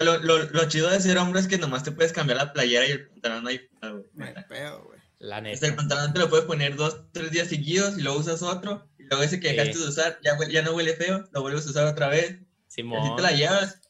Lo, 0.00 0.18
lo, 0.18 0.38
lo 0.44 0.68
chido 0.68 0.88
de 0.90 1.00
ser 1.00 1.18
hombre 1.18 1.40
es 1.40 1.48
que 1.48 1.58
nomás 1.58 1.82
te 1.82 1.92
puedes 1.92 2.12
cambiar 2.12 2.38
la 2.38 2.52
playera 2.52 2.86
y 2.86 2.92
el 2.92 3.08
pantalón 3.08 3.46
ahí. 3.48 3.60
ah, 3.82 3.90
güey. 3.90 4.04
No 4.14 4.24
hay 4.24 4.34
pedo, 4.48 4.84
güey. 4.84 4.98
La 5.18 5.38
O 5.38 5.40
sea, 5.42 5.52
el 5.52 5.60
neta. 5.60 5.76
pantalón 5.76 6.12
te 6.12 6.18
lo 6.20 6.28
puedes 6.28 6.44
poner 6.46 6.76
dos, 6.76 7.02
tres 7.12 7.30
días 7.30 7.48
seguidos 7.48 7.98
y 7.98 8.02
luego 8.02 8.18
usas 8.18 8.42
otro. 8.42 8.88
Y 8.98 9.04
luego 9.04 9.22
ese 9.22 9.38
que 9.40 9.50
Sí. 9.50 9.56
dejaste 9.56 9.78
de 9.78 9.88
usar 9.88 10.18
ya, 10.24 10.36
ya 10.48 10.62
no 10.62 10.72
huele 10.74 10.94
feo, 10.94 11.28
lo 11.32 11.42
vuelves 11.42 11.66
a 11.66 11.70
usar 11.70 11.86
otra 11.86 12.08
vez. 12.08 12.30
Y 12.30 12.34
así 12.34 12.46
Simón. 12.68 13.16
te 13.16 13.22
la 13.22 13.32
llevas. 13.32 13.80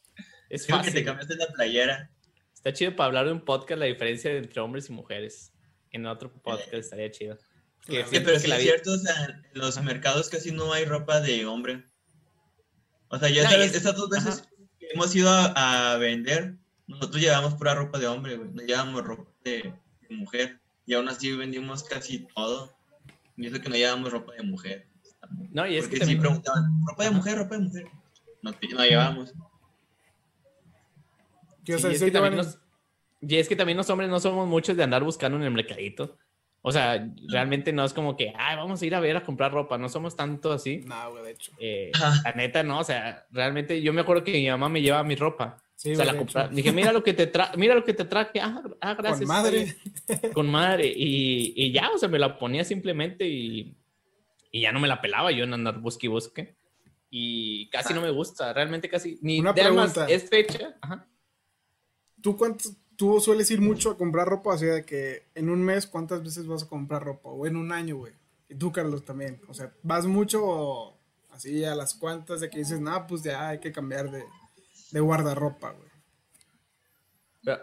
Es 0.51 0.67
Creo 0.67 0.79
que 0.79 0.85
te 0.85 0.91
fácil. 0.91 1.05
cambiaste 1.07 1.37
la 1.37 1.47
playera. 1.49 2.11
Está 2.55 2.73
chido 2.73 2.95
para 2.97 3.07
hablar 3.07 3.27
de 3.27 3.33
un 3.33 3.45
podcast 3.45 3.79
la 3.81 3.87
diferencia 3.87 4.31
entre 4.33 4.61
hombres 4.61 4.89
y 4.89 4.93
mujeres. 4.93 5.53
En 5.91 6.07
otro 6.07 6.33
podcast 6.33 6.73
estaría 6.75 7.11
chido. 7.11 7.39
Claro. 7.81 8.07
Sí, 8.09 8.21
pero 8.21 8.33
que 8.35 8.41
sí 8.41 8.47
la 8.49 8.57
es 8.59 8.63
vida- 8.63 8.73
cierto, 8.75 8.93
o 8.93 8.99
sea, 8.99 9.25
en 9.25 9.43
los 9.61 9.83
mercados 9.83 10.29
casi 10.29 10.53
no 10.53 10.73
hay 10.73 10.85
ropa 10.85 11.21
de 11.21 11.45
hombre. 11.47 11.85
O 13.09 13.19
sea, 13.19 13.29
ya 13.29 13.43
No, 13.45 13.51
es- 13.57 13.75
estas 13.75 13.97
dos 13.97 14.09
veces 14.09 14.43
que 14.43 14.52
hemos 14.93 15.15
ido 15.15 15.31
a, 15.31 15.93
a 15.93 15.97
vender, 15.99 16.57
nosotros 16.87 17.21
llevamos 17.21 17.55
pura 17.55 17.75
ropa 17.75 17.99
de 17.99 18.07
hombre, 18.07 18.37
güey. 18.37 18.51
No 18.53 18.63
llevamos 18.63 19.03
ropa 19.05 19.31
de, 19.45 19.73
de 20.09 20.17
mujer. 20.17 20.61
Y 20.87 20.95
aún 20.95 21.09
así 21.09 21.33
vendimos 21.37 21.85
casi 21.85 22.27
todo. 22.35 22.73
Y 23.37 23.47
eso 23.47 23.61
que 23.61 23.69
no 23.69 23.77
llevamos 23.77 24.11
ropa 24.13 24.33
de 24.35 24.43
mujer. 24.43 24.87
No, 25.53 25.67
y 25.67 25.77
es 25.77 25.85
Porque 25.85 26.01
que 26.01 26.05
sí 26.07 26.13
también... 26.17 26.21
preguntaban, 26.21 26.81
¿ropa 26.87 27.05
de 27.05 27.11
mujer, 27.11 27.39
ropa 27.39 27.57
de 27.57 27.61
mujer? 27.63 27.85
No, 28.43 28.51
no 28.51 28.85
llevamos. 28.85 29.33
¿Qué 31.65 31.73
ibas 31.73 31.83
Sí, 31.83 31.89
a 31.89 31.91
es 31.93 32.03
que 32.03 32.11
también 32.11 32.37
los- 32.37 32.59
y 33.21 33.37
es 33.37 33.49
que 33.49 33.55
también 33.55 33.79
los 33.79 33.89
hombres 33.89 34.11
no 34.11 34.19
somos 34.19 34.49
muchos 34.49 34.77
de 34.77 34.83
andar 34.83 35.05
buscando 35.05 35.39
en 35.39 35.45
el 35.45 35.53
mercadito. 35.53 36.19
O 36.65 36.71
sea, 36.71 37.09
realmente 37.29 37.73
no 37.73 37.85
es 37.85 37.93
como 37.93 38.17
que, 38.17 38.33
ay, 38.37 38.57
vamos 38.57 38.81
a 38.81 38.87
ir 38.87 38.95
a 38.95 39.01
ver 39.01 39.17
a 39.17 39.25
comprar 39.25 39.53
ropa. 39.53 39.79
No 39.79 39.89
somos 39.89 40.15
tanto 40.15 40.53
así. 40.53 40.79
No, 40.87 41.11
güey, 41.11 41.25
de 41.25 41.31
hecho. 41.33 41.53
Eh, 41.59 41.91
la 42.25 42.33
neta, 42.37 42.63
no. 42.63 42.79
O 42.79 42.85
sea, 42.85 43.27
realmente 43.33 43.83
yo 43.83 43.93
me 43.93 44.03
acuerdo 44.03 44.23
que 44.23 44.33
mi 44.33 44.49
mamá 44.49 44.69
me 44.69 44.81
llevaba 44.81 45.03
mi 45.03 45.17
ropa. 45.17 45.61
Sí, 45.75 45.91
o 45.91 45.97
sea, 45.97 46.05
la 46.05 46.17
compra-. 46.17 46.47
Dije, 46.47 46.71
mira 46.71 46.93
lo 46.93 47.03
que 47.03 47.13
te 47.15 47.27
tra 47.27 47.51
mira 47.57 47.75
lo 47.75 47.85
que 47.85 47.95
te 47.95 48.05
traje. 48.05 48.41
Ah, 48.41 48.63
ah, 48.81 48.95
gracias. 48.95 49.19
Con 49.19 49.29
madre. 49.29 49.77
bien". 50.07 50.33
Con 50.33 50.51
madre. 50.51 50.87
Y, 50.87 51.53
y 51.57 51.73
ya, 51.73 51.91
o 51.91 51.99
sea, 51.99 52.09
me 52.09 52.21
la 52.21 52.39
ponía 52.39 52.63
simplemente 52.63 53.27
y, 53.27 53.77
y 54.53 54.61
ya 54.61 54.71
no 54.71 54.79
me 54.79 54.87
la 54.87 55.01
pelaba 55.01 55.33
yo 55.33 55.43
en 55.43 55.55
andar 55.55 55.81
busque 55.81 56.07
y 56.07 56.11
busque. 56.11 56.55
Y 57.11 57.69
casi 57.71 57.93
no 57.93 58.01
me 58.01 58.11
gusta, 58.11 58.53
realmente 58.53 58.89
casi. 58.89 59.19
Ni 59.21 59.41
Una 59.41 59.53
más, 59.53 59.61
pregunta. 59.61 60.07
es 60.09 60.31
fecha. 60.31 60.77
Ajá. 60.81 61.09
¿Tú, 62.23 62.37
cuánto, 62.37 62.69
¿Tú 63.03 63.19
sueles 63.21 63.51
ir 63.51 63.61
mucho 63.61 63.91
a 63.91 63.99
comprar 63.99 64.29
ropa? 64.29 64.55
Así 64.55 64.65
de 64.65 64.85
que 64.85 65.25
en 65.35 65.51
un 65.51 65.61
mes, 65.65 65.89
¿cuántas 65.89 66.23
veces 66.23 66.47
vas 66.47 66.63
a 66.63 66.69
comprar 66.69 67.03
ropa? 67.03 67.31
O 67.31 67.49
en 67.49 67.57
un 67.57 67.73
año, 67.73 67.97
güey. 67.97 68.13
Y 68.49 68.55
tú, 68.55 68.71
Carlos, 68.71 69.05
también. 69.05 69.41
O 69.49 69.55
sea, 69.55 69.73
¿vas 69.83 70.07
mucho 70.07 70.41
o 70.45 70.97
así 71.33 71.65
a 71.65 71.75
las 71.75 71.95
cuantas 71.95 72.39
de 72.41 72.49
que 72.49 72.59
dices, 72.61 72.79
nah, 72.81 73.01
pues 73.09 73.25
ya 73.25 73.49
hay 73.49 73.59
que 73.59 73.73
cambiar 73.73 74.09
de, 74.09 74.23
de 74.93 75.01
guardarropa, 75.01 75.73
güey? 75.73 75.89
Pero, 77.45 77.59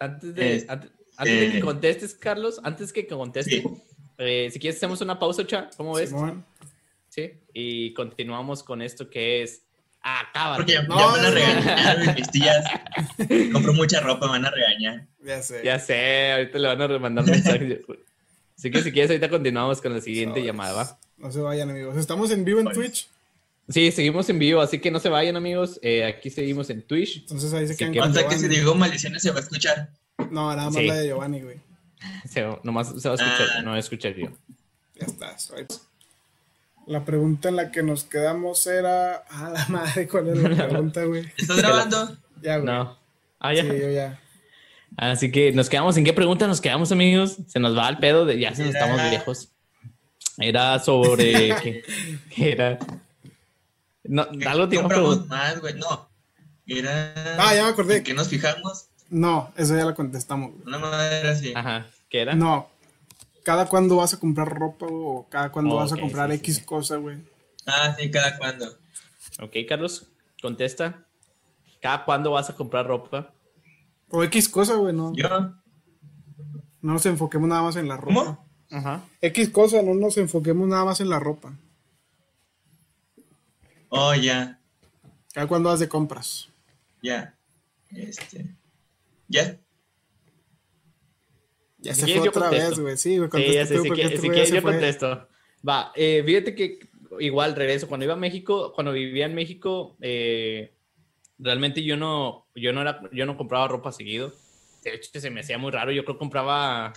antes 0.00 0.34
de, 0.34 0.56
Es- 0.56 0.68
antes, 0.68 0.90
antes 1.16 1.40
de 1.40 1.50
que 1.52 1.58
eh, 1.58 1.60
contestes, 1.62 2.14
Carlos, 2.14 2.60
antes 2.62 2.92
que 2.92 3.06
contestes, 3.06 3.62
Sí. 3.62 3.82
eh, 4.18 4.50
si 4.52 4.58
quieres 4.58 4.76
hacemos 4.76 5.00
una 5.00 5.18
pausa, 5.18 5.46
cha, 5.46 5.70
¿cómo 5.78 5.94
ves? 5.94 6.10
Simón. 6.10 6.44
Sí. 7.08 7.40
Y 7.54 7.94
continuamos 7.94 8.62
con 8.62 8.82
esto 8.82 9.08
que 9.08 9.42
es 9.44 9.62
acaba. 10.02 10.56
Porque 10.56 10.72
ya, 10.74 10.82
No, 10.82 10.98
ya 11.16 11.30
me 11.30 11.40
van 11.40 11.68
a 11.68 11.94
no. 12.04 12.12
mis 12.14 12.30
tías. 12.30 12.64
Compro 13.52 13.72
mucha 13.72 14.00
ropa, 14.00 14.26
me 14.26 14.32
van 14.32 14.44
a 14.46 14.50
regañar. 14.50 15.06
Ya 15.24 15.42
sé. 15.42 15.62
Ya 15.64 15.78
sé, 15.78 16.32
ahorita 16.32 16.58
le 16.58 16.68
van 16.68 16.82
a 16.82 16.86
remandar 16.86 17.26
mensajes. 17.26 17.80
Así 18.58 18.70
que 18.70 18.82
si 18.82 18.92
quieres, 18.92 19.10
ahorita 19.10 19.28
continuamos 19.28 19.80
con 19.82 19.92
la 19.94 20.00
siguiente 20.00 20.40
Sobres. 20.40 20.46
llamada, 20.46 20.72
¿va? 20.72 20.98
No 21.18 21.30
se 21.32 21.40
vayan, 21.40 21.70
amigos. 21.70 21.96
Estamos 21.96 22.30
en 22.30 22.44
vivo 22.44 22.60
en 22.60 22.66
Sobres. 22.66 22.78
Twitch. 22.78 23.08
Sí, 23.68 23.90
seguimos 23.92 24.28
en 24.28 24.38
vivo, 24.38 24.60
así 24.60 24.78
que 24.78 24.90
no 24.90 25.00
se 25.00 25.08
vayan, 25.08 25.36
amigos. 25.36 25.80
Eh, 25.82 26.04
aquí 26.04 26.28
seguimos 26.30 26.68
en 26.70 26.82
Twitch. 26.82 27.20
Entonces 27.20 27.52
ahí 27.54 27.66
se 27.66 27.76
quedan 27.76 27.98
Hasta 27.98 28.28
que 28.28 28.36
si 28.38 28.46
digo 28.46 28.74
maldiciones 28.74 29.22
se 29.22 29.30
va 29.30 29.38
a 29.38 29.40
escuchar. 29.40 29.88
No, 30.30 30.54
nada 30.54 30.66
más 30.70 30.74
Sí. 30.74 30.86
la 30.86 30.94
de 30.96 31.06
Giovanni, 31.08 31.40
güey. 31.40 31.56
Se, 32.28 32.46
nomás 32.62 32.88
se 33.00 33.08
va 33.08 33.14
a 33.14 33.16
escuchar, 33.16 33.48
Ah. 33.56 33.62
no 33.62 33.70
va 33.70 33.76
a 33.76 33.80
escuchar 33.80 34.14
yo. 34.14 34.26
Ya 35.00 35.06
está. 35.06 35.34
La 36.86 37.04
pregunta 37.06 37.48
en 37.48 37.56
la 37.56 37.70
que 37.72 37.82
nos 37.82 38.04
quedamos 38.04 38.66
era. 38.66 39.24
Ah, 39.30 39.50
la 39.54 39.66
madre, 39.68 40.06
¿cuál 40.08 40.28
era 40.28 40.48
la 40.48 40.68
pregunta, 40.68 41.04
güey? 41.04 41.24
¿Estás 41.36 41.56
grabando? 41.56 42.18
Ya, 42.44 42.58
güey. 42.58 42.66
No. 42.66 42.98
Ah, 43.40 43.54
ya. 43.54 43.62
Sí, 43.62 43.68
yo 43.68 43.90
ya. 43.90 44.20
Así 44.96 45.32
que 45.32 45.50
nos 45.52 45.68
quedamos. 45.68 45.96
¿En 45.96 46.04
qué 46.04 46.12
pregunta 46.12 46.46
nos 46.46 46.60
quedamos, 46.60 46.92
amigos? 46.92 47.38
Se 47.48 47.58
nos 47.58 47.76
va 47.76 47.88
el 47.88 47.98
pedo 47.98 48.24
de 48.26 48.38
ya 48.38 48.54
se 48.54 48.64
nos 48.64 48.74
estamos 48.74 49.00
viejos. 49.10 49.48
Era 50.38 50.78
sobre. 50.78 51.56
¿qué, 51.62 51.82
qué 52.34 52.52
era? 52.52 52.78
No, 54.04 54.28
¿Qué 54.30 54.46
algo 54.46 54.68
compramos 54.68 55.16
preguntar. 55.16 55.28
más, 55.28 55.60
güey? 55.60 55.74
No. 55.74 56.08
Era. 56.66 57.14
Ah, 57.38 57.54
ya 57.54 57.64
me 57.64 57.70
acordé. 57.70 57.96
¿En 57.98 58.04
qué 58.04 58.14
nos 58.14 58.28
fijamos? 58.28 58.88
No, 59.08 59.52
eso 59.56 59.76
ya 59.76 59.84
lo 59.84 59.94
contestamos, 59.94 60.52
güey. 60.52 60.62
Una 60.66 60.78
madre 60.78 61.28
así. 61.28 61.52
Ajá. 61.54 61.86
¿Qué 62.08 62.20
era? 62.20 62.34
No. 62.34 62.68
Cada 63.42 63.66
cuando 63.66 63.96
vas 63.96 64.14
a 64.14 64.20
comprar 64.20 64.48
ropa, 64.48 64.86
o 64.88 65.28
cada 65.28 65.50
cuando 65.50 65.74
Oh, 65.74 65.78
vas 65.78 65.92
a 65.92 65.96
comprar 65.96 66.30
sí, 66.30 66.36
X 66.36 66.56
sí. 66.56 66.64
cosa, 66.64 66.96
güey. 66.96 67.18
Ah, 67.66 67.94
sí, 67.98 68.10
cada 68.10 68.36
cuando. 68.38 68.66
Ok, 69.40 69.56
Carlos, 69.68 70.06
contesta. 70.40 71.03
¿Cada 71.84 72.02
cuándo 72.06 72.30
vas 72.30 72.48
a 72.48 72.56
comprar 72.56 72.86
ropa? 72.86 73.34
O 74.08 74.24
X 74.24 74.48
cosa, 74.48 74.74
güey, 74.76 74.94
no. 74.94 75.12
Yo. 75.14 75.28
No 76.80 76.94
nos 76.94 77.04
enfoquemos 77.04 77.46
nada 77.46 77.60
más 77.60 77.76
en 77.76 77.88
la 77.88 77.98
ropa. 77.98 78.14
¿Cómo? 78.14 78.48
Ajá. 78.70 79.04
X 79.20 79.50
cosa, 79.50 79.82
no 79.82 79.92
nos 79.92 80.16
enfoquemos 80.16 80.66
nada 80.66 80.86
más 80.86 81.00
en 81.02 81.10
la 81.10 81.18
ropa. 81.20 81.58
Oh, 83.90 84.14
ya. 84.14 84.58
Cada 85.34 85.46
cuando 85.46 85.68
vas 85.68 85.78
de 85.80 85.86
compras. 85.90 86.48
Ya. 87.02 87.36
Este. 87.90 88.56
Ya. 89.28 89.60
Ya 91.80 91.92
Si 91.92 92.00
se 92.00 92.06
quieres, 92.06 92.22
fue 92.22 92.28
otra 92.30 92.42
contesto. 92.48 92.70
vez, 92.70 92.80
güey. 92.80 92.96
Sí, 92.96 93.18
güey, 93.18 93.30
Sí, 93.30 93.52
sé, 93.52 93.76
tú 93.76 93.82
si 93.82 93.90
quieres, 93.90 94.12
este 94.14 94.46
si 94.46 94.54
yo 94.54 94.62
fue. 94.62 94.72
contesto. 94.72 95.28
Va, 95.68 95.92
eh, 95.94 96.22
fíjate 96.24 96.54
que 96.54 96.78
igual 97.20 97.54
regreso. 97.54 97.88
Cuando 97.88 98.04
iba 98.04 98.14
a 98.14 98.16
México, 98.16 98.72
cuando 98.74 98.90
vivía 98.92 99.26
en 99.26 99.34
México, 99.34 99.98
eh, 100.00 100.73
realmente 101.38 101.82
yo 101.82 101.96
no, 101.96 102.46
yo 102.54 102.72
no 102.72 102.82
era, 102.82 103.00
yo 103.12 103.26
no 103.26 103.36
compraba 103.36 103.68
ropa 103.68 103.92
seguido. 103.92 104.32
De 104.82 104.94
hecho, 104.94 105.18
se 105.18 105.30
me 105.30 105.40
hacía 105.40 105.58
muy 105.58 105.70
raro. 105.72 105.92
Yo 105.92 106.04
creo 106.04 106.16
que 106.16 106.20
compraba, 106.20 106.92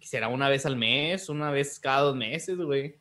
será 0.00 0.28
una 0.28 0.48
vez 0.48 0.66
al 0.66 0.76
mes, 0.76 1.28
una 1.28 1.50
vez 1.50 1.78
cada 1.78 2.02
dos 2.02 2.16
meses, 2.16 2.56
güey. 2.56 2.96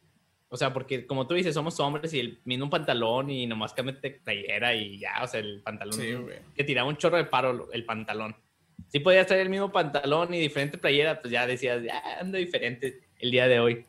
O 0.49 0.57
sea, 0.57 0.71
porque 0.71 1.05
como 1.05 1.27
tú 1.27 1.33
dices, 1.33 1.53
somos 1.53 1.79
hombres 1.79 2.13
y 2.13 2.19
el 2.19 2.39
mismo 2.45 2.69
pantalón 2.69 3.29
y 3.29 3.45
nomás 3.47 3.73
cámbiate 3.73 4.21
playera 4.23 4.73
y 4.73 4.99
ya, 4.99 5.21
o 5.23 5.27
sea, 5.27 5.39
el 5.41 5.61
pantalón 5.61 5.93
Sí, 5.93 6.13
güey. 6.13 6.37
que 6.55 6.63
tiraba 6.63 6.87
un 6.87 6.95
chorro 6.97 7.17
de 7.17 7.25
paro 7.25 7.69
el 7.73 7.83
pantalón. 7.83 8.35
Si 8.87 8.99
podías 8.99 9.27
traer 9.27 9.41
el 9.43 9.49
mismo 9.49 9.71
pantalón 9.71 10.33
y 10.33 10.39
diferente 10.39 10.77
playera, 10.77 11.19
pues 11.19 11.31
ya 11.31 11.47
decías, 11.47 11.83
ya 11.83 12.01
ando 12.19 12.37
diferente 12.37 13.01
el 13.19 13.31
día 13.31 13.47
de 13.47 13.59
hoy. 13.59 13.85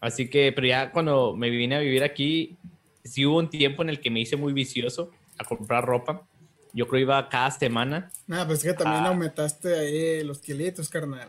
Así 0.00 0.28
que, 0.28 0.52
pero 0.52 0.66
ya 0.66 0.90
cuando 0.90 1.34
me 1.36 1.48
vine 1.48 1.76
a 1.76 1.80
vivir 1.80 2.02
aquí, 2.02 2.56
sí 3.04 3.24
hubo 3.24 3.38
un 3.38 3.48
tiempo 3.48 3.82
en 3.82 3.88
el 3.90 4.00
que 4.00 4.10
me 4.10 4.20
hice 4.20 4.36
muy 4.36 4.52
vicioso 4.52 5.12
a 5.38 5.44
comprar 5.44 5.84
ropa. 5.84 6.26
Yo 6.74 6.86
creo 6.88 7.02
iba 7.02 7.28
cada 7.28 7.50
semana. 7.50 8.10
Nada, 8.26 8.46
pues 8.46 8.64
es 8.64 8.72
que 8.72 8.82
también 8.82 9.04
Ah. 9.04 9.08
aumentaste 9.08 9.78
ahí 9.78 10.24
los 10.24 10.38
kilitos, 10.40 10.88
carnal. 10.88 11.28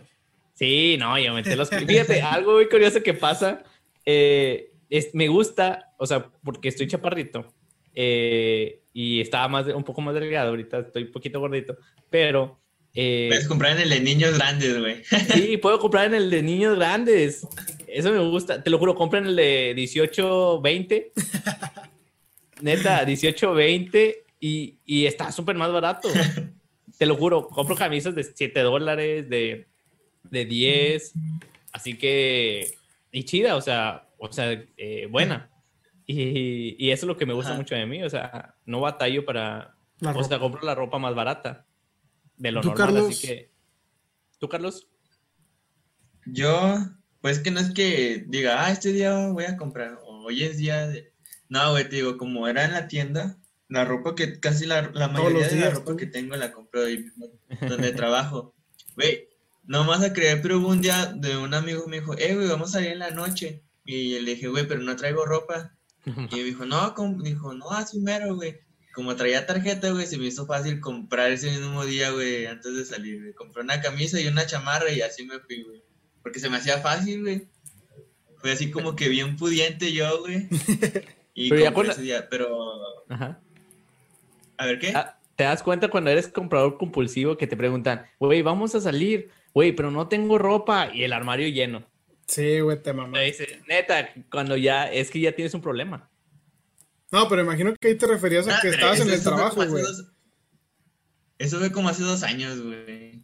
Sí, 0.53 0.95
no, 0.97 1.17
y 1.17 1.25
aumenté 1.25 1.55
los... 1.55 1.69
Fíjate, 1.69 2.21
algo 2.21 2.53
muy 2.53 2.69
curioso 2.69 3.01
que 3.03 3.13
pasa, 3.13 3.63
eh, 4.05 4.71
es, 4.89 5.13
me 5.13 5.27
gusta, 5.27 5.91
o 5.97 6.05
sea, 6.05 6.29
porque 6.43 6.69
estoy 6.69 6.87
chaparrito 6.87 7.51
eh, 7.95 8.81
y 8.93 9.19
estaba 9.19 9.47
más, 9.47 9.67
un 9.67 9.83
poco 9.83 9.99
más 10.01 10.13
delgado, 10.13 10.49
ahorita 10.49 10.79
estoy 10.79 11.03
un 11.03 11.11
poquito 11.11 11.39
gordito, 11.39 11.77
pero... 12.09 12.59
eh, 12.93 13.25
Puedes 13.29 13.47
comprar 13.47 13.75
en 13.75 13.81
el 13.83 13.89
de 13.89 13.99
niños 13.99 14.37
grandes, 14.37 14.79
güey. 14.79 15.03
Sí, 15.33 15.57
puedo 15.61 15.79
comprar 15.79 16.05
en 16.05 16.13
el 16.13 16.29
de 16.29 16.41
niños 16.43 16.75
grandes. 16.77 17.45
Eso 17.87 18.11
me 18.11 18.19
gusta. 18.29 18.63
Te 18.63 18.69
lo 18.69 18.77
juro, 18.79 18.95
compra 18.95 19.19
en 19.19 19.25
el 19.27 19.35
de 19.35 19.73
18, 19.75 20.61
20. 20.61 21.11
Neta, 22.63 23.03
18, 23.03 23.53
20 23.53 24.25
y, 24.39 24.77
y 24.85 25.05
está 25.05 25.33
súper 25.33 25.57
más 25.57 25.71
barato. 25.71 26.07
Te 26.97 27.05
lo 27.05 27.17
juro, 27.17 27.47
compro 27.47 27.75
camisas 27.75 28.15
de 28.15 28.23
7 28.23 28.57
dólares, 28.61 29.29
de, 29.29 29.67
de 30.23 30.45
10. 30.45 31.13
Así 31.73 31.97
que, 31.97 32.77
y 33.11 33.23
chida, 33.25 33.57
o 33.57 33.61
sea, 33.61 34.07
o 34.17 34.31
sea 34.31 34.63
eh, 34.77 35.07
buena. 35.11 35.49
Y, 36.05 36.77
y 36.77 36.91
eso 36.91 37.05
es 37.05 37.07
lo 37.07 37.17
que 37.17 37.25
me 37.25 37.33
gusta 37.33 37.51
Ajá. 37.51 37.59
mucho 37.59 37.75
de 37.75 37.85
mí. 37.85 38.01
O 38.01 38.09
sea, 38.09 38.55
no 38.65 38.79
batallo 38.79 39.25
para. 39.25 39.75
La 39.99 40.11
O 40.11 40.23
sea, 40.23 40.39
compro 40.39 40.61
la 40.63 40.75
ropa 40.75 40.97
más 40.99 41.15
barata 41.15 41.65
de 42.37 42.51
lo 42.51 42.61
¿Tú, 42.61 42.69
normal. 42.69 42.87
Carlos? 42.87 43.09
Así 43.09 43.27
que. 43.27 43.49
¿Tú, 44.39 44.47
Carlos? 44.47 44.87
Yo, 46.25 46.77
pues 47.19 47.39
que 47.39 47.51
no 47.51 47.59
es 47.59 47.73
que 47.73 48.23
diga, 48.27 48.65
ah, 48.65 48.71
este 48.71 48.93
día 48.93 49.27
voy 49.27 49.43
a 49.43 49.57
comprar, 49.57 49.99
o 50.05 50.23
hoy 50.23 50.43
es 50.43 50.57
día 50.57 50.87
de... 50.87 51.12
No, 51.53 51.69
güey, 51.69 51.87
te 51.87 51.97
digo, 51.97 52.17
como 52.17 52.47
era 52.47 52.65
en 52.65 52.71
la 52.71 52.87
tienda, 52.87 53.37
la 53.69 53.85
ropa 53.85 54.15
que, 54.15 54.39
casi 54.39 54.65
la, 54.65 54.89
la 54.91 55.07
mayoría 55.07 55.47
de 55.47 55.59
la 55.59 55.69
ropa 55.69 55.91
tú. 55.91 55.97
que 55.97 56.07
tengo 56.07 56.35
la 56.35 56.51
compro 56.51 56.83
ahí 56.83 56.97
mismo, 56.97 57.27
donde 57.61 57.91
trabajo. 57.91 58.55
Güey, 58.95 59.29
no 59.63 59.85
vas 59.85 60.01
a 60.01 60.13
creer, 60.13 60.41
pero 60.41 60.57
hubo 60.57 60.69
un 60.69 60.81
día 60.81 61.13
de 61.15 61.37
un 61.37 61.53
amigo 61.53 61.85
me 61.85 61.99
dijo, 61.99 62.17
eh, 62.17 62.33
güey, 62.33 62.47
vamos 62.47 62.69
a 62.69 62.73
salir 62.73 62.93
en 62.93 62.99
la 62.99 63.11
noche. 63.11 63.61
Y 63.85 64.19
le 64.21 64.31
dije, 64.31 64.47
güey, 64.47 64.67
pero 64.67 64.81
no 64.81 64.95
traigo 64.95 65.25
ropa. 65.25 65.75
Y 66.05 66.37
me 66.37 66.43
dijo, 66.43 66.65
no, 66.65 66.95
com-", 66.95 67.21
dijo, 67.21 67.53
no, 67.53 67.69
así 67.69 67.99
mero, 67.99 68.35
güey. 68.35 68.59
Como 68.95 69.15
traía 69.15 69.45
tarjeta, 69.45 69.91
güey, 69.91 70.07
se 70.07 70.17
me 70.17 70.25
hizo 70.25 70.47
fácil 70.47 70.79
comprar 70.79 71.31
ese 71.31 71.51
mismo 71.51 71.85
día, 71.85 72.09
güey, 72.09 72.47
antes 72.47 72.75
de 72.75 72.83
salir, 72.83 73.21
güey. 73.21 73.33
Compré 73.35 73.61
una 73.61 73.79
camisa 73.79 74.19
y 74.19 74.25
una 74.25 74.47
chamarra 74.47 74.91
y 74.91 75.01
así 75.01 75.23
me 75.23 75.37
fui, 75.37 75.61
güey. 75.61 75.83
Porque 76.23 76.39
se 76.39 76.49
me 76.49 76.57
hacía 76.57 76.79
fácil, 76.79 77.21
güey. 77.21 77.47
Fue 78.39 78.51
así 78.51 78.71
como 78.71 78.95
que 78.95 79.07
bien 79.07 79.37
pudiente 79.37 79.93
yo, 79.93 80.19
güey. 80.21 80.47
Y 81.33 81.49
Pero 81.49 81.61
ya 81.61 81.91
ese 81.91 82.01
día, 82.01 82.27
pero... 82.29 82.75
Ajá. 83.09 83.39
A 84.57 84.65
ver, 84.65 84.79
¿qué? 84.79 84.91
Ah, 84.95 85.17
¿Te 85.35 85.45
das 85.45 85.63
cuenta 85.63 85.87
cuando 85.89 86.11
eres 86.11 86.27
comprador 86.27 86.77
compulsivo 86.77 87.37
que 87.37 87.47
te 87.47 87.57
preguntan, 87.57 88.05
güey, 88.19 88.41
vamos 88.43 88.75
a 88.75 88.81
salir, 88.81 89.31
güey, 89.53 89.71
pero 89.71 89.89
no 89.89 90.07
tengo 90.07 90.37
ropa 90.37 90.89
y 90.93 91.03
el 91.03 91.11
armario 91.13 91.47
lleno? 91.47 91.83
Sí, 92.27 92.59
güey, 92.59 92.81
te 92.81 92.93
mamá. 92.93 93.17
Neta, 93.67 94.09
cuando 94.31 94.55
ya, 94.55 94.91
es 94.91 95.09
que 95.09 95.19
ya 95.19 95.31
tienes 95.31 95.53
un 95.55 95.61
problema. 95.61 96.07
No, 97.11 97.27
pero 97.27 97.41
imagino 97.41 97.73
que 97.79 97.89
ahí 97.89 97.95
te 97.95 98.07
referías 98.07 98.47
a 98.47 98.57
Ah, 98.57 98.59
que 98.61 98.69
estabas 98.69 98.99
en 98.99 99.09
el 99.09 99.21
trabajo, 99.23 99.55
güey. 99.65 99.83
dos- 99.83 100.11
Eso 101.39 101.57
fue 101.59 101.71
como 101.71 101.89
hace 101.89 102.03
dos 102.03 102.23
años, 102.23 102.61
güey. 102.61 103.23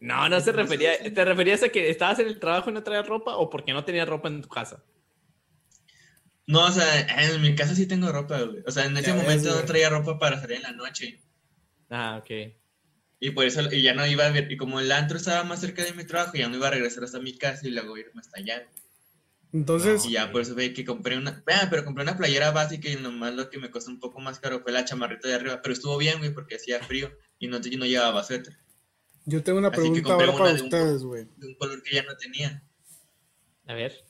No, 0.00 0.28
no 0.28 0.40
se 0.40 0.52
refería, 0.52 0.92
¿te 1.12 1.24
referías 1.24 1.62
a 1.62 1.68
que 1.68 1.90
estabas 1.90 2.18
en 2.20 2.28
el 2.28 2.38
trabajo 2.38 2.70
y 2.70 2.72
no 2.72 2.82
traías 2.82 3.06
ropa 3.08 3.36
o 3.36 3.50
porque 3.50 3.72
no 3.72 3.84
tenías 3.84 4.08
ropa 4.08 4.28
en 4.28 4.42
tu 4.42 4.48
casa? 4.48 4.82
No, 6.46 6.66
o 6.66 6.70
sea, 6.70 7.00
en 7.32 7.40
mi 7.40 7.54
casa 7.54 7.74
sí 7.74 7.86
tengo 7.86 8.12
ropa, 8.12 8.40
güey. 8.42 8.62
O 8.66 8.70
sea, 8.70 8.84
en 8.84 8.96
ese 8.96 9.08
Ya 9.08 9.14
ves, 9.14 9.22
momento 9.22 9.54
no 9.54 9.64
traía 9.64 9.88
ropa 9.88 10.18
para 10.18 10.40
salir 10.40 10.58
en 10.58 10.62
la 10.64 10.72
noche. 10.72 11.20
Ah, 11.88 12.18
ok. 12.22 12.52
Y 13.20 13.30
por 13.30 13.46
eso, 13.46 13.62
y 13.72 13.82
ya 13.82 13.94
no 13.94 14.06
iba 14.06 14.26
a 14.26 14.30
ver, 14.30 14.50
y 14.52 14.56
como 14.56 14.80
el 14.80 14.92
antro 14.92 15.16
estaba 15.16 15.44
más 15.44 15.60
cerca 15.60 15.82
de 15.82 15.94
mi 15.94 16.04
trabajo, 16.04 16.36
ya 16.36 16.48
no 16.48 16.56
iba 16.56 16.68
a 16.68 16.72
regresar 16.72 17.04
hasta 17.04 17.20
mi 17.20 17.36
casa 17.38 17.66
y 17.66 17.70
luego 17.70 17.96
irme 17.96 18.20
hasta 18.20 18.38
allá. 18.38 18.68
Entonces, 19.52 20.04
Y 20.04 20.10
ya 20.12 20.32
por 20.32 20.42
eso 20.42 20.54
ve 20.54 20.74
que 20.74 20.84
compré 20.84 21.16
una, 21.16 21.42
ah, 21.46 21.68
pero 21.70 21.84
compré 21.84 22.02
una 22.02 22.16
playera 22.16 22.50
básica 22.50 22.88
y 22.90 22.96
nomás 22.96 23.34
lo 23.34 23.48
que 23.48 23.58
me 23.58 23.70
costó 23.70 23.90
un 23.92 24.00
poco 24.00 24.20
más 24.20 24.40
caro 24.40 24.60
fue 24.60 24.72
la 24.72 24.84
chamarrita 24.84 25.28
de 25.28 25.34
arriba, 25.34 25.62
pero 25.62 25.72
estuvo 25.72 25.96
bien, 25.96 26.18
güey, 26.18 26.34
porque 26.34 26.56
hacía 26.56 26.82
frío 26.82 27.16
y 27.38 27.46
no, 27.46 27.58
y 27.64 27.76
no 27.76 27.86
llevaba 27.86 28.24
suéter, 28.24 28.58
yo 29.26 29.42
tengo 29.42 29.58
una 29.58 29.68
Así 29.68 29.76
que 29.76 30.02
pregunta 30.02 30.08
compré 30.10 30.26
ahora 30.26 30.36
una 30.36 30.50
para 30.52 30.64
ustedes, 30.64 31.02
güey. 31.04 31.24
de 31.36 31.46
un 31.46 31.54
color 31.54 31.82
que 31.82 31.94
ya 31.94 32.02
no 32.02 32.16
tenía. 32.16 32.62
A 33.66 33.74
ver. 33.74 34.03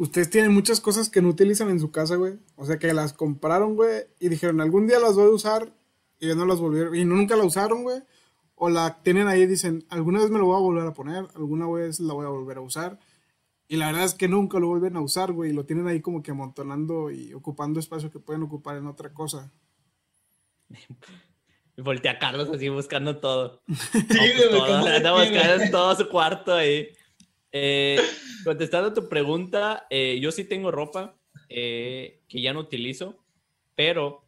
Ustedes 0.00 0.30
tienen 0.30 0.54
muchas 0.54 0.80
cosas 0.80 1.10
que 1.10 1.20
no 1.20 1.28
utilizan 1.28 1.68
en 1.68 1.78
su 1.78 1.90
casa, 1.90 2.16
güey. 2.16 2.38
O 2.56 2.64
sea, 2.64 2.78
que 2.78 2.94
las 2.94 3.12
compraron, 3.12 3.76
güey, 3.76 4.04
y 4.18 4.30
dijeron, 4.30 4.62
algún 4.62 4.86
día 4.86 4.98
las 4.98 5.14
voy 5.14 5.26
a 5.26 5.28
usar, 5.34 5.74
y 6.18 6.26
ya 6.26 6.34
no 6.34 6.46
las 6.46 6.58
volvieron, 6.58 6.96
y 6.96 7.04
nunca 7.04 7.36
la 7.36 7.44
usaron, 7.44 7.82
güey. 7.82 8.00
O 8.54 8.70
la 8.70 9.02
tienen 9.02 9.28
ahí 9.28 9.42
y 9.42 9.46
dicen, 9.46 9.84
alguna 9.90 10.20
vez 10.20 10.30
me 10.30 10.38
lo 10.38 10.46
voy 10.46 10.56
a 10.56 10.60
volver 10.60 10.86
a 10.86 10.94
poner, 10.94 11.26
alguna 11.34 11.68
vez 11.68 12.00
la 12.00 12.14
voy 12.14 12.24
a 12.24 12.30
volver 12.30 12.56
a 12.56 12.62
usar. 12.62 12.98
Y 13.68 13.76
la 13.76 13.88
verdad 13.88 14.04
es 14.04 14.14
que 14.14 14.26
nunca 14.26 14.58
lo 14.58 14.68
vuelven 14.68 14.96
a 14.96 15.02
usar, 15.02 15.32
güey, 15.32 15.50
y 15.50 15.52
lo 15.52 15.66
tienen 15.66 15.86
ahí 15.86 16.00
como 16.00 16.22
que 16.22 16.30
amontonando 16.30 17.10
y 17.10 17.34
ocupando 17.34 17.78
espacio 17.78 18.10
que 18.10 18.20
pueden 18.20 18.42
ocupar 18.42 18.78
en 18.78 18.86
otra 18.86 19.12
cosa. 19.12 19.52
Voltea 21.76 22.12
a 22.12 22.18
Carlos 22.18 22.48
así 22.48 22.70
buscando 22.70 23.18
todo. 23.18 23.60
Sí, 23.68 24.32
No, 24.50 24.60
pues 24.60 24.96
anda 24.96 25.12
buscando 25.12 25.70
todo 25.70 25.94
su 25.94 26.08
cuarto 26.08 26.54
ahí. 26.54 26.88
Eh, 27.52 27.98
contestando 28.44 28.92
tu 28.92 29.08
pregunta, 29.08 29.86
eh, 29.90 30.18
yo 30.20 30.30
sí 30.30 30.44
tengo 30.44 30.70
ropa 30.70 31.16
eh, 31.48 32.20
que 32.28 32.40
ya 32.40 32.52
no 32.52 32.60
utilizo, 32.60 33.24
pero 33.74 34.24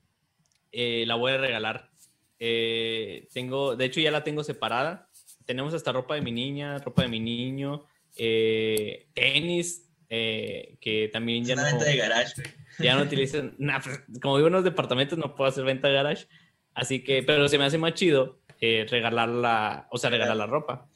eh, 0.72 1.04
la 1.06 1.14
voy 1.14 1.32
a 1.32 1.38
regalar. 1.38 1.90
Eh, 2.38 3.28
tengo, 3.32 3.76
de 3.76 3.84
hecho, 3.84 4.00
ya 4.00 4.10
la 4.10 4.24
tengo 4.24 4.42
separada. 4.42 5.08
Tenemos 5.44 5.74
hasta 5.74 5.92
ropa 5.92 6.14
de 6.14 6.22
mi 6.22 6.32
niña, 6.32 6.78
ropa 6.78 7.02
de 7.02 7.08
mi 7.08 7.20
niño, 7.20 7.84
eh, 8.16 9.06
tenis, 9.14 9.88
que 10.08 11.08
también 11.10 11.42
ya 11.44 11.56
no, 11.56 11.64
venta 11.64 11.84
de 11.84 11.96
garage, 11.96 12.42
ya 12.78 12.96
no 12.96 13.02
utilizan. 13.02 13.54
Nah, 13.58 13.80
pues, 13.80 14.02
como 14.20 14.36
vivo 14.36 14.48
en 14.48 14.52
los 14.54 14.64
departamentos, 14.64 15.18
no 15.18 15.34
puedo 15.34 15.48
hacer 15.48 15.64
venta 15.64 15.88
de 15.88 15.94
garage. 15.94 16.26
Así 16.74 17.02
que, 17.02 17.22
pero 17.22 17.48
se 17.48 17.56
me 17.56 17.64
hace 17.64 17.78
más 17.78 17.94
chido 17.94 18.40
regalar 18.60 19.28
la, 19.28 19.88
o 19.90 19.98
sea, 19.98 20.10
regalar 20.10 20.36
la 20.36 20.46
ropa. 20.46 20.88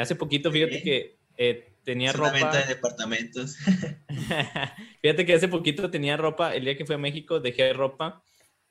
Hace 0.00 0.14
poquito, 0.14 0.50
fíjate 0.50 0.82
que 0.82 1.19
eh, 1.42 1.72
tenía 1.84 2.10
Es 2.10 2.16
una 2.16 2.26
ropa. 2.26 2.38
venta 2.38 2.58
de 2.58 2.74
departamentos. 2.74 3.56
Fíjate 5.02 5.24
que 5.26 5.34
hace 5.34 5.48
poquito 5.48 5.90
tenía 5.90 6.16
ropa. 6.16 6.54
El 6.54 6.64
día 6.64 6.76
que 6.76 6.84
fui 6.84 6.94
a 6.94 6.98
México 6.98 7.40
dejé 7.40 7.72
ropa 7.72 8.22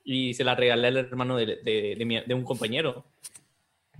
y 0.03 0.33
se 0.35 0.43
la 0.43 0.53
regalé 0.55 0.87
al 0.89 0.97
hermano 0.97 1.35
de, 1.35 1.45
de, 1.63 1.95
de, 1.97 2.05
mi- 2.05 2.21
de 2.23 2.33
un 2.33 2.43
compañero. 2.43 3.05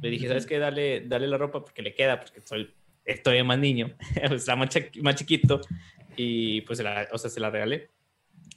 Le 0.02 0.10
dije, 0.12 0.28
¿sabes 0.28 0.46
qué? 0.46 0.60
Dale, 0.60 1.02
dale 1.02 1.28
la 1.28 1.38
ropa 1.38 1.62
porque 1.64 1.82
le 1.82 1.94
queda, 1.96 2.20
porque 2.20 2.42
soy, 2.42 2.74
estoy 3.06 3.42
más 3.44 3.58
niño, 3.60 3.96
está 4.22 4.56
más, 4.56 4.70
más 5.02 5.16
chiquito. 5.16 5.62
Y 6.16 6.62
pues, 6.62 6.78
se 6.78 6.84
la, 6.84 7.08
o 7.12 7.18
sea, 7.18 7.30
se 7.30 7.40
la 7.40 7.50
regalé. 7.50 7.90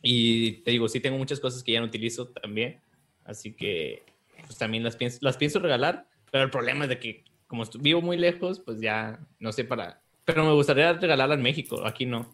Y 0.03 0.63
te 0.63 0.71
digo, 0.73 0.89
sí 0.89 1.01
tengo 1.01 1.17
muchas 1.17 1.41
cosas 1.41 1.63
que 1.63 1.73
ya 1.73 1.81
no 1.81 1.87
utilizo 1.87 2.29
también. 2.29 2.81
Así 3.25 3.53
que, 3.55 4.03
pues 4.47 4.59
también 4.59 4.85
las 4.85 4.97
pienso, 4.97 5.19
las 5.23 5.37
pienso 5.39 5.59
regalar. 5.59 6.07
Pero 6.31 6.45
el 6.45 6.51
problema 6.51 6.85
es 6.85 6.91
de 6.91 6.99
que, 6.99 7.25
como 7.47 7.65
vivo 7.81 8.03
muy 8.03 8.17
lejos, 8.19 8.61
pues 8.61 8.81
ya 8.81 9.19
no 9.39 9.53
sé 9.53 9.65
para. 9.65 10.02
Pero 10.25 10.45
me 10.45 10.53
gustaría 10.53 10.93
regalarla 10.93 11.35
en 11.35 11.43
México, 11.43 11.85
aquí 11.85 12.07
no. 12.07 12.33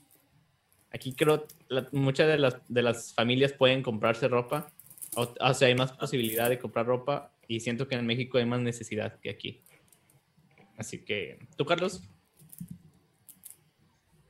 Aquí 0.91 1.13
creo 1.13 1.47
muchas 1.93 2.29
de 2.29 2.39
las, 2.39 2.57
de 2.69 2.83
las 2.83 3.15
familias 3.15 3.53
pueden 3.53 3.83
comprarse 3.83 4.29
ropa. 4.29 4.73
O, 5.15 5.35
o 5.39 5.55
sea, 5.55 5.69
hay 5.69 5.75
más 5.75 5.93
posibilidad 5.93 6.49
de 6.49 6.59
comprar 6.59 6.87
ropa. 6.87 7.33
Y 7.47 7.61
siento 7.61 7.89
que 7.89 7.95
en 7.95 8.07
México 8.07 8.39
hay 8.39 8.47
más 8.47 8.61
necesidad 8.61 9.19
que 9.21 9.31
aquí. 9.31 9.63
Así 10.77 10.99
que, 10.99 11.39
¿tú, 11.57 11.65
Carlos? 11.65 12.03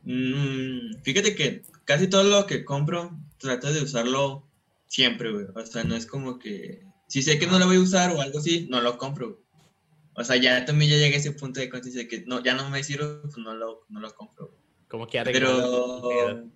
Mm, 0.03 1.03
fíjate 1.03 1.35
que 1.35 1.63
casi 1.85 2.09
todo 2.09 2.25
lo 2.25 2.47
que 2.47 2.65
compro 2.65 3.19
trato 3.39 3.73
de 3.73 3.83
usarlo 3.83 4.49
siempre, 4.87 5.31
güey. 5.31 5.47
O 5.55 5.67
sea, 5.67 5.85
no 5.85 5.95
es 5.95 6.07
como 6.07 6.39
que 6.39 6.83
si 7.09 7.23
sé 7.23 7.39
que 7.39 7.47
no 7.47 7.59
lo 7.59 7.67
voy 7.67 7.77
a 7.77 7.81
usar 7.81 8.15
o 8.15 8.21
algo 8.21 8.39
así, 8.39 8.67
no 8.71 8.81
lo 8.81 8.97
compro. 8.99 9.43
O 10.19 10.25
sea, 10.25 10.35
ya 10.37 10.65
también 10.65 10.91
ya 10.91 10.97
llegué 10.97 11.15
a 11.15 11.19
ese 11.19 11.31
punto 11.31 11.61
de 11.61 11.71
conciencia 11.71 12.03
de 12.03 12.09
que 12.09 12.25
no, 12.27 12.43
ya 12.43 12.55
no 12.55 12.69
me 12.71 12.83
sirve, 12.83 13.21
pues 13.23 13.39
no 13.39 13.55
lo, 13.55 13.85
no 13.89 14.01
lo 14.01 14.13
compro. 14.17 14.53
Como 14.89 15.07
que 15.07 15.23
Pero, 15.23 16.51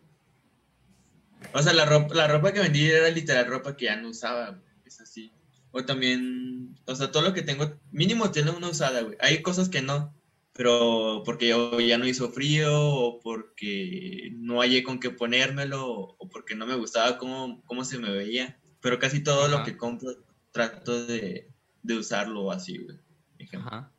o 1.54 1.62
sea, 1.62 1.72
la 1.72 1.84
ropa, 1.84 2.12
la 2.14 2.26
ropa 2.26 2.52
que 2.52 2.58
vendí 2.58 2.90
era 2.90 3.08
literal 3.10 3.46
ropa 3.46 3.76
que 3.76 3.84
ya 3.84 3.96
no 3.96 4.08
usaba, 4.08 4.50
güey. 4.50 4.72
Es 4.84 5.00
así. 5.00 5.30
O 5.70 5.84
también, 5.84 6.74
o 6.86 6.94
sea, 6.96 7.12
todo 7.12 7.22
lo 7.22 7.32
que 7.32 7.42
tengo, 7.42 7.78
mínimo 7.92 8.32
tiene 8.32 8.50
una 8.50 8.68
usada, 8.68 9.02
güey. 9.02 9.16
Hay 9.20 9.42
cosas 9.42 9.68
que 9.68 9.80
no, 9.80 10.12
pero 10.54 11.22
porque 11.24 11.48
yo 11.48 11.78
ya 11.78 11.98
no 11.98 12.06
hizo 12.08 12.32
frío, 12.32 12.72
o 12.74 13.20
porque 13.20 14.32
no 14.34 14.60
hallé 14.60 14.82
con 14.82 14.98
qué 14.98 15.10
ponérmelo, 15.10 16.16
o 16.18 16.28
porque 16.28 16.56
no 16.56 16.66
me 16.66 16.74
gustaba 16.74 17.16
cómo, 17.16 17.62
cómo 17.66 17.84
se 17.84 17.98
me 17.98 18.10
veía. 18.10 18.58
Pero 18.80 18.98
casi 18.98 19.22
todo 19.22 19.44
Ajá. 19.44 19.58
lo 19.58 19.64
que 19.64 19.76
compro 19.76 20.16
trato 20.50 21.06
de, 21.06 21.48
de 21.84 21.94
usarlo 21.94 22.50
así, 22.50 22.78
güey. 22.78 22.98
Ejemplo. 23.45 23.68
Ajá. 23.68 23.93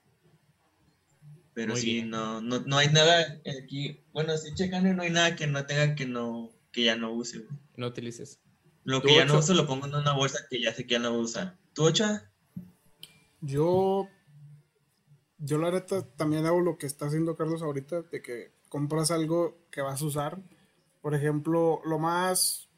Pero 1.54 1.74
Muy 1.74 1.82
sí, 1.82 1.94
bien. 1.94 2.10
no, 2.10 2.41
no, 2.41 2.62
no 2.62 2.78
hay 2.78 2.88
nada 2.89 3.39
aquí. 3.64 4.00
Bueno, 4.12 4.36
sí, 4.38 4.54
checando, 4.56 4.91
no 4.94 5.04
hay 5.04 5.12
nada 5.12 5.36
que 5.36 5.46
no 5.46 5.66
tenga 5.66 5.94
que 5.96 6.06
no, 6.08 6.50
que 6.72 6.84
ya 6.86 6.96
no 6.96 7.12
use. 7.14 7.39
güey. 7.39 7.50
No 7.78 7.88
utilices. 7.88 8.39
Lo 8.84 9.02
¿Tú, 9.02 9.08
que 9.08 9.16
ya 9.16 9.26
no 9.26 9.38
uso 9.38 9.54
lo 9.54 9.68
pongo 9.68 9.86
en 9.86 9.96
una 9.96 10.14
bolsa 10.14 10.39
que 10.50 10.60
ya 10.62 10.74
sé 10.74 10.86
que 10.86 10.94
ya 10.94 11.00
no 11.00 11.12
usa. 11.18 11.58
¿Tú, 11.74 11.84
Ocha? 11.86 12.30
Yo, 13.41 14.08
yo 15.38 15.58
la 15.58 15.72
neta 15.72 16.02
también 16.16 16.46
hago 16.46 16.60
lo 16.62 16.78
que 16.78 16.86
está 16.88 17.06
haciendo 17.06 17.36
Carlos 17.36 17.62
ahorita, 17.62 18.02
de 18.04 18.22
que 18.22 18.52
compras 18.70 19.12
algo 19.12 19.58
que 19.70 19.82
vas 19.82 20.02
a 20.02 20.06
usar. 20.06 20.39
Por 21.02 21.14
ejemplo, 21.14 21.82
lo 21.86 22.00
más, 22.00 22.70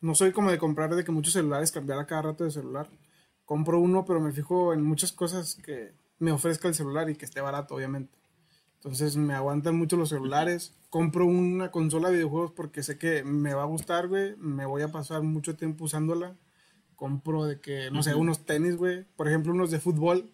no 0.00 0.14
soy 0.14 0.32
como 0.32 0.50
de 0.50 0.58
comprar 0.58 0.94
de 0.94 1.04
que 1.04 1.12
muchos 1.12 1.32
celulares 1.32 1.72
cambiar 1.72 1.98
a 1.98 2.06
cada 2.06 2.22
rato 2.22 2.44
de 2.44 2.50
celular. 2.50 2.88
Compro 3.44 3.78
uno, 3.80 4.04
pero 4.04 4.20
me 4.20 4.32
fijo 4.32 4.72
en 4.72 4.82
muchas 4.82 5.12
cosas 5.12 5.56
que 5.56 5.92
me 6.18 6.32
ofrezca 6.32 6.68
el 6.68 6.74
celular 6.74 7.10
y 7.10 7.16
que 7.16 7.24
esté 7.24 7.40
barato, 7.40 7.74
obviamente. 7.74 8.16
Entonces 8.76 9.16
me 9.16 9.34
aguantan 9.34 9.76
mucho 9.76 9.96
los 9.96 10.10
celulares. 10.10 10.74
Compro 10.90 11.26
una 11.26 11.70
consola 11.70 12.08
de 12.08 12.16
videojuegos 12.16 12.52
porque 12.52 12.82
sé 12.82 12.98
que 12.98 13.24
me 13.24 13.54
va 13.54 13.62
a 13.62 13.66
gustar, 13.66 14.08
güey. 14.08 14.36
Me 14.36 14.66
voy 14.66 14.82
a 14.82 14.92
pasar 14.92 15.22
mucho 15.22 15.56
tiempo 15.56 15.84
usándola. 15.84 16.36
Compro 16.96 17.44
de 17.44 17.60
que, 17.60 17.90
no 17.90 18.02
sé, 18.02 18.10
Ujú. 18.12 18.20
unos 18.20 18.44
tenis, 18.46 18.76
güey. 18.76 19.04
Por 19.16 19.26
ejemplo, 19.26 19.52
unos 19.52 19.70
de 19.70 19.80
fútbol. 19.80 20.30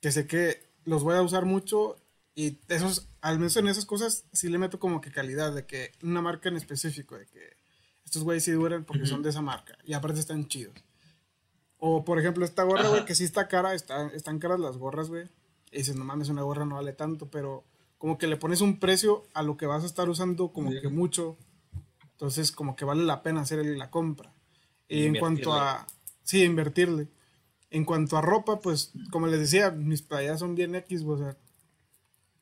Que 0.00 0.12
sé 0.12 0.26
que 0.26 0.62
los 0.84 1.02
voy 1.02 1.16
a 1.16 1.22
usar 1.22 1.44
mucho. 1.46 1.96
Y 2.34 2.58
esos, 2.68 3.08
al 3.20 3.38
menos 3.38 3.56
en 3.56 3.68
esas 3.68 3.86
cosas, 3.86 4.24
sí 4.32 4.48
le 4.48 4.58
meto 4.58 4.78
como 4.78 5.00
que 5.00 5.10
calidad. 5.10 5.54
De 5.54 5.64
que 5.66 5.92
una 6.02 6.20
marca 6.22 6.48
en 6.50 6.56
específico. 6.56 7.16
De 7.16 7.26
que 7.26 7.56
estos 8.04 8.22
güeyes 8.24 8.44
sí 8.44 8.52
duran 8.52 8.84
porque 8.84 9.06
son 9.06 9.22
de 9.22 9.30
esa 9.30 9.40
marca. 9.42 9.76
Y 9.84 9.94
aparte 9.94 10.20
están 10.20 10.46
chidos. 10.48 10.74
O 11.86 12.02
por 12.02 12.18
ejemplo, 12.18 12.46
esta 12.46 12.62
gorra, 12.62 12.88
güey, 12.88 13.04
que 13.04 13.14
sí 13.14 13.24
está 13.24 13.46
cara, 13.46 13.74
está, 13.74 14.06
están 14.14 14.38
caras 14.38 14.58
las 14.58 14.78
gorras, 14.78 15.10
güey. 15.10 15.28
Y 15.70 15.78
dices, 15.78 15.96
no 15.96 16.04
mames, 16.04 16.30
una 16.30 16.40
gorra 16.40 16.64
no 16.64 16.76
vale 16.76 16.94
tanto, 16.94 17.28
pero 17.28 17.62
como 17.98 18.16
que 18.16 18.26
le 18.26 18.38
pones 18.38 18.62
un 18.62 18.80
precio 18.80 19.24
a 19.34 19.42
lo 19.42 19.58
que 19.58 19.66
vas 19.66 19.82
a 19.82 19.86
estar 19.86 20.08
usando 20.08 20.48
como 20.50 20.70
Sí. 20.70 20.80
que 20.80 20.88
mucho. 20.88 21.36
Entonces, 22.12 22.52
como 22.52 22.74
que 22.74 22.86
vale 22.86 23.04
la 23.04 23.22
pena 23.22 23.42
hacer 23.42 23.62
la 23.66 23.90
compra. 23.90 24.32
Y 24.88 25.04
en 25.04 25.18
cuanto 25.18 25.52
a... 25.52 25.86
Sí, 26.22 26.42
invertirle. 26.42 27.08
En 27.70 27.84
cuanto 27.84 28.16
a 28.16 28.22
ropa, 28.22 28.60
pues, 28.60 28.92
como 29.10 29.26
les 29.26 29.40
decía, 29.40 29.70
mis 29.70 30.00
playas 30.00 30.38
son 30.38 30.54
bien 30.54 30.74
X, 30.76 31.02
güey, 31.02 31.20
o 31.20 31.24
sea, 31.24 31.36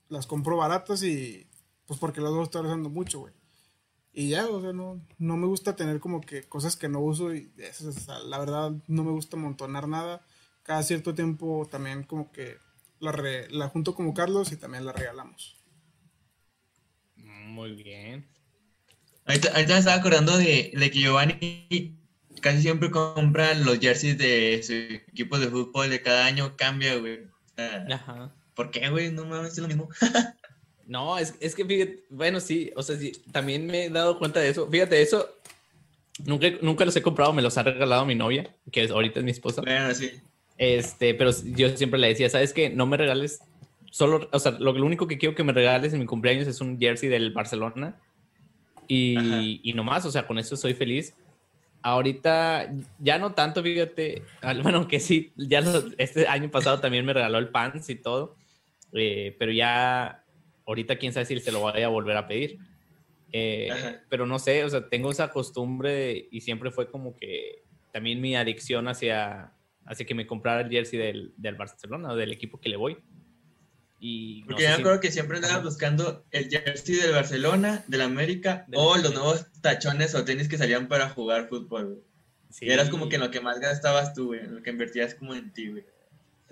las 0.09 0.28
compro 0.28 0.57
baratas 0.57 1.03
y 1.03 1.49
pues 1.86 1.99
porque 1.99 2.20
las 2.20 2.30
voy 2.30 2.43
a 2.43 2.45
estar 2.45 2.64
usando 2.64 2.90
mucho, 2.90 3.18
güey. 3.18 3.32
Y 4.14 4.28
ya, 4.30 4.46
o 4.48 4.60
sea, 4.60 4.72
no, 4.72 5.00
no 5.18 5.36
me 5.36 5.46
gusta 5.46 5.74
tener 5.76 6.00
como 6.00 6.20
que 6.20 6.44
cosas 6.44 6.76
que 6.76 6.88
no 6.88 7.00
uso 7.00 7.34
y 7.34 7.50
eso, 7.58 7.88
o 7.88 7.92
sea, 7.92 8.18
la 8.20 8.38
verdad 8.38 8.72
no 8.86 9.04
me 9.04 9.10
gusta 9.10 9.36
amontonar 9.36 9.88
nada. 9.88 10.22
Cada 10.62 10.82
cierto 10.82 11.14
tiempo 11.14 11.66
también 11.70 12.04
como 12.04 12.30
que 12.32 12.58
la, 13.00 13.12
re- 13.12 13.50
la 13.50 13.68
junto 13.68 13.94
como 13.94 14.14
Carlos 14.14 14.52
y 14.52 14.56
también 14.56 14.84
la 14.86 14.92
regalamos. 14.92 15.56
Muy 17.16 17.72
bien. 17.74 18.28
Ahorita, 19.26 19.48
ahorita 19.52 19.72
me 19.74 19.78
estaba 19.80 19.96
acordando 19.96 20.36
de, 20.38 20.72
de 20.76 20.90
que 20.90 21.00
Giovanni 21.00 21.98
casi 22.40 22.62
siempre 22.62 22.90
compra 22.90 23.54
los 23.54 23.78
jerseys 23.80 24.18
de 24.18 24.60
su 24.62 24.72
equipo 25.10 25.38
de 25.38 25.48
fútbol 25.48 25.90
de 25.90 26.02
cada 26.02 26.26
año, 26.26 26.56
cambia, 26.56 26.96
güey. 26.96 27.20
Ajá. 27.88 28.32
¿Por 28.54 28.70
qué, 28.70 28.88
güey? 28.90 29.10
No 29.12 29.24
mames, 29.26 29.52
es 29.52 29.58
lo 29.58 29.68
mismo. 29.68 29.88
No, 30.93 31.16
es, 31.18 31.34
es 31.40 31.55
que 31.55 31.64
fíjate, 31.64 32.05
bueno, 32.11 32.38
sí, 32.38 32.70
o 32.76 32.82
sea, 32.82 32.97
sí, 32.97 33.12
también 33.32 33.66
me 33.66 33.86
he 33.86 33.90
dado 33.90 34.18
cuenta 34.18 34.40
de 34.40 34.51
eso. 34.51 34.68
Fíjate, 34.70 35.01
eso 35.01 35.26
nunca, 36.26 36.49
nunca 36.61 36.84
los 36.84 36.95
he 36.97 37.01
comprado, 37.03 37.32
me 37.32 37.40
los 37.40 37.57
ha 37.57 37.62
regalado 37.62 38.05
mi 38.05 38.14
novia, 38.14 38.55
que 38.70 38.84
es, 38.84 38.90
ahorita 38.90 39.20
es 39.20 39.24
mi 39.24 39.30
esposa. 39.30 39.62
Bueno, 39.62 39.95
sí. 39.95 40.11
Este, 40.59 41.14
pero 41.14 41.30
yo 41.57 41.74
siempre 41.76 41.99
le 41.99 42.09
decía, 42.09 42.28
¿sabes 42.28 42.53
qué? 42.53 42.68
No 42.68 42.86
me 42.86 42.99
regales 42.99 43.40
solo, 43.90 44.28
o 44.32 44.38
sea, 44.38 44.53
lo, 44.53 44.72
lo 44.74 44.84
único 44.86 45.07
que 45.07 45.16
quiero 45.16 45.34
que 45.34 45.45
me 45.45 45.53
regales 45.55 45.95
en 45.95 46.01
mi 46.01 46.07
cumpleaños 46.07 46.47
es 46.47 46.61
un 46.61 46.78
jersey 46.78 47.09
del 47.09 47.30
Barcelona. 47.32 47.97
Y, 48.88 49.61
y 49.62 49.72
nomás, 49.72 50.05
o 50.05 50.11
sea, 50.11 50.26
con 50.26 50.38
eso 50.38 50.57
soy 50.57 50.74
feliz. 50.74 51.14
Ahorita 51.82 52.70
ya 52.99 53.18
no 53.18 53.32
tanto, 53.32 53.62
fíjate, 53.62 54.22
bueno, 54.62 54.86
que 54.86 55.01
sí, 55.01 55.32
ya 55.36 55.61
lo- 55.62 55.84
este 55.99 56.26
año 56.28 56.51
pasado 56.51 56.80
también 56.80 57.05
me 57.07 57.12
regaló 57.12 57.38
el 57.38 57.49
pants 57.49 57.88
y 57.90 57.97
todo, 57.97 58.36
eh, 58.93 59.34
pero 59.38 59.53
ya 59.53 60.21
ahorita 60.72 60.96
quién 60.96 61.12
sabe 61.12 61.26
si 61.26 61.38
se 61.40 61.52
lo 61.52 61.62
vaya 61.62 61.86
a 61.86 61.90
volver 61.90 62.16
a 62.16 62.26
pedir. 62.26 62.58
Eh, 63.32 63.70
pero 64.10 64.26
no 64.26 64.38
sé, 64.38 64.64
o 64.64 64.68
sea, 64.68 64.88
tengo 64.88 65.10
esa 65.10 65.30
costumbre 65.30 66.28
y 66.30 66.40
siempre 66.42 66.70
fue 66.70 66.90
como 66.90 67.16
que 67.16 67.62
también 67.92 68.20
mi 68.20 68.36
adicción 68.36 68.88
hacia, 68.88 69.52
hacia 69.86 70.04
que 70.06 70.14
me 70.14 70.26
comprara 70.26 70.60
el 70.62 70.70
jersey 70.70 70.98
del, 70.98 71.32
del 71.36 71.54
Barcelona 71.54 72.12
o 72.12 72.16
del 72.16 72.32
equipo 72.32 72.60
que 72.60 72.68
le 72.68 72.76
voy. 72.76 72.98
Y 74.00 74.40
no 74.40 74.46
Porque 74.48 74.62
sé 74.62 74.68
yo 74.68 74.70
me 74.70 74.76
si- 74.76 74.82
acuerdo 74.82 75.00
que 75.00 75.10
siempre 75.12 75.36
andabas 75.36 75.56
Ajá. 75.58 75.64
buscando 75.64 76.24
el 76.30 76.48
jersey 76.50 76.96
del 76.96 77.12
Barcelona, 77.12 77.84
del 77.86 78.00
América, 78.00 78.64
Del 78.68 78.80
o 78.80 78.96
los 78.98 79.14
nuevos 79.14 79.46
tachones 79.62 80.14
o 80.14 80.24
tenis 80.24 80.48
que 80.48 80.58
salían 80.58 80.88
para 80.88 81.08
jugar 81.08 81.48
fútbol, 81.48 81.84
güey. 81.86 81.98
sí. 82.50 82.66
Y 82.66 82.70
eras 82.70 82.90
como 82.90 83.08
que 83.08 83.14
en 83.16 83.22
lo 83.22 83.30
que 83.30 83.40
más 83.40 83.60
gastabas 83.60 84.12
tú, 84.12 84.26
güey, 84.26 84.40
en 84.40 84.56
lo 84.56 84.62
que 84.62 84.70
invertías 84.70 85.14
como 85.14 85.34
en 85.34 85.52
ti, 85.52 85.68
güey. 85.68 85.84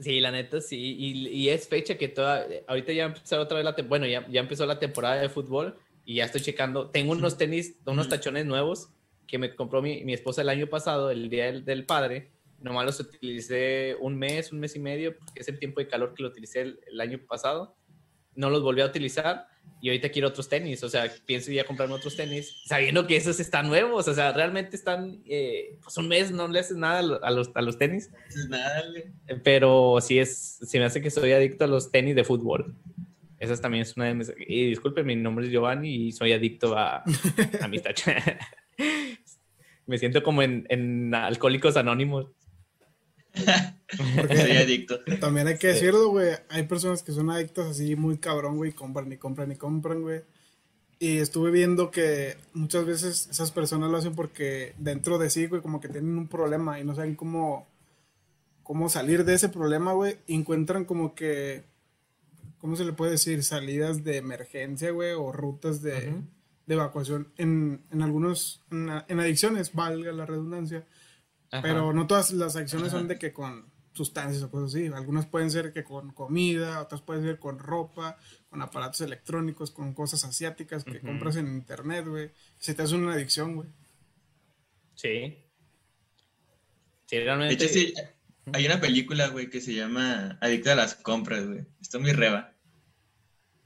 Sí, 0.01 0.19
la 0.21 0.31
neta 0.31 0.61
sí. 0.61 0.97
Y, 0.99 1.29
y 1.29 1.49
es 1.51 1.69
fecha 1.69 1.97
que 1.97 2.09
toda. 2.09 2.47
Ahorita 2.67 2.93
ya 2.93 3.05
empezó 3.05 3.41
otra 3.41 3.59
vez 3.59 3.65
la. 3.65 3.77
Bueno, 3.87 4.07
ya, 4.07 4.27
ya 4.29 4.41
empezó 4.41 4.65
la 4.67 4.79
temporada 4.79 5.21
de 5.21 5.29
fútbol 5.29 5.77
y 6.05 6.17
ya 6.17 6.25
estoy 6.25 6.41
checando. 6.41 6.89
Tengo 6.91 7.13
unos 7.13 7.37
tenis, 7.37 7.77
unos 7.85 8.09
tachones 8.09 8.47
nuevos 8.47 8.89
que 9.27 9.39
me 9.39 9.55
compró 9.55 9.83
mi, 9.83 10.03
mi 10.05 10.15
esposa 10.15 10.43
el 10.43 10.49
año 10.49 10.67
pasado, 10.69 11.11
el 11.11 11.29
día 11.29 11.47
del, 11.47 11.65
del 11.65 11.85
padre. 11.85 12.31
Nomás 12.59 12.87
los 12.87 13.01
utilicé 13.01 13.97
un 14.01 14.19
mes, 14.19 14.53
un 14.53 14.61
mes 14.61 14.75
y 14.75 14.81
medio, 14.81 15.17
porque 15.19 15.41
es 15.41 15.49
el 15.49 15.59
tiempo 15.59 15.81
de 15.81 15.89
calor 15.89 16.15
que 16.15 16.23
lo 16.23 16.31
utilicé 16.31 16.63
el, 16.63 16.81
el 16.91 17.01
año 17.01 17.21
pasado. 17.27 17.77
No 18.35 18.49
los 18.49 18.63
volví 18.63 18.81
a 18.81 18.87
utilizar 18.87 19.47
y 19.81 19.89
ahorita 19.89 20.09
quiero 20.11 20.29
otros 20.29 20.49
tenis. 20.49 20.83
O 20.85 20.89
sea, 20.89 21.11
pienso 21.27 21.51
ya 21.53 21.65
comprarme 21.65 21.95
otros 21.95 22.17
tenis, 22.17 22.63
sabiendo 22.67 23.07
que 23.07 23.17
esos 23.17 23.41
están 23.41 23.69
nuevos. 23.69 24.07
O 24.09 24.15
sea, 24.15 24.33
realmente 24.33 24.77
están. 24.77 25.21
eh, 25.27 25.79
pues 25.83 25.97
un 25.99 26.09
mes 26.09 26.31
no 26.33 26.49
le 26.49 26.61
haces 26.61 26.77
nada 26.77 26.99
a 26.99 27.03
lo- 27.03 27.25
a 27.25 27.31
los, 27.31 27.51
a 27.55 27.63
los 27.63 27.79
tenis. 27.79 28.11
Nada. 28.49 28.83
Pero 29.45 29.99
sí 30.01 30.19
es, 30.19 30.59
se 30.63 30.79
me 30.79 30.85
hace 30.85 31.01
que 31.01 31.11
soy 31.11 31.33
adicto 31.33 31.65
a 31.65 31.69
los 31.69 31.91
tenis 31.91 32.15
de 32.15 32.25
fútbol. 32.25 32.75
Esa 33.39 33.57
también 33.59 33.83
es 33.83 33.97
una 33.97 34.05
de 34.07 34.15
mis... 34.15 34.33
Y 34.47 34.67
disculpen, 34.69 35.07
mi 35.07 35.17
nombre 35.17 35.47
es 35.47 35.51
Giovanni 35.53 36.09
y 36.09 36.13
soy 36.13 36.33
adicto 36.35 36.77
a, 36.77 37.03
a 37.63 37.69
mis 37.69 37.83
tachas. 37.83 38.23
me 39.87 39.99
siento 39.99 40.23
como 40.23 40.43
en, 40.43 40.67
en 40.69 41.15
Alcohólicos 41.15 41.77
Anónimos. 41.77 42.27
Soy 43.35 44.57
adicto. 44.57 45.01
También 45.21 45.47
hay 45.49 45.55
que 45.59 45.69
Sí. 45.69 45.75
decirlo, 45.75 46.09
güey. 46.11 46.31
Hay 46.49 46.65
personas 46.65 47.03
que 47.03 47.13
son 47.13 47.31
adictas 47.31 47.67
así 47.67 47.97
muy 47.97 48.19
cabrón, 48.19 48.57
güey. 48.57 48.73
Compran 48.73 49.13
y 49.13 49.17
compran 49.17 49.53
y 49.53 49.57
compran, 49.57 50.03
güey. 50.03 50.23
Y 50.99 51.19
estuve 51.19 51.51
viendo 51.51 51.91
que 51.91 52.37
muchas 52.53 52.85
veces 52.85 53.29
esas 53.31 53.51
personas 53.53 53.91
lo 53.91 53.97
hacen 53.97 54.15
porque 54.15 54.75
dentro 54.79 55.19
de 55.19 55.31
sí, 55.31 55.47
güey, 55.47 55.63
como 55.63 55.81
que 55.81 55.89
tienen 55.89 56.19
un 56.19 56.29
problema 56.29 56.79
y 56.79 56.85
no 56.85 56.95
saben 56.95 57.15
cómo, 57.15 57.67
cómo 58.63 58.89
salir 58.91 59.25
de 59.25 59.35
ese 59.35 59.49
problema, 59.49 59.93
güey. 59.95 60.19
Y 60.27 60.35
encuentran 60.35 60.85
como 60.85 61.15
que, 61.15 61.63
¿cómo 62.59 62.77
se 62.77 62.85
le 62.85 62.93
puede 62.93 63.13
decir? 63.13 63.43
Salidas 63.45 64.05
de 64.05 64.19
emergencia, 64.19 64.91
güey, 64.91 65.13
o 65.13 65.33
rutas 65.33 65.81
de, 65.81 66.11
Ujú. 66.11 66.23
de 66.67 66.75
evacuación 66.75 67.29
en, 67.39 67.81
en 67.91 68.03
algunos, 68.03 68.61
en, 68.71 68.91
en 69.09 69.21
adicciones, 69.21 69.73
valga 69.73 70.13
la 70.13 70.27
redundancia. 70.27 70.85
Ajá. 71.51 71.63
Pero 71.63 71.93
no 71.93 72.07
todas 72.07 72.31
las 72.33 72.57
adicciones 72.57 72.89
Ajá. 72.89 72.99
son 72.99 73.09
de 73.09 73.19
que 73.19 73.33
con 73.33 73.71
sustancias 73.93 74.43
o 74.43 74.51
cosas 74.51 74.75
así. 74.75 74.87
Algunas 74.87 75.27
pueden 75.27 75.51
ser 75.51 75.73
que 75.73 75.85
con 75.85 76.13
comida, 76.13 76.81
otras 76.81 77.03
pueden 77.03 77.25
ser 77.25 77.39
con 77.39 77.59
ropa, 77.59 78.17
con 78.49 78.63
aparatos 78.63 79.01
electrónicos, 79.01 79.71
con 79.71 79.95
cosas 79.95 80.25
asiáticas 80.25 80.85
que 80.85 81.01
compras 81.01 81.37
en 81.37 81.49
internet, 81.49 82.07
güey. 82.07 82.31
Se 82.59 82.75
te 82.75 82.83
hace 82.83 82.95
una 82.95 83.13
adicción, 83.15 83.57
güey. 83.57 83.69
Sí. 84.95 85.39
Sí, 87.07 87.17
De 87.17 87.25
realmente. 87.25 87.55
hecho, 87.55 87.69
sí, 87.73 87.93
hay 88.53 88.67
una 88.67 88.81
película, 88.81 89.29
güey, 89.29 89.51
que 89.51 89.61
se 89.61 89.75
llama 89.75 90.39
Adicta 90.41 90.73
a 90.73 90.77
las 90.77 90.95
compras, 90.95 91.47
güey. 91.47 91.67
Está 91.81 91.99
muy 91.99 92.13
reba. 92.13 92.50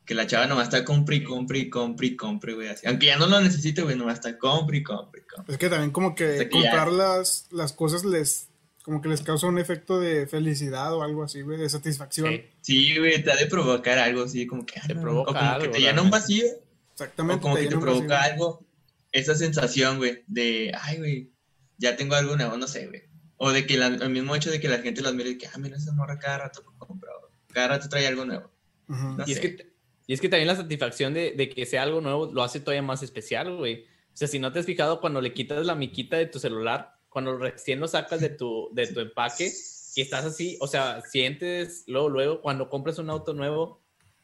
Que 0.05 0.15
la 0.15 0.27
chava 0.27 0.47
nomás 0.47 0.65
está 0.69 0.85
compre 0.85 1.17
y 1.17 1.23
compre 1.25 1.59
y 1.61 1.71
compre 1.71 2.09
y 2.09 2.17
compre, 2.17 2.53
güey. 2.55 2.69
así. 2.69 2.87
Aunque 2.87 3.07
ya 3.07 3.17
no 3.17 3.27
lo 3.27 3.41
necesite, 3.41 3.83
güey, 3.83 3.97
nomás 3.97 4.15
está 4.15 4.39
compre 4.39 4.79
y 4.79 4.83
compre 4.83 5.23
y 5.23 5.25
compre. 5.35 5.55
Es 5.55 5.59
que 5.59 5.69
también 5.71 5.91
como 5.93 6.15
que 6.15 6.25
Hasta 6.33 6.49
que 6.49 6.61
ya- 6.63 6.71
comprar 6.71 6.93
las, 6.93 7.47
las 7.51 7.73
cosas 7.73 8.05
les 8.05 8.49
como 8.83 9.01
que 9.01 9.09
les 9.09 9.23
causa 9.23 9.47
un 9.47 9.59
efecto 9.59 9.99
de 9.99 10.27
felicidad 10.27 10.93
o 10.93 11.03
algo 11.03 11.25
así, 11.25 11.41
güey, 11.41 11.57
de 11.57 11.71
satisfacción. 11.71 12.29
Sí. 12.29 12.45
Sí, 12.61 12.99
güey, 12.99 13.23
te 13.25 13.33
ha 13.33 13.37
de 13.37 13.47
provocar 13.47 13.99
algo 13.99 14.25
así, 14.25 14.47
como 14.47 14.67
que. 14.67 14.75
Te 14.87 14.93
ah, 14.93 15.01
provoca 15.01 15.31
o 15.31 15.35
como 15.35 15.51
algo, 15.51 15.63
que 15.63 15.69
te 15.71 15.81
llena 15.81 16.03
un 16.03 16.11
vacío. 16.11 16.45
Exactamente. 16.93 17.39
O 17.39 17.41
como 17.43 17.55
que 17.57 17.63
te 17.63 17.75
vacío. 17.77 17.81
provoca 17.81 18.23
algo. 18.23 18.63
Esa 19.11 19.35
sensación, 19.35 19.97
güey, 19.97 20.23
de, 20.27 20.71
ay, 20.79 20.99
güey, 20.99 21.31
ya 21.79 21.97
tengo 21.97 22.15
algo 22.15 22.37
nuevo, 22.37 22.59
no 22.59 22.67
sé, 22.67 22.87
güey. 22.89 23.05
O 23.39 23.53
de 23.53 23.65
que 23.67 23.79
la- 23.79 23.87
el 23.87 24.11
mismo 24.11 24.37
hecho 24.37 24.51
de 24.51 24.61
que 24.61 24.69
la 24.69 24.79
gente 24.81 25.01
las 25.01 25.15
mire 25.15 25.31
y 25.31 25.39
que, 25.39 25.47
ah, 25.47 25.57
mira, 25.57 25.79
esa 25.79 25.93
morra 25.93 26.19
cada 26.19 26.39
rato 26.39 26.63
compra, 26.77 27.11
cada 27.55 27.69
rato 27.69 27.89
trae 27.89 28.07
algo 28.07 28.27
nuevo. 28.27 28.51
No 28.89 29.25
Y 29.27 29.33
es, 29.33 29.41
que, 29.41 29.73
y 30.07 30.13
es 30.15 30.21
que 30.21 30.29
también 30.29 30.49
la 30.49 30.57
satisfacción 30.57 31.15
de, 31.15 31.33
de 31.33 31.49
que 31.49 31.67
sea 31.67 31.83
algo 31.83 32.01
nuevo 32.01 32.31
lo 32.33 32.43
hace 32.43 32.61
todavía 32.61 32.83
más 32.83 33.03
especial, 33.03 33.57
güey. 33.57 33.85
O 34.13 34.17
sea, 34.17 34.29
si 34.29 34.39
no 34.39 34.53
te 34.53 34.61
has 34.61 34.67
fijado 34.67 35.01
cuando 35.01 35.21
le 35.21 35.33
quitas 35.33 35.65
la 35.67 35.75
miquita 35.75 36.17
de 36.17 36.27
tu 36.27 36.39
celular, 36.39 36.95
cuando 37.09 37.37
recién 37.39 37.81
lo 37.81 37.89
sacas 37.89 38.21
de 38.21 38.29
tu, 38.31 38.69
de 38.73 38.87
tu 38.87 39.01
empaque 39.01 39.51
y 39.97 40.01
estás 40.01 40.25
así, 40.25 40.57
o 40.61 40.67
sea, 40.67 41.01
sientes 41.03 41.85
luego, 41.87 42.09
luego, 42.09 42.41
cuando 42.41 42.69
compras 42.69 42.99
un 42.99 43.11
auto 43.11 43.33
nuevo, 43.35 43.81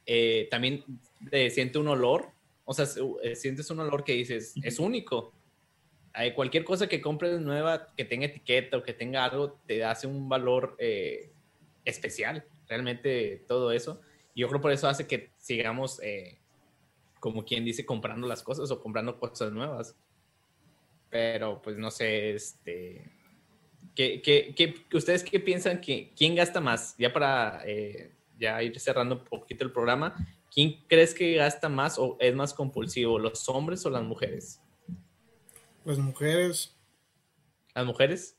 eh, 0.06 0.48
también 0.50 0.84
eh, 1.30 1.50
siente 1.50 1.78
un 1.78 1.88
olor, 1.88 2.28
o 2.64 2.74
sea, 2.74 2.86
se- 2.86 3.00
eh, 3.22 3.34
sientes 3.36 3.70
un 3.70 3.80
olor 3.80 4.04
que 4.04 4.12
dices, 4.12 4.54
es 4.62 4.78
único. 4.78 5.32
Eh, 6.16 6.34
cualquier 6.34 6.64
cosa 6.64 6.88
que 6.88 7.00
compres 7.00 7.40
nueva, 7.40 7.86
que 7.96 8.04
tenga 8.04 8.26
etiqueta 8.26 8.76
o 8.78 8.82
que 8.82 8.92
tenga 8.92 9.24
algo, 9.24 9.58
te 9.66 9.84
hace 9.84 10.06
un 10.08 10.28
valor 10.28 10.74
eh, 10.78 11.30
especial, 11.84 12.44
realmente 12.68 13.44
todo 13.46 13.70
eso. 13.72 14.00
Y 14.34 14.40
yo 14.42 14.48
creo 14.48 14.60
por 14.60 14.72
eso 14.72 14.88
hace 14.88 15.06
que 15.06 15.30
sigamos, 15.38 16.00
eh, 16.02 16.38
como 17.18 17.44
quien 17.44 17.64
dice, 17.64 17.84
comprando 17.84 18.26
las 18.26 18.42
cosas 18.42 18.70
o 18.70 18.80
comprando 18.80 19.18
cosas 19.18 19.52
nuevas. 19.52 19.94
Pero 21.10 21.60
pues 21.62 21.76
no 21.76 21.90
sé, 21.90 22.34
este... 22.34 23.10
¿qué, 23.94 24.22
qué, 24.22 24.54
qué- 24.56 24.96
ustedes 24.96 25.24
qué 25.24 25.40
piensan 25.40 25.80
que 25.80 26.12
quién 26.16 26.34
gasta 26.36 26.60
más? 26.60 26.94
Ya 26.96 27.12
para 27.12 27.62
eh, 27.66 28.12
ya 28.38 28.62
ir 28.62 28.78
cerrando 28.78 29.16
un 29.16 29.24
poquito 29.24 29.64
el 29.64 29.72
programa, 29.72 30.14
¿quién 30.54 30.84
crees 30.88 31.12
que 31.12 31.34
gasta 31.34 31.68
más 31.68 31.98
o 31.98 32.16
es 32.20 32.34
más 32.34 32.54
compulsivo, 32.54 33.18
los 33.18 33.48
hombres 33.48 33.84
o 33.84 33.90
las 33.90 34.04
mujeres? 34.04 34.60
Las 35.84 35.98
mujeres. 35.98 36.76
¿Las 37.74 37.86
mujeres? 37.86 38.36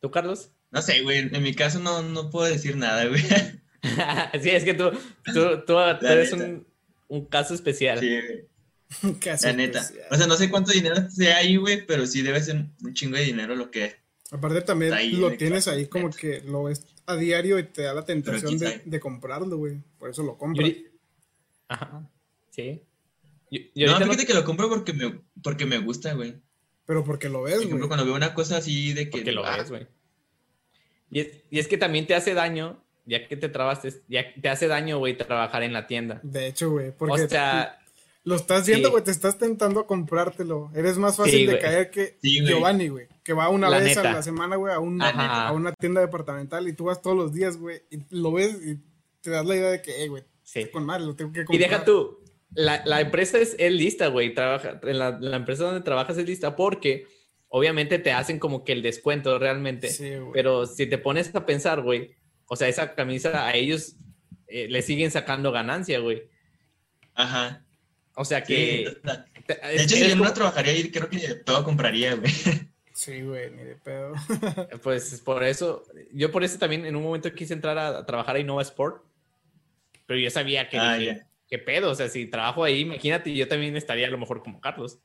¿Tú, 0.00 0.10
Carlos? 0.10 0.50
No 0.70 0.82
sé, 0.82 1.02
güey, 1.02 1.18
en 1.18 1.42
mi 1.42 1.54
caso 1.54 1.78
no, 1.78 2.02
no 2.02 2.28
puedo 2.30 2.46
decir 2.46 2.76
nada, 2.76 3.06
güey. 3.06 3.22
sí, 4.42 4.50
es 4.50 4.64
que 4.64 4.74
tú, 4.74 4.90
tú, 5.32 5.64
tú 5.66 5.78
eres 5.78 6.32
un, 6.32 6.66
un 7.08 7.24
caso 7.26 7.54
especial. 7.54 7.98
Sí, 8.00 8.08
güey, 9.02 9.18
Casi 9.18 9.46
la 9.46 9.52
neta. 9.52 9.80
especial. 9.80 10.06
O 10.10 10.16
sea, 10.16 10.26
no 10.26 10.36
sé 10.36 10.50
cuánto 10.50 10.72
dinero 10.72 11.10
sea 11.10 11.38
ahí, 11.38 11.56
güey, 11.56 11.86
pero 11.86 12.06
sí 12.06 12.22
debe 12.22 12.42
ser 12.42 12.56
un 12.82 12.94
chingo 12.94 13.16
de 13.16 13.24
dinero 13.24 13.54
lo 13.54 13.70
que 13.70 13.96
Aparte 14.30 14.60
también 14.62 14.92
ahí 14.92 15.12
lo 15.12 15.30
tienes 15.36 15.68
ahí 15.68 15.86
como 15.86 16.06
neta. 16.08 16.18
que 16.18 16.40
lo 16.40 16.64
ves 16.64 16.84
a 17.06 17.16
diario 17.16 17.58
y 17.58 17.64
te 17.64 17.82
da 17.82 17.94
la 17.94 18.04
tentación 18.04 18.58
de, 18.58 18.82
de 18.84 19.00
comprarlo, 19.00 19.56
güey. 19.56 19.80
Por 19.98 20.10
eso 20.10 20.22
lo 20.24 20.36
ahori- 20.38 20.90
Ajá, 21.68 22.08
sí. 22.50 22.82
Y, 23.50 23.70
y 23.74 23.86
No, 23.86 23.96
fíjate 23.98 24.26
que 24.26 24.34
lo 24.34 24.44
compro 24.44 24.68
porque 24.68 24.92
me, 24.92 25.20
porque 25.42 25.66
me 25.66 25.78
gusta, 25.78 26.14
güey. 26.14 26.34
Pero 26.84 27.04
porque 27.04 27.28
lo 27.28 27.42
ves, 27.42 27.54
Por 27.54 27.58
güey. 27.62 27.68
ejemplo, 27.68 27.88
cuando 27.88 28.04
veo 28.04 28.14
una 28.14 28.34
cosa 28.34 28.56
así 28.58 28.92
de 28.92 29.04
que... 29.06 29.10
porque 29.18 29.32
lo 29.32 29.44
ah, 29.44 29.56
ves, 29.58 29.70
güey. 29.70 29.86
Y 31.10 31.20
es, 31.20 31.28
y 31.50 31.58
es 31.60 31.68
que 31.68 31.78
también 31.78 32.06
te 32.06 32.14
hace 32.16 32.34
daño, 32.34 32.84
ya 33.06 33.26
que 33.26 33.36
te 33.36 33.48
trabaste, 33.48 33.92
ya 34.08 34.24
te 34.40 34.48
hace 34.48 34.66
daño, 34.68 34.98
güey, 34.98 35.16
trabajar 35.16 35.62
en 35.62 35.72
la 35.72 35.86
tienda. 35.86 36.20
De 36.22 36.46
hecho, 36.48 36.70
güey. 36.70 36.90
Porque 36.92 37.22
O 37.24 37.28
sea, 37.28 37.78
lo 38.24 38.34
estás 38.34 38.66
viendo, 38.66 38.88
sí. 38.88 38.92
güey. 38.92 39.04
Te 39.04 39.10
estás 39.12 39.38
tentando 39.38 39.80
a 39.80 39.86
comprártelo. 39.86 40.70
Eres 40.74 40.98
más 40.98 41.16
fácil 41.16 41.32
Sí, 41.40 41.46
de 41.46 41.58
caer 41.58 41.90
que 41.90 42.16
Sí. 42.20 42.44
Giovanni, 42.44 42.88
güey. 42.88 43.06
Que 43.22 43.32
va 43.32 43.48
una 43.48 43.70
La 43.70 43.78
vez 43.78 43.96
neta. 43.96 44.10
a 44.10 44.14
la 44.14 44.22
semana, 44.22 44.56
güey, 44.56 44.74
a, 44.74 44.78
un- 44.80 45.00
a 45.00 45.52
una 45.52 45.72
tienda 45.72 46.00
departamental 46.00 46.66
y 46.68 46.72
tú 46.72 46.84
vas 46.84 47.00
todos 47.00 47.16
los 47.16 47.32
días, 47.32 47.56
güey. 47.56 47.82
Y 47.90 47.98
lo 48.10 48.32
ves 48.32 48.58
y 48.64 48.78
te 49.20 49.30
das 49.30 49.46
la 49.46 49.54
idea 49.56 49.70
de 49.70 49.82
que, 49.82 50.04
eh, 50.04 50.08
güey, 50.08 50.24
sí. 50.42 50.66
con 50.66 50.84
madre, 50.84 51.04
lo 51.06 51.14
tengo 51.16 51.32
que 51.32 51.40
Y 51.42 51.44
comprar. 51.44 51.70
deja 51.70 51.84
tú, 51.84 52.18
la, 52.54 52.82
la 52.86 53.00
empresa 53.00 53.38
es, 53.38 53.54
es 53.58 53.72
lista, 53.72 54.08
güey. 54.08 54.34
Trabaja, 54.34 54.80
en 54.82 54.98
la, 54.98 55.18
la 55.20 55.36
empresa 55.36 55.64
donde 55.64 55.80
trabajas 55.82 56.16
es 56.18 56.26
lista 56.26 56.56
porque 56.56 57.06
obviamente 57.48 57.98
te 57.98 58.12
hacen 58.12 58.38
como 58.38 58.64
que 58.64 58.72
el 58.72 58.82
descuento 58.82 59.38
realmente. 59.38 59.88
Sí, 59.90 60.16
güey. 60.16 60.32
Pero 60.32 60.66
si 60.66 60.86
te 60.86 60.98
pones 60.98 61.32
a 61.34 61.46
pensar, 61.46 61.82
güey, 61.82 62.14
o 62.48 62.56
sea, 62.56 62.68
esa 62.68 62.94
camisa 62.94 63.46
a 63.46 63.54
ellos 63.54 63.96
eh, 64.48 64.68
le 64.68 64.82
siguen 64.82 65.10
sacando 65.10 65.52
ganancia, 65.52 65.98
güey. 65.98 66.24
Ajá. 67.14 67.64
O 68.14 68.24
sea 68.24 68.44
Sí, 68.44 68.54
que... 68.54 68.96
de 69.02 69.42
te- 69.46 69.82
hecho, 69.82 69.96
si 69.96 70.02
yo 70.04 70.10
como- 70.10 70.24
no 70.24 70.32
trabajaría 70.32 70.72
ahí, 70.72 70.90
creo 70.90 71.08
que 71.10 71.18
todo 71.44 71.64
compraría, 71.64 72.14
güey. 72.14 72.32
Sí, 72.94 73.20
güey, 73.22 73.50
ni 73.50 73.62
de 73.64 73.76
pedo. 73.76 74.14
Pues 74.82 75.20
por 75.20 75.42
eso, 75.44 75.84
yo 76.12 76.30
por 76.32 76.42
eso 76.44 76.58
también 76.58 76.86
en 76.86 76.96
un 76.96 77.02
momento 77.02 77.32
quise 77.34 77.52
entrar 77.52 77.76
a, 77.76 77.98
a 77.98 78.06
trabajar 78.06 78.36
a 78.36 78.38
Innova 78.38 78.62
Sport, 78.62 79.04
pero 80.06 80.18
yo 80.18 80.30
sabía 80.30 80.68
que, 80.68 80.78
Ah, 80.78 80.96
dije, 80.96 81.26
qué 81.48 81.58
pedo, 81.58 81.90
o 81.90 81.94
sea, 81.94 82.08
si 82.08 82.26
trabajo 82.26 82.64
ahí, 82.64 82.80
imagínate, 82.80 83.34
yo 83.34 83.46
también 83.48 83.76
estaría 83.76 84.06
a 84.06 84.10
lo 84.10 84.16
mejor 84.18 84.42
como 84.42 84.60
Carlos. 84.60 84.98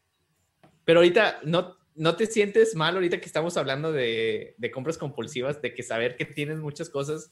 Pero 0.85 0.99
ahorita, 0.99 1.39
¿no, 1.43 1.75
no 1.95 2.15
te 2.15 2.25
sientes 2.25 2.75
mal 2.75 2.95
ahorita 2.95 3.19
que 3.19 3.25
estamos 3.25 3.57
hablando 3.57 3.91
de, 3.91 4.55
de 4.57 4.71
compras 4.71 4.97
compulsivas, 4.97 5.61
de 5.61 5.73
que 5.73 5.83
saber 5.83 6.15
que 6.15 6.25
tienes 6.25 6.59
muchas 6.59 6.89
cosas, 6.89 7.31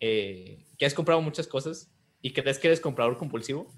eh, 0.00 0.66
que 0.78 0.86
has 0.86 0.94
comprado 0.94 1.20
muchas 1.22 1.46
cosas 1.46 1.90
y 2.22 2.32
crees 2.32 2.58
que 2.58 2.68
eres 2.68 2.80
comprador 2.80 3.18
compulsivo? 3.18 3.72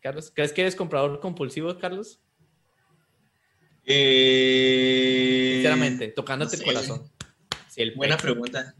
Carlos, 0.00 0.32
¿crees 0.34 0.52
que 0.52 0.60
eres 0.60 0.76
comprador 0.76 1.20
compulsivo, 1.20 1.76
Carlos? 1.78 2.20
Eh, 3.84 5.52
Sinceramente, 5.54 6.08
tocándote 6.08 6.56
no 6.56 6.62
el 6.62 6.68
corazón. 6.68 7.10
Sí, 7.68 7.82
el 7.82 7.94
Buena 7.94 8.16
pecho. 8.16 8.32
pregunta. 8.32 8.74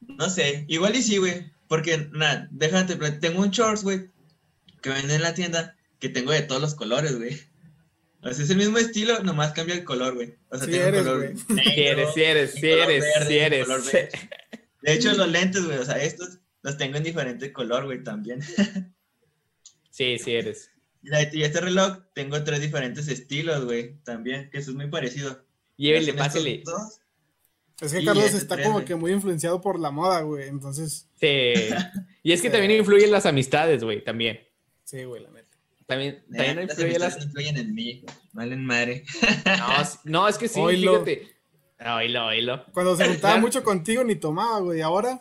No 0.00 0.28
sé, 0.28 0.64
igual 0.68 0.96
y 0.96 1.02
sí, 1.02 1.18
güey. 1.18 1.52
Porque, 1.68 2.08
nada, 2.12 2.48
déjate, 2.50 2.96
tengo 3.12 3.42
un 3.42 3.50
shorts, 3.50 3.84
güey, 3.84 4.10
que 4.82 4.90
venden 4.90 5.16
en 5.16 5.22
la 5.22 5.34
tienda, 5.34 5.76
que 6.00 6.08
tengo 6.08 6.32
de 6.32 6.42
todos 6.42 6.60
los 6.60 6.74
colores, 6.74 7.16
güey. 7.16 7.38
O 8.22 8.32
sea, 8.32 8.44
es 8.44 8.50
el 8.50 8.56
mismo 8.58 8.78
estilo, 8.78 9.22
nomás 9.22 9.52
cambia 9.52 9.74
el 9.74 9.84
color, 9.84 10.14
güey. 10.14 10.34
O 10.50 10.56
sea, 10.58 10.66
Sí 10.66 10.72
tengo 10.72 10.86
eres, 10.88 11.02
color 11.02 11.16
güey. 11.18 11.34
negro, 11.54 11.72
Sí 11.74 11.80
eres, 11.82 12.08
sí 12.14 12.22
eres, 12.22 12.52
sí 12.54 12.60
color 12.70 12.90
eres, 12.90 13.04
verde, 13.04 13.26
sí 13.28 13.38
eres. 13.38 13.68
De 14.82 14.92
hecho, 14.92 15.12
los 15.14 15.28
lentes, 15.28 15.64
güey, 15.64 15.78
o 15.78 15.84
sea, 15.84 16.02
estos 16.02 16.38
los 16.62 16.76
tengo 16.76 16.96
en 16.96 17.02
diferente 17.04 17.52
color, 17.52 17.84
güey, 17.84 18.02
también. 18.02 18.40
Sí, 19.90 20.18
sí 20.18 20.32
eres. 20.34 20.70
Y 21.02 21.42
este 21.42 21.60
reloj 21.60 21.98
tengo 22.14 22.42
tres 22.44 22.60
diferentes 22.60 23.08
estilos, 23.08 23.64
güey, 23.64 23.96
también, 24.04 24.48
que 24.50 24.58
eso 24.58 24.70
es 24.70 24.76
muy 24.76 24.88
parecido. 24.88 25.44
Llévele, 25.76 26.14
pásele. 26.14 26.62
dos. 26.64 27.00
Es 27.80 27.92
que 27.92 28.04
Carlos 28.04 28.24
ese 28.24 28.36
está 28.36 28.56
como 28.62 28.74
güey. 28.74 28.84
que 28.84 28.94
muy 28.94 29.10
influenciado 29.12 29.60
por 29.60 29.78
la 29.80 29.90
moda, 29.90 30.20
güey. 30.22 30.48
Entonces, 30.48 31.08
Sí. 31.20 31.52
Y 32.22 32.32
es 32.32 32.40
que 32.42 32.48
Sí. 32.48 32.52
también 32.52 32.78
influyen 32.80 33.10
las 33.10 33.24
amistades, 33.26 33.82
güey, 33.82 34.02
también. 34.04 34.40
sí, 34.84 35.04
güey, 35.04 35.22
la 35.22 35.30
neta. 35.30 35.39
También, 35.90 36.24
Nah, 36.28 36.36
también 36.38 36.56
las 36.68 36.78
influye 36.78 36.98
las... 36.98 37.16
no 37.18 37.24
influyen 37.24 37.56
en 37.58 37.74
mí, 37.74 38.04
valen 38.32 38.64
madre. 38.64 39.04
No, 40.04 40.26
es 40.28 40.38
que 40.38 40.48
sí, 40.48 40.58
Oílo. 40.60 41.04
fíjate. 41.04 41.36
Oílo, 41.96 42.26
oílo. 42.26 42.64
Cuando 42.72 42.96
se 42.96 43.04
juntaba 43.08 43.36
mucho 43.38 43.62
contigo 43.62 44.04
ni 44.04 44.14
tomaba, 44.16 44.60
güey. 44.60 44.80
Ahora, 44.80 45.20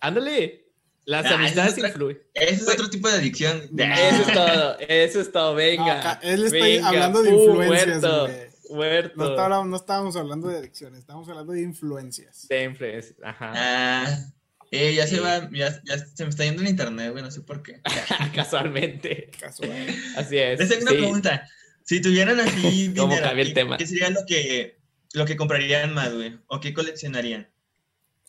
Ándale. 0.00 0.58
Las 1.04 1.26
Ah, 1.26 1.34
amistades 1.34 1.76
es 1.78 1.84
influyen. 1.84 2.16
Ese 2.34 2.54
es 2.54 2.68
otro 2.68 2.88
tipo 2.88 3.08
de 3.08 3.14
adicción. 3.16 3.60
Eso 3.76 4.22
es 4.22 4.32
todo, 4.32 4.78
eso 4.78 5.20
es 5.20 5.32
todo, 5.32 5.54
venga. 5.54 6.20
No, 6.22 6.28
él 6.28 6.44
está 6.44 6.56
venga, 6.58 6.88
hablando 6.88 7.22
de 7.22 7.30
¡pum! 7.30 7.40
influencias, 7.40 8.00
güey. 8.00 8.76
muerto. 8.78 9.12
no, 9.16 9.30
estaba- 9.30 9.64
no 9.64 9.76
estábamos 9.76 10.16
hablando 10.16 10.46
de 10.48 10.58
adicciones, 10.58 11.00
estábamos 11.00 11.28
hablando 11.28 11.52
de 11.52 11.62
influencias. 11.62 12.46
De 12.48 12.62
influencias, 12.64 13.16
ajá. 13.22 13.52
Ah, 13.54 14.18
Eh, 14.74 14.94
ya 14.94 15.06
se 15.06 15.20
va, 15.20 15.50
ya, 15.52 15.80
ya 15.84 15.98
se 15.98 16.24
me 16.24 16.30
está 16.30 16.44
yendo 16.44 16.62
el 16.62 16.68
internet, 16.68 17.12
güey, 17.12 17.22
no 17.22 17.30
sé 17.30 17.42
por 17.42 17.62
qué. 17.62 17.80
Casualmente. 18.34 19.30
Casual. 19.38 19.70
Así 20.16 20.38
es. 20.38 20.58
Les 20.58 20.68
tengo 20.70 20.82
una 20.82 20.90
sí. 20.92 20.96
pregunta. 20.96 21.48
Si 21.84 22.00
tuvieran 22.00 22.40
así 22.40 22.92
¿Cómo 22.96 23.08
dinero, 23.08 23.26
cambia 23.26 23.42
el 23.42 23.48
¿qué- 23.48 23.54
tema? 23.54 23.76
¿qué 23.76 23.86
sería 23.86 24.08
lo 24.10 24.24
que, 24.26 24.78
lo 25.12 25.24
que 25.26 25.36
comprarían 25.36 25.92
más, 25.92 26.14
güey? 26.14 26.38
¿O 26.46 26.58
qué 26.60 26.72
coleccionarían? 26.72 27.50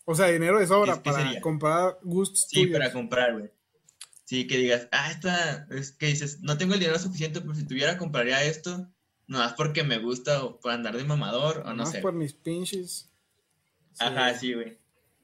O 0.05 0.15
sea, 0.15 0.27
dinero 0.27 0.59
de 0.59 0.67
sobra 0.67 0.95
¿Qué- 0.95 0.99
qué 1.03 1.11
para 1.11 1.23
sería? 1.23 1.41
comprar 1.41 1.97
gustos 2.03 2.45
Sí, 2.49 2.63
tuyos. 2.63 2.77
para 2.77 2.91
comprar, 2.91 3.33
güey. 3.33 3.49
Sí, 4.25 4.47
que 4.47 4.57
digas, 4.57 4.87
ah, 4.91 5.11
esta, 5.11 5.67
es 5.71 5.91
que 5.93 6.07
dices, 6.07 6.39
no 6.41 6.57
tengo 6.57 6.73
el 6.73 6.79
dinero 6.79 6.99
suficiente, 6.99 7.39
pero 7.41 7.55
si 7.55 7.65
tuviera 7.65 7.97
compraría 7.97 8.43
esto, 8.43 8.89
no 9.27 9.37
más 9.37 9.53
porque 9.53 9.83
me 9.83 9.97
gusta 9.97 10.43
o 10.43 10.59
por 10.59 10.71
andar 10.73 10.97
de 10.97 11.03
mamador 11.05 11.59
o 11.59 11.63
no 11.69 11.75
Nomás 11.75 11.91
sé. 11.91 11.99
por 11.99 12.13
mis 12.13 12.33
pinches. 12.33 13.09
Sí. 13.93 13.99
Ajá, 14.03 14.33
sí, 14.37 14.53
güey. 14.53 14.77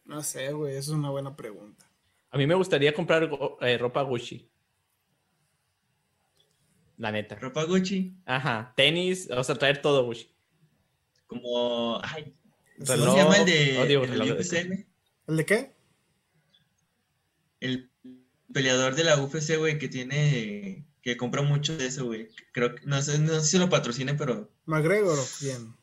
No 0.10 0.24
sé, 0.24 0.52
güey, 0.54 0.72
esa 0.72 0.80
es 0.80 0.88
una 0.90 1.12
buena 1.12 1.36
pregunta. 1.36 1.86
A 2.32 2.38
mí 2.38 2.48
me 2.48 2.56
gustaría 2.56 2.94
comprar 2.94 3.30
eh, 3.62 3.78
ropa 3.78 4.02
Gucci. 4.02 4.50
La 6.98 7.12
neta. 7.12 7.36
Ropa 7.36 7.64
Gucci, 7.64 8.16
Ajá. 8.26 8.74
Tenis, 8.76 9.30
o 9.32 9.44
sea, 9.44 9.56
traer 9.56 9.82
todo 9.82 10.04
Gucci. 10.04 10.30
como, 11.28 12.02
ay, 12.04 12.36
¿cómo 12.76 12.86
se 12.88 12.98
llama 13.18 13.38
el 13.38 13.46
de, 13.46 13.78
oh, 13.80 13.86
digo, 13.86 14.04
el 14.04 14.10
reloj 14.10 14.28
de- 14.28 14.34
UFC, 14.34 14.66
güey? 14.68 14.86
¿El 15.28 15.38
de 15.38 15.46
qué? 15.46 15.76
El 17.60 17.92
peleador 18.52 18.96
de 18.96 19.04
la 19.04 19.22
UFC, 19.22 19.58
güey, 19.58 19.78
que 19.78 19.88
tiene, 19.90 20.86
que 21.04 21.18
compra 21.18 21.42
mucho 21.44 21.78
de 21.78 21.86
eso, 21.86 22.06
güey. 22.08 22.30
Creo 22.52 22.74
que, 22.76 22.86
no 22.86 23.00
sé, 23.04 23.20
no 23.20 23.40
sé 23.40 23.46
si 23.46 23.58
lo 23.60 23.70
patrocine, 23.70 24.16
pero 24.16 24.50
¿McGregor 24.66 25.20
quién? 25.40 25.76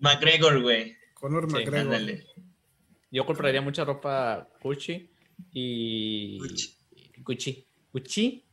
McGregor, 0.00 0.60
güey. 0.60 0.96
Conor 1.14 1.46
Sí, 1.48 1.52
McGregor. 1.54 1.78
Ándale. 1.94 2.26
Yo 3.12 3.26
compraría 3.26 3.60
mucha 3.60 3.84
ropa 3.84 4.48
Gucci 4.62 5.08
y. 5.52 6.38
Gucci. 6.38 6.74
Gucci. 7.18 7.66
Gucci. 7.92 8.44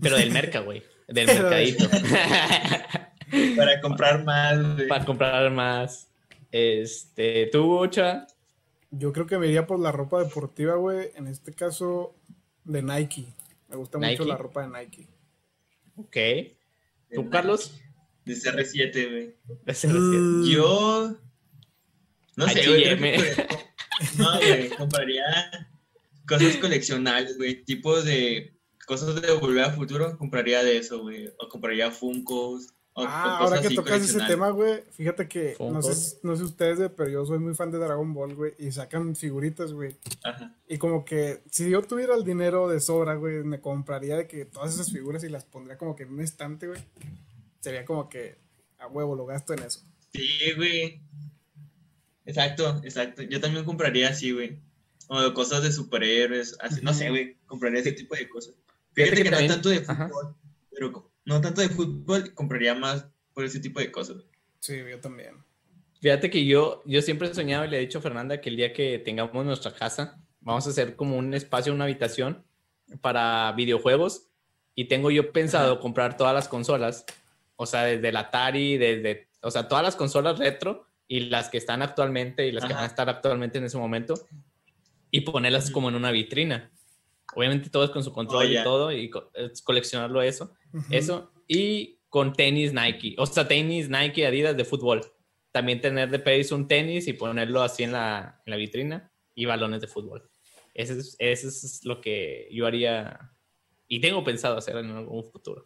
Pero 0.00 0.16
del 0.16 0.32
merca, 0.32 0.60
güey. 0.60 0.82
Del 1.06 1.26
mercadito. 1.28 1.88
Para 3.56 3.80
comprar 3.80 4.24
más, 4.24 4.74
güey. 4.74 4.88
Para 4.88 5.04
comprar 5.04 5.50
más. 5.52 6.08
Este. 6.50 7.48
¿Tú, 7.52 7.72
Ocha? 7.78 8.26
Yo 8.90 9.12
creo 9.12 9.26
que 9.26 9.38
me 9.38 9.46
iría 9.46 9.66
por 9.66 9.78
la 9.78 9.92
ropa 9.92 10.22
deportiva, 10.22 10.74
güey. 10.74 11.10
En 11.14 11.28
este 11.28 11.52
caso, 11.52 12.16
de 12.64 12.82
Nike. 12.82 13.26
Me 13.68 13.76
gusta 13.76 13.98
mucho 13.98 14.24
la 14.24 14.36
ropa 14.36 14.66
de 14.66 14.78
Nike. 14.78 15.08
Ok. 15.96 16.16
¿Tú, 17.14 17.30
Carlos? 17.30 17.80
De 18.24 18.34
CR7, 18.34 19.10
güey. 19.10 19.34
Recién. 19.64 19.92
Mm, 19.94 20.44
Yo. 20.48 21.14
No 22.36 22.48
sé, 22.48 22.66
güey. 22.66 23.14
No, 24.18 24.38
güey. 24.38 24.68
Compraría 24.70 25.24
cosas 26.26 26.56
coleccionables, 26.56 27.36
güey. 27.36 27.62
Tipo 27.64 28.00
de 28.02 28.54
cosas 28.86 29.20
de 29.20 29.32
volver 29.32 29.64
a 29.64 29.72
futuro. 29.72 30.16
Compraría 30.18 30.62
de 30.62 30.78
eso, 30.78 31.02
güey. 31.02 31.28
O 31.38 31.48
compraría 31.48 31.90
Funkos. 31.90 32.68
O, 32.96 33.02
o 33.02 33.06
Ah, 33.08 33.38
cosas 33.38 33.40
ahora 33.40 33.60
que 33.60 33.66
así 33.66 33.76
tocas 33.76 34.02
ese 34.02 34.20
tema, 34.20 34.50
güey, 34.50 34.84
fíjate 34.92 35.26
que 35.26 35.56
no 35.58 35.82
sé, 35.82 36.18
no 36.22 36.36
sé 36.36 36.44
ustedes, 36.44 36.90
pero 36.96 37.10
yo 37.10 37.26
soy 37.26 37.40
muy 37.40 37.52
fan 37.52 37.72
de 37.72 37.78
Dragon 37.78 38.14
Ball, 38.14 38.36
güey, 38.36 38.52
y 38.56 38.70
sacan 38.70 39.16
figuritas, 39.16 39.72
güey. 39.72 39.96
Ajá. 40.22 40.54
Y 40.68 40.78
como 40.78 41.04
que 41.04 41.42
si 41.50 41.68
yo 41.68 41.82
tuviera 41.82 42.14
el 42.14 42.22
dinero 42.22 42.68
de 42.68 42.78
sobra, 42.78 43.16
güey, 43.16 43.42
me 43.42 43.60
compraría 43.60 44.16
de 44.16 44.28
que 44.28 44.44
todas 44.44 44.74
esas 44.74 44.92
figuras 44.92 45.24
y 45.24 45.28
las 45.28 45.44
pondría 45.44 45.76
como 45.76 45.96
que 45.96 46.04
en 46.04 46.12
un 46.12 46.20
estante, 46.20 46.68
güey. 46.68 46.80
Sería 47.58 47.84
como 47.84 48.08
que 48.08 48.36
a 48.78 48.86
huevo 48.86 49.16
lo 49.16 49.26
gasto 49.26 49.54
en 49.54 49.64
eso. 49.64 49.80
Sí, 50.12 50.52
güey. 50.56 51.00
Exacto, 52.26 52.80
exacto. 52.84 53.22
Yo 53.22 53.40
también 53.40 53.64
compraría 53.64 54.08
así, 54.08 54.32
güey. 54.32 54.58
O 55.08 55.34
cosas 55.34 55.62
de 55.62 55.70
superhéroes, 55.70 56.56
así, 56.60 56.80
no 56.82 56.94
sé, 56.94 57.10
güey. 57.10 57.36
Compraría 57.46 57.80
ese 57.80 57.92
tipo 57.92 58.14
de 58.16 58.28
cosas. 58.28 58.54
Fíjate 58.94 59.16
Fíjate 59.16 59.30
que 59.30 59.36
que 59.36 59.42
no 59.42 59.52
tanto 59.54 59.68
de 59.68 59.84
Ajá. 59.86 60.08
fútbol, 60.08 60.34
pero 60.70 61.12
no 61.26 61.40
tanto 61.40 61.60
de 61.60 61.68
fútbol, 61.68 62.32
compraría 62.34 62.74
más 62.74 63.06
por 63.34 63.44
ese 63.44 63.60
tipo 63.60 63.80
de 63.80 63.90
cosas. 63.90 64.16
güey. 64.16 64.28
Sí, 64.60 64.78
yo 64.90 64.98
también. 65.00 65.44
Fíjate 66.00 66.30
que 66.30 66.44
yo, 66.46 66.82
yo 66.86 67.02
siempre 67.02 67.28
he 67.28 67.34
soñado 67.34 67.64
y 67.64 67.68
le 67.70 67.78
he 67.78 67.80
dicho 67.80 67.98
a 67.98 68.02
Fernanda 68.02 68.40
que 68.40 68.48
el 68.50 68.56
día 68.56 68.72
que 68.72 68.98
tengamos 68.98 69.44
nuestra 69.44 69.74
casa, 69.74 70.20
vamos 70.40 70.66
a 70.66 70.70
hacer 70.70 70.96
como 70.96 71.16
un 71.16 71.34
espacio, 71.34 71.72
una 71.72 71.84
habitación 71.84 72.44
para 73.00 73.52
videojuegos. 73.52 74.28
Y 74.74 74.86
tengo 74.86 75.10
yo 75.10 75.32
pensado 75.32 75.72
Ajá. 75.74 75.80
comprar 75.80 76.16
todas 76.16 76.34
las 76.34 76.48
consolas, 76.48 77.04
o 77.56 77.66
sea, 77.66 77.84
desde 77.84 78.08
el 78.08 78.16
Atari, 78.16 78.76
desde, 78.76 79.28
o 79.40 79.50
sea, 79.50 79.68
todas 79.68 79.84
las 79.84 79.96
consolas 79.96 80.38
retro 80.38 80.86
y 81.08 81.20
las 81.20 81.48
que 81.50 81.58
están 81.58 81.82
actualmente 81.82 82.46
y 82.46 82.52
las 82.52 82.64
que 82.64 82.72
Ajá. 82.72 82.76
van 82.76 82.84
a 82.84 82.88
estar 82.88 83.08
actualmente 83.08 83.58
en 83.58 83.64
ese 83.64 83.78
momento 83.78 84.14
y 85.10 85.20
ponerlas 85.22 85.70
como 85.70 85.88
en 85.88 85.94
una 85.94 86.10
vitrina. 86.10 86.70
Obviamente 87.34 87.70
todos 87.70 87.90
con 87.90 88.02
su 88.04 88.12
control 88.12 88.46
Oh, 88.46 88.48
y 88.48 88.52
ya. 88.54 88.64
todo 88.64 88.92
y 88.92 89.10
co- 89.10 89.30
es 89.34 89.60
coleccionarlo 89.62 90.22
eso. 90.22 90.52
Ujú. 90.72 90.86
Eso, 90.90 91.32
y 91.48 91.98
con 92.08 92.32
tenis 92.32 92.72
Nike, 92.72 93.14
o 93.18 93.26
sea, 93.26 93.46
tenis 93.48 93.88
Nike, 93.88 94.26
Adidas 94.26 94.56
de 94.56 94.64
fútbol. 94.64 95.02
También 95.52 95.80
tener 95.80 96.10
de 96.10 96.18
pedir 96.18 96.46
un 96.52 96.66
tenis 96.66 97.06
y 97.06 97.12
ponerlo 97.12 97.62
así 97.62 97.82
en 97.84 97.92
la, 97.92 98.40
en 98.44 98.50
la 98.50 98.56
vitrina 98.56 99.12
y 99.34 99.44
balones 99.44 99.80
de 99.80 99.86
fútbol. 99.88 100.28
Eso 100.74 100.94
es, 100.94 101.14
eso 101.18 101.48
es 101.48 101.84
lo 101.84 102.00
que 102.00 102.48
yo 102.50 102.66
haría 102.66 103.30
y 103.86 104.00
tengo 104.00 104.24
pensado 104.24 104.56
hacer 104.56 104.76
en 104.78 104.90
algún 104.90 105.24
futuro. 105.24 105.62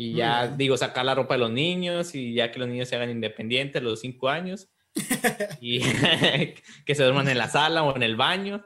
Y 0.00 0.12
ya 0.14 0.46
digo, 0.46 0.76
sacar 0.76 1.04
la 1.04 1.14
ropa 1.16 1.34
de 1.34 1.40
los 1.40 1.50
niños 1.50 2.14
y 2.14 2.34
ya 2.34 2.52
que 2.52 2.60
los 2.60 2.68
niños 2.68 2.88
se 2.88 2.94
hagan 2.94 3.10
independientes 3.10 3.82
a 3.82 3.84
los 3.84 4.00
cinco 4.00 4.28
años 4.28 4.68
y 5.60 5.80
que 6.86 6.94
se 6.94 7.02
duerman 7.02 7.28
en 7.28 7.38
la 7.38 7.48
sala 7.48 7.82
o 7.82 7.96
en 7.96 8.04
el 8.04 8.14
baño 8.14 8.64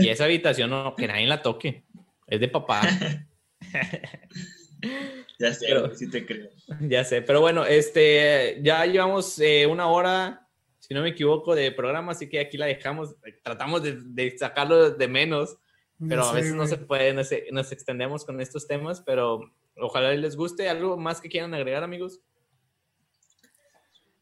y 0.00 0.08
esa 0.08 0.24
habitación 0.24 0.70
no, 0.70 0.96
que 0.96 1.06
nadie 1.06 1.26
la 1.26 1.40
toque. 1.42 1.84
Es 2.26 2.40
de 2.40 2.48
papá. 2.48 2.82
Ya 5.38 5.52
sé, 5.54 5.66
Pero- 5.68 5.94
sí 5.94 6.10
te 6.10 6.26
creo. 6.26 6.48
Ya 6.80 7.04
sé, 7.04 7.22
pero 7.22 7.40
bueno, 7.40 7.64
este, 7.64 8.58
ya 8.62 8.84
llevamos 8.86 9.38
eh, 9.40 9.66
una 9.66 9.86
hora, 9.88 10.48
si 10.80 10.94
no 10.94 11.02
me 11.02 11.10
equivoco, 11.10 11.54
de 11.54 11.70
programa, 11.72 12.12
así 12.12 12.28
que 12.28 12.40
aquí 12.40 12.56
la 12.56 12.66
dejamos. 12.66 13.14
Tratamos 13.42 13.82
de, 13.82 13.98
de 14.00 14.36
sacarlo 14.38 14.90
de 14.90 15.08
menos, 15.08 15.56
pero 16.08 16.24
a 16.24 16.32
veces 16.32 16.54
no 16.54 16.66
se 16.66 16.78
puede, 16.78 17.12
nos, 17.12 17.30
nos 17.52 17.70
extendemos 17.72 18.24
con 18.24 18.40
estos 18.40 18.66
temas, 18.66 19.00
pero 19.00 19.52
ojalá 19.76 20.12
les 20.14 20.36
guste. 20.36 20.68
¿Algo 20.68 20.96
más 20.96 21.20
que 21.20 21.28
quieran 21.28 21.54
agregar, 21.54 21.82
amigos? 21.84 22.20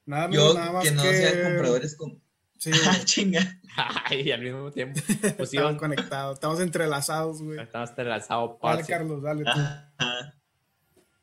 Nada, 0.07 0.25
amigo, 0.25 0.49
Yo, 0.49 0.55
nada 0.55 0.73
más 0.73 0.85
que 0.85 0.91
no 0.93 1.03
sean 1.03 1.45
compradores 1.45 1.97
con. 1.97 2.21
Sí, 2.59 2.71
Ah, 2.87 2.99
chinga. 3.05 3.61
Ay, 4.05 4.31
al 4.33 4.43
mismo 4.43 4.71
tiempo. 4.71 5.01
Pues 5.37 5.51
sí, 5.51 5.57
estamos 5.57 5.79
conectados, 5.79 6.35
estamos 6.35 6.61
entrelazados, 6.61 7.43
güey. 7.43 7.59
estamos 7.61 7.91
entrelazados. 7.91 8.59
Dale. 8.63 8.85
Carlos, 8.87 9.23
dale 9.23 9.45
tú. 9.45 9.61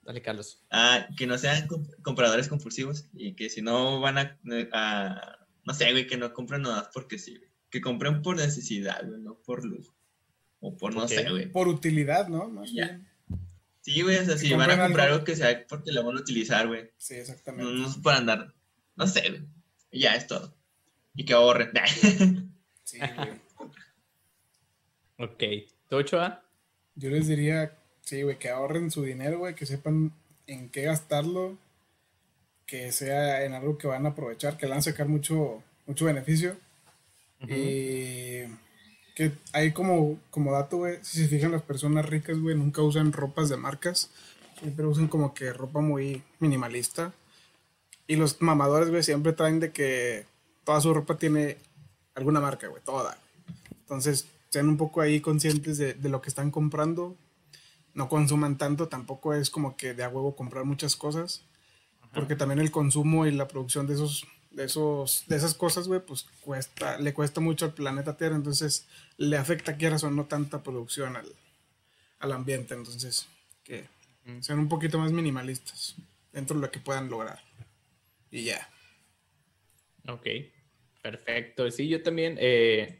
Dale, 0.03 0.21
Carlos. 0.21 0.65
Ah, 0.71 1.05
que 1.17 1.27
no 1.27 1.37
sean 1.37 1.67
comp- 1.67 2.01
compradores 2.01 2.47
compulsivos 2.47 3.09
y 3.13 3.35
que 3.35 3.49
si 3.49 3.61
no 3.61 3.99
van 3.99 4.17
a, 4.17 4.39
a- 4.71 5.37
no 5.65 5.73
sé, 5.73 5.91
güey, 5.91 6.07
que 6.07 6.15
no 6.17 6.33
compren 6.33 6.61
nada 6.61 6.89
porque 6.93 7.19
sí, 7.19 7.37
güey. 7.37 7.51
Que 7.69 7.81
compren 7.81 8.21
por 8.21 8.37
necesidad, 8.37 9.05
güey, 9.05 9.19
no 9.21 9.35
por 9.41 9.65
lujo. 9.65 9.93
O 10.61 10.77
por 10.77 10.95
no 10.95 11.07
sé, 11.09 11.29
güey. 11.29 11.51
Por 11.51 11.67
utilidad, 11.67 12.29
¿no? 12.29 12.47
Más 12.47 12.71
Ya. 12.73 12.85
bien. 12.85 13.06
Sí, 13.87 14.01
güey, 14.01 14.17
o 14.17 14.25
sea, 14.25 14.37
si 14.37 14.53
van 14.53 14.69
a 14.69 14.77
comprar 14.77 15.05
algo. 15.07 15.15
algo 15.15 15.25
que 15.25 15.37
sea 15.37 15.65
porque 15.65 15.93
lo 15.93 16.03
van 16.03 16.17
a 16.17 16.19
utilizar, 16.19 16.67
güey. 16.67 16.91
Sí, 16.97 17.13
No, 17.13 17.19
exactamente. 17.21 17.71
no 17.73 17.87
es 17.87 17.95
para 17.95 18.17
andar, 18.17 18.53
no 18.97 19.07
sé, 19.07 19.29
güey. 19.29 19.45
Y 19.91 20.01
ya 20.01 20.15
es 20.15 20.27
todo. 20.27 20.53
Y 21.15 21.23
que 21.23 21.33
ahorren. 21.33 21.71
Sí, 22.83 22.99
güey. 22.99 23.29
Ok. 25.19 25.43
¿Tú, 25.89 25.95
Ochoa? 25.95 26.43
Yo 26.95 27.09
les 27.09 27.27
diría, 27.27 27.77
sí, 28.01 28.23
güey, 28.23 28.37
que 28.37 28.49
ahorren 28.49 28.91
su 28.91 29.03
dinero, 29.03 29.39
güey, 29.39 29.55
que 29.55 29.65
sepan 29.65 30.11
en 30.47 30.69
qué 30.69 30.81
gastarlo, 30.83 31.57
que 32.65 32.91
sea 32.91 33.45
en 33.45 33.53
algo 33.53 33.77
que 33.77 33.87
van 33.87 34.05
a 34.05 34.09
aprovechar, 34.09 34.57
que 34.57 34.65
le 34.65 34.71
van 34.71 34.79
a 34.79 34.81
sacar 34.81 35.07
mucho, 35.07 35.63
mucho 35.85 36.03
beneficio. 36.05 36.57
Y 37.47 38.41
que 39.17 39.31
hay 39.51 39.71
como, 39.71 40.19
como 40.29 40.51
dato, 40.51 40.77
güey, 40.77 40.99
si 41.01 41.23
se 41.23 41.27
fijan 41.27 41.51
las 41.51 41.63
personas 41.63 42.05
ricas, 42.05 42.37
güey, 42.37 42.55
nunca 42.55 42.83
usan 42.83 43.11
ropas 43.11 43.49
de 43.49 43.57
marcas, 43.57 44.11
siempre 44.59 44.85
usan 44.85 45.07
como 45.07 45.33
que 45.33 45.51
ropa 45.53 45.81
muy 45.81 46.21
minimalista. 46.37 47.15
Y 48.05 48.15
los 48.15 48.39
mamadores, 48.43 48.91
güey, 48.91 49.01
siempre 49.01 49.33
traen 49.33 49.59
de 49.59 49.71
que 49.71 50.27
toda 50.63 50.79
su 50.81 50.93
ropa 50.93 51.17
tiene 51.17 51.57
alguna 52.13 52.39
marca, 52.39 52.67
güey, 52.67 52.83
toda. 52.83 53.17
Entonces, 53.79 54.27
sean 54.49 54.69
un 54.69 54.77
poco 54.77 55.01
ahí 55.01 55.19
conscientes 55.19 55.79
de, 55.79 55.95
de 55.95 56.09
lo 56.09 56.21
que 56.21 56.29
están 56.29 56.51
comprando. 56.51 57.15
No 57.95 58.09
consuman 58.09 58.59
tanto, 58.59 58.87
tampoco 58.87 59.33
es 59.33 59.49
como 59.49 59.75
que 59.77 59.95
de 59.95 60.03
a 60.03 60.09
huevo 60.09 60.35
comprar 60.35 60.63
muchas 60.63 60.95
cosas. 60.95 61.41
Porque 62.13 62.35
también 62.35 62.59
el 62.59 62.69
consumo 62.69 63.25
y 63.25 63.31
la 63.31 63.47
producción 63.47 63.87
de 63.87 63.95
esos, 63.95 64.27
de 64.57 64.63
esos, 64.63 65.23
de 65.27 65.35
esas 65.35 65.53
cosas, 65.53 65.87
güey, 65.87 65.99
pues 65.99 66.25
cuesta, 66.41 66.97
le 66.97 67.13
cuesta 67.13 67.39
mucho 67.39 67.65
al 67.65 67.75
planeta 67.75 68.17
Tierra. 68.17 68.35
Entonces, 68.35 68.87
le 69.17 69.37
afecta, 69.37 69.77
quieras 69.77 70.03
o 70.03 70.09
no, 70.09 70.25
tanta 70.25 70.63
producción 70.63 71.15
al, 71.15 71.27
al 72.17 72.31
ambiente. 72.31 72.73
Entonces, 72.73 73.27
que 73.63 73.85
sean 74.41 74.57
un 74.57 74.67
poquito 74.67 74.97
más 74.97 75.11
minimalistas 75.11 75.95
dentro 76.33 76.55
de 76.55 76.63
lo 76.63 76.71
que 76.71 76.79
puedan 76.79 77.07
lograr. 77.07 77.39
Y 78.31 78.45
ya. 78.45 78.67
Ok. 80.07 80.25
Perfecto, 81.03 81.69
sí, 81.69 81.87
yo 81.87 82.01
también. 82.01 82.35
Eh, 82.39 82.97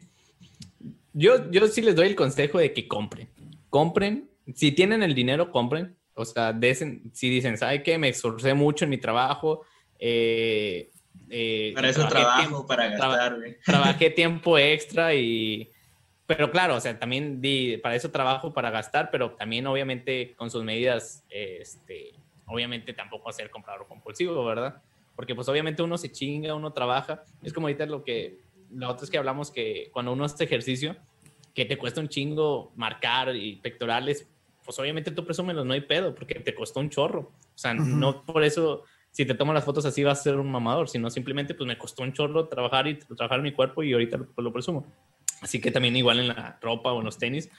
yo, 1.12 1.50
yo 1.50 1.66
sí 1.66 1.82
les 1.82 1.96
doy 1.96 2.06
el 2.06 2.14
consejo 2.14 2.58
de 2.58 2.72
que 2.72 2.86
compren. 2.86 3.28
Compren. 3.68 4.30
Si 4.54 4.70
tienen 4.70 5.02
el 5.02 5.12
dinero, 5.12 5.50
compren. 5.50 5.96
O 6.14 6.24
sea, 6.24 6.52
desen, 6.52 7.10
si 7.12 7.28
dicen, 7.28 7.58
¿sabe 7.58 7.82
qué? 7.82 7.98
Me 7.98 8.10
esforcé 8.10 8.54
mucho 8.54 8.84
en 8.84 8.90
mi 8.90 8.98
trabajo. 8.98 9.62
Eh, 9.98 10.92
eh, 11.30 11.72
para 11.74 11.88
eso 11.88 12.06
trabajo, 12.08 12.66
para 12.66 12.88
gastar. 12.88 13.38
trabajé 13.64 14.10
tiempo 14.10 14.58
extra 14.58 15.14
y... 15.14 15.70
Pero 16.26 16.50
claro, 16.50 16.76
o 16.76 16.80
sea, 16.80 16.98
también 16.98 17.40
di, 17.40 17.78
para 17.78 17.94
eso 17.94 18.10
trabajo 18.10 18.52
para 18.52 18.70
gastar, 18.70 19.10
pero 19.10 19.30
también 19.30 19.66
obviamente 19.66 20.34
con 20.36 20.50
sus 20.50 20.62
medidas, 20.62 21.24
este, 21.30 22.12
obviamente 22.44 22.92
tampoco 22.92 23.30
hacer 23.30 23.48
comprador 23.48 23.86
compulsivo, 23.86 24.44
¿verdad? 24.44 24.82
Porque 25.16 25.34
pues 25.34 25.48
obviamente 25.48 25.82
uno 25.82 25.96
se 25.96 26.12
chinga, 26.12 26.54
uno 26.54 26.72
trabaja. 26.72 27.24
Es 27.42 27.54
como 27.54 27.66
ahorita 27.66 27.86
lo 27.86 28.04
que, 28.04 28.40
la 28.70 28.90
otra 28.90 29.04
es 29.04 29.10
que 29.10 29.16
hablamos 29.16 29.50
que 29.50 29.88
cuando 29.90 30.12
uno 30.12 30.24
hace 30.26 30.44
ejercicio, 30.44 30.96
que 31.54 31.64
te 31.64 31.78
cuesta 31.78 32.00
un 32.00 32.08
chingo 32.08 32.72
marcar 32.76 33.34
y 33.34 33.56
pectorales, 33.56 34.28
pues 34.64 34.78
obviamente 34.78 35.10
tú 35.10 35.24
presúmelos, 35.24 35.64
no 35.64 35.72
hay 35.72 35.80
pedo, 35.80 36.14
porque 36.14 36.36
te 36.36 36.54
costó 36.54 36.80
un 36.80 36.90
chorro. 36.90 37.20
O 37.20 37.58
sea, 37.58 37.72
no 37.72 38.22
por 38.24 38.44
eso 38.44 38.84
si 39.18 39.26
te 39.26 39.34
tomo 39.34 39.52
las 39.52 39.64
fotos 39.64 39.84
así 39.84 40.04
vas 40.04 40.20
a 40.20 40.22
ser 40.22 40.36
un 40.36 40.48
mamador, 40.48 40.88
sino 40.88 41.10
simplemente 41.10 41.52
pues 41.52 41.66
me 41.66 41.76
costó 41.76 42.04
un 42.04 42.12
chorro 42.12 42.46
trabajar 42.46 42.86
y 42.86 43.00
trabajar 43.00 43.42
mi 43.42 43.50
cuerpo 43.50 43.82
y 43.82 43.92
ahorita 43.92 44.16
lo, 44.16 44.28
lo 44.36 44.52
presumo. 44.52 44.86
Así 45.40 45.60
que 45.60 45.72
también 45.72 45.96
igual 45.96 46.20
en 46.20 46.28
la 46.28 46.56
ropa 46.62 46.92
o 46.92 47.00
en 47.00 47.04
los 47.04 47.18
tenis, 47.18 47.50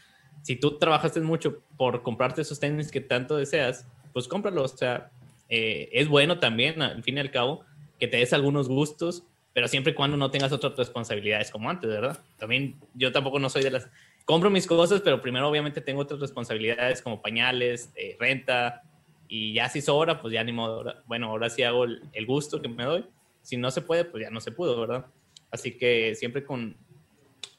si 0.41 0.55
tú 0.55 0.77
trabajaste 0.77 1.19
mucho 1.19 1.61
por 1.75 2.01
comprarte 2.01 2.43
esos 2.43 2.61
tenis 2.61 2.89
que 2.89 3.01
tanto 3.01 3.35
deseas, 3.35 3.85
pues 4.13 4.29
cómpralos. 4.29 4.73
O 4.73 4.77
sea, 4.77 5.11
eh, 5.49 5.89
es 5.91 6.07
bueno 6.07 6.39
también, 6.39 6.81
al 6.81 7.03
fin 7.03 7.17
y 7.17 7.19
al 7.19 7.29
cabo, 7.29 7.65
que 7.99 8.07
te 8.07 8.15
des 8.15 8.31
algunos 8.31 8.69
gustos, 8.69 9.23
pero 9.51 9.67
siempre 9.67 9.91
y 9.91 9.95
cuando 9.95 10.15
no 10.15 10.31
tengas 10.31 10.53
otras 10.53 10.77
responsabilidades 10.77 11.51
como 11.51 11.69
antes, 11.69 11.89
¿verdad? 11.89 12.19
También 12.37 12.79
yo 12.93 13.11
tampoco 13.11 13.37
no 13.37 13.49
soy 13.49 13.63
de 13.63 13.71
las... 13.71 13.89
Compro 14.23 14.49
mis 14.49 14.65
cosas, 14.65 15.01
pero 15.01 15.21
primero 15.21 15.49
obviamente 15.49 15.81
tengo 15.81 15.99
otras 15.99 16.21
responsabilidades 16.21 17.01
como 17.01 17.21
pañales, 17.21 17.91
eh, 17.97 18.15
renta, 18.17 18.83
y 19.29 19.53
ya 19.53 19.69
si 19.69 19.79
sobra, 19.79 20.19
pues 20.21 20.33
ya 20.33 20.43
ni 20.43 20.51
modo. 20.51 20.83
Bueno, 21.05 21.27
ahora 21.27 21.49
sí 21.49 21.61
hago 21.61 21.85
el, 21.85 22.25
gusto 22.25 22.61
que 22.61 22.67
me 22.67 22.83
doy. 22.83 23.05
Si 23.43 23.55
no 23.55 23.69
se 23.69 23.81
puede, 23.81 24.03
pues 24.03 24.23
ya 24.23 24.31
no 24.31 24.41
se 24.41 24.51
pudo, 24.51 24.77
¿verdad? 24.81 25.05
Así 25.51 25.77
que 25.77 26.15
siempre 26.15 26.43
con 26.43 26.75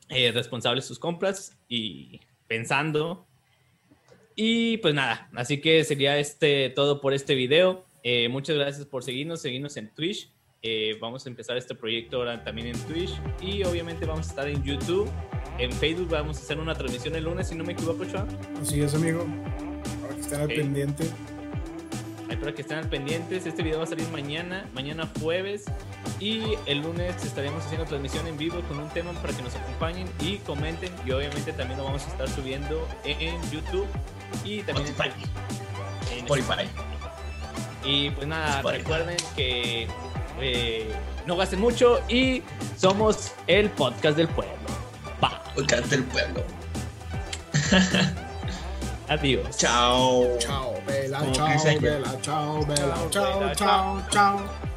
eh, 0.09 0.33
responsables 0.33 0.85
sus 0.85 0.99
compras 0.99 1.57
y 1.69 2.21
pensando. 2.49 3.25
Y 4.35 4.79
pues 4.79 4.95
nada, 4.95 5.31
así 5.35 5.61
que 5.61 5.85
sería 5.85 6.19
este 6.19 6.71
todo 6.71 7.01
por 7.01 7.15
este 7.15 7.37
video. 7.37 7.85
Eh, 8.03 8.29
muchas 8.29 8.57
gracias 8.57 8.85
por 8.87 9.05
seguirnos, 9.05 9.41
seguirnos 9.41 9.77
en 9.77 9.95
Twitch. 9.95 10.29
Eh, 10.63 10.99
vamos 11.01 11.25
a 11.25 11.29
empezar 11.29 11.57
este 11.57 11.75
proyecto 11.75 12.19
ahora 12.19 12.43
también 12.45 12.67
en 12.67 12.79
Twitch 12.87 13.13
y 13.41 13.63
obviamente 13.63 14.05
vamos 14.07 14.27
a 14.27 14.31
estar 14.31 14.49
en 14.49 14.63
YouTube. 14.65 15.09
En 15.59 15.73
Facebook 15.73 16.09
vamos 16.09 16.39
a 16.39 16.41
hacer 16.41 16.59
una 16.59 16.75
transmisión 16.75 17.15
el 17.15 17.25
lunes, 17.25 17.49
si 17.49 17.55
no 17.55 17.65
me 17.65 17.75
equivoco, 17.75 18.05
Chua. 18.05 18.27
Así 18.61 18.81
es, 18.81 18.95
amigo. 18.95 19.25
Para 20.03 20.15
que 20.15 20.21
estén 20.21 20.41
al 20.41 20.49
pendiente. 20.49 21.05
Espero 22.31 22.55
que 22.55 22.63
estén 22.63 22.79
al 22.79 22.89
pendientes. 22.89 23.45
Este 23.45 23.63
video 23.63 23.79
va 23.79 23.85
a 23.85 23.89
salir 23.89 24.09
mañana, 24.09 24.65
mañana 24.73 25.09
jueves. 25.21 25.65
Y 26.21 26.55
el 26.67 26.81
lunes 26.81 27.25
estaremos 27.25 27.65
haciendo 27.65 27.87
transmisión 27.87 28.27
en 28.29 28.39
vivo 28.39 28.61
con 28.69 28.79
un 28.79 28.89
tema 28.91 29.13
para 29.15 29.33
que 29.35 29.43
nos 29.43 29.57
acompañen 29.57 30.09
y 30.21 30.37
comenten. 30.39 30.93
Y 31.05 31.11
obviamente 31.11 31.53
también 31.53 31.79
lo 31.79 31.85
vamos 31.85 32.07
a 32.07 32.11
estar 32.11 32.29
subiendo 32.29 32.87
en 33.05 33.41
YouTube 33.51 33.87
y 34.45 34.63
también 34.63 34.87
en 34.87 36.19
Spotify. 36.19 36.69
Y 37.85 38.11
pues 38.11 38.29
nada, 38.29 38.63
recuerden 38.63 39.17
que 39.35 39.89
eh, 40.41 40.93
no 41.27 41.37
gasten 41.37 41.59
mucho 41.59 42.01
y 42.09 42.45
somos 42.77 43.33
el 43.49 43.71
podcast 43.71 44.17
del 44.17 44.29
pueblo. 44.29 44.55
Podcast 45.21 45.87
del 45.87 46.05
pueblo. 46.05 46.45
Adiós. 49.11 49.57
Chao. 49.57 50.39
Chao, 50.39 50.81
Bella. 50.87 51.19
Chao, 51.33 51.81
Bella. 51.81 52.17
Chao, 52.23 52.65
Bella. 52.65 52.95
Chao, 53.11 53.55
chao, 53.57 54.03
chao. 54.09 54.70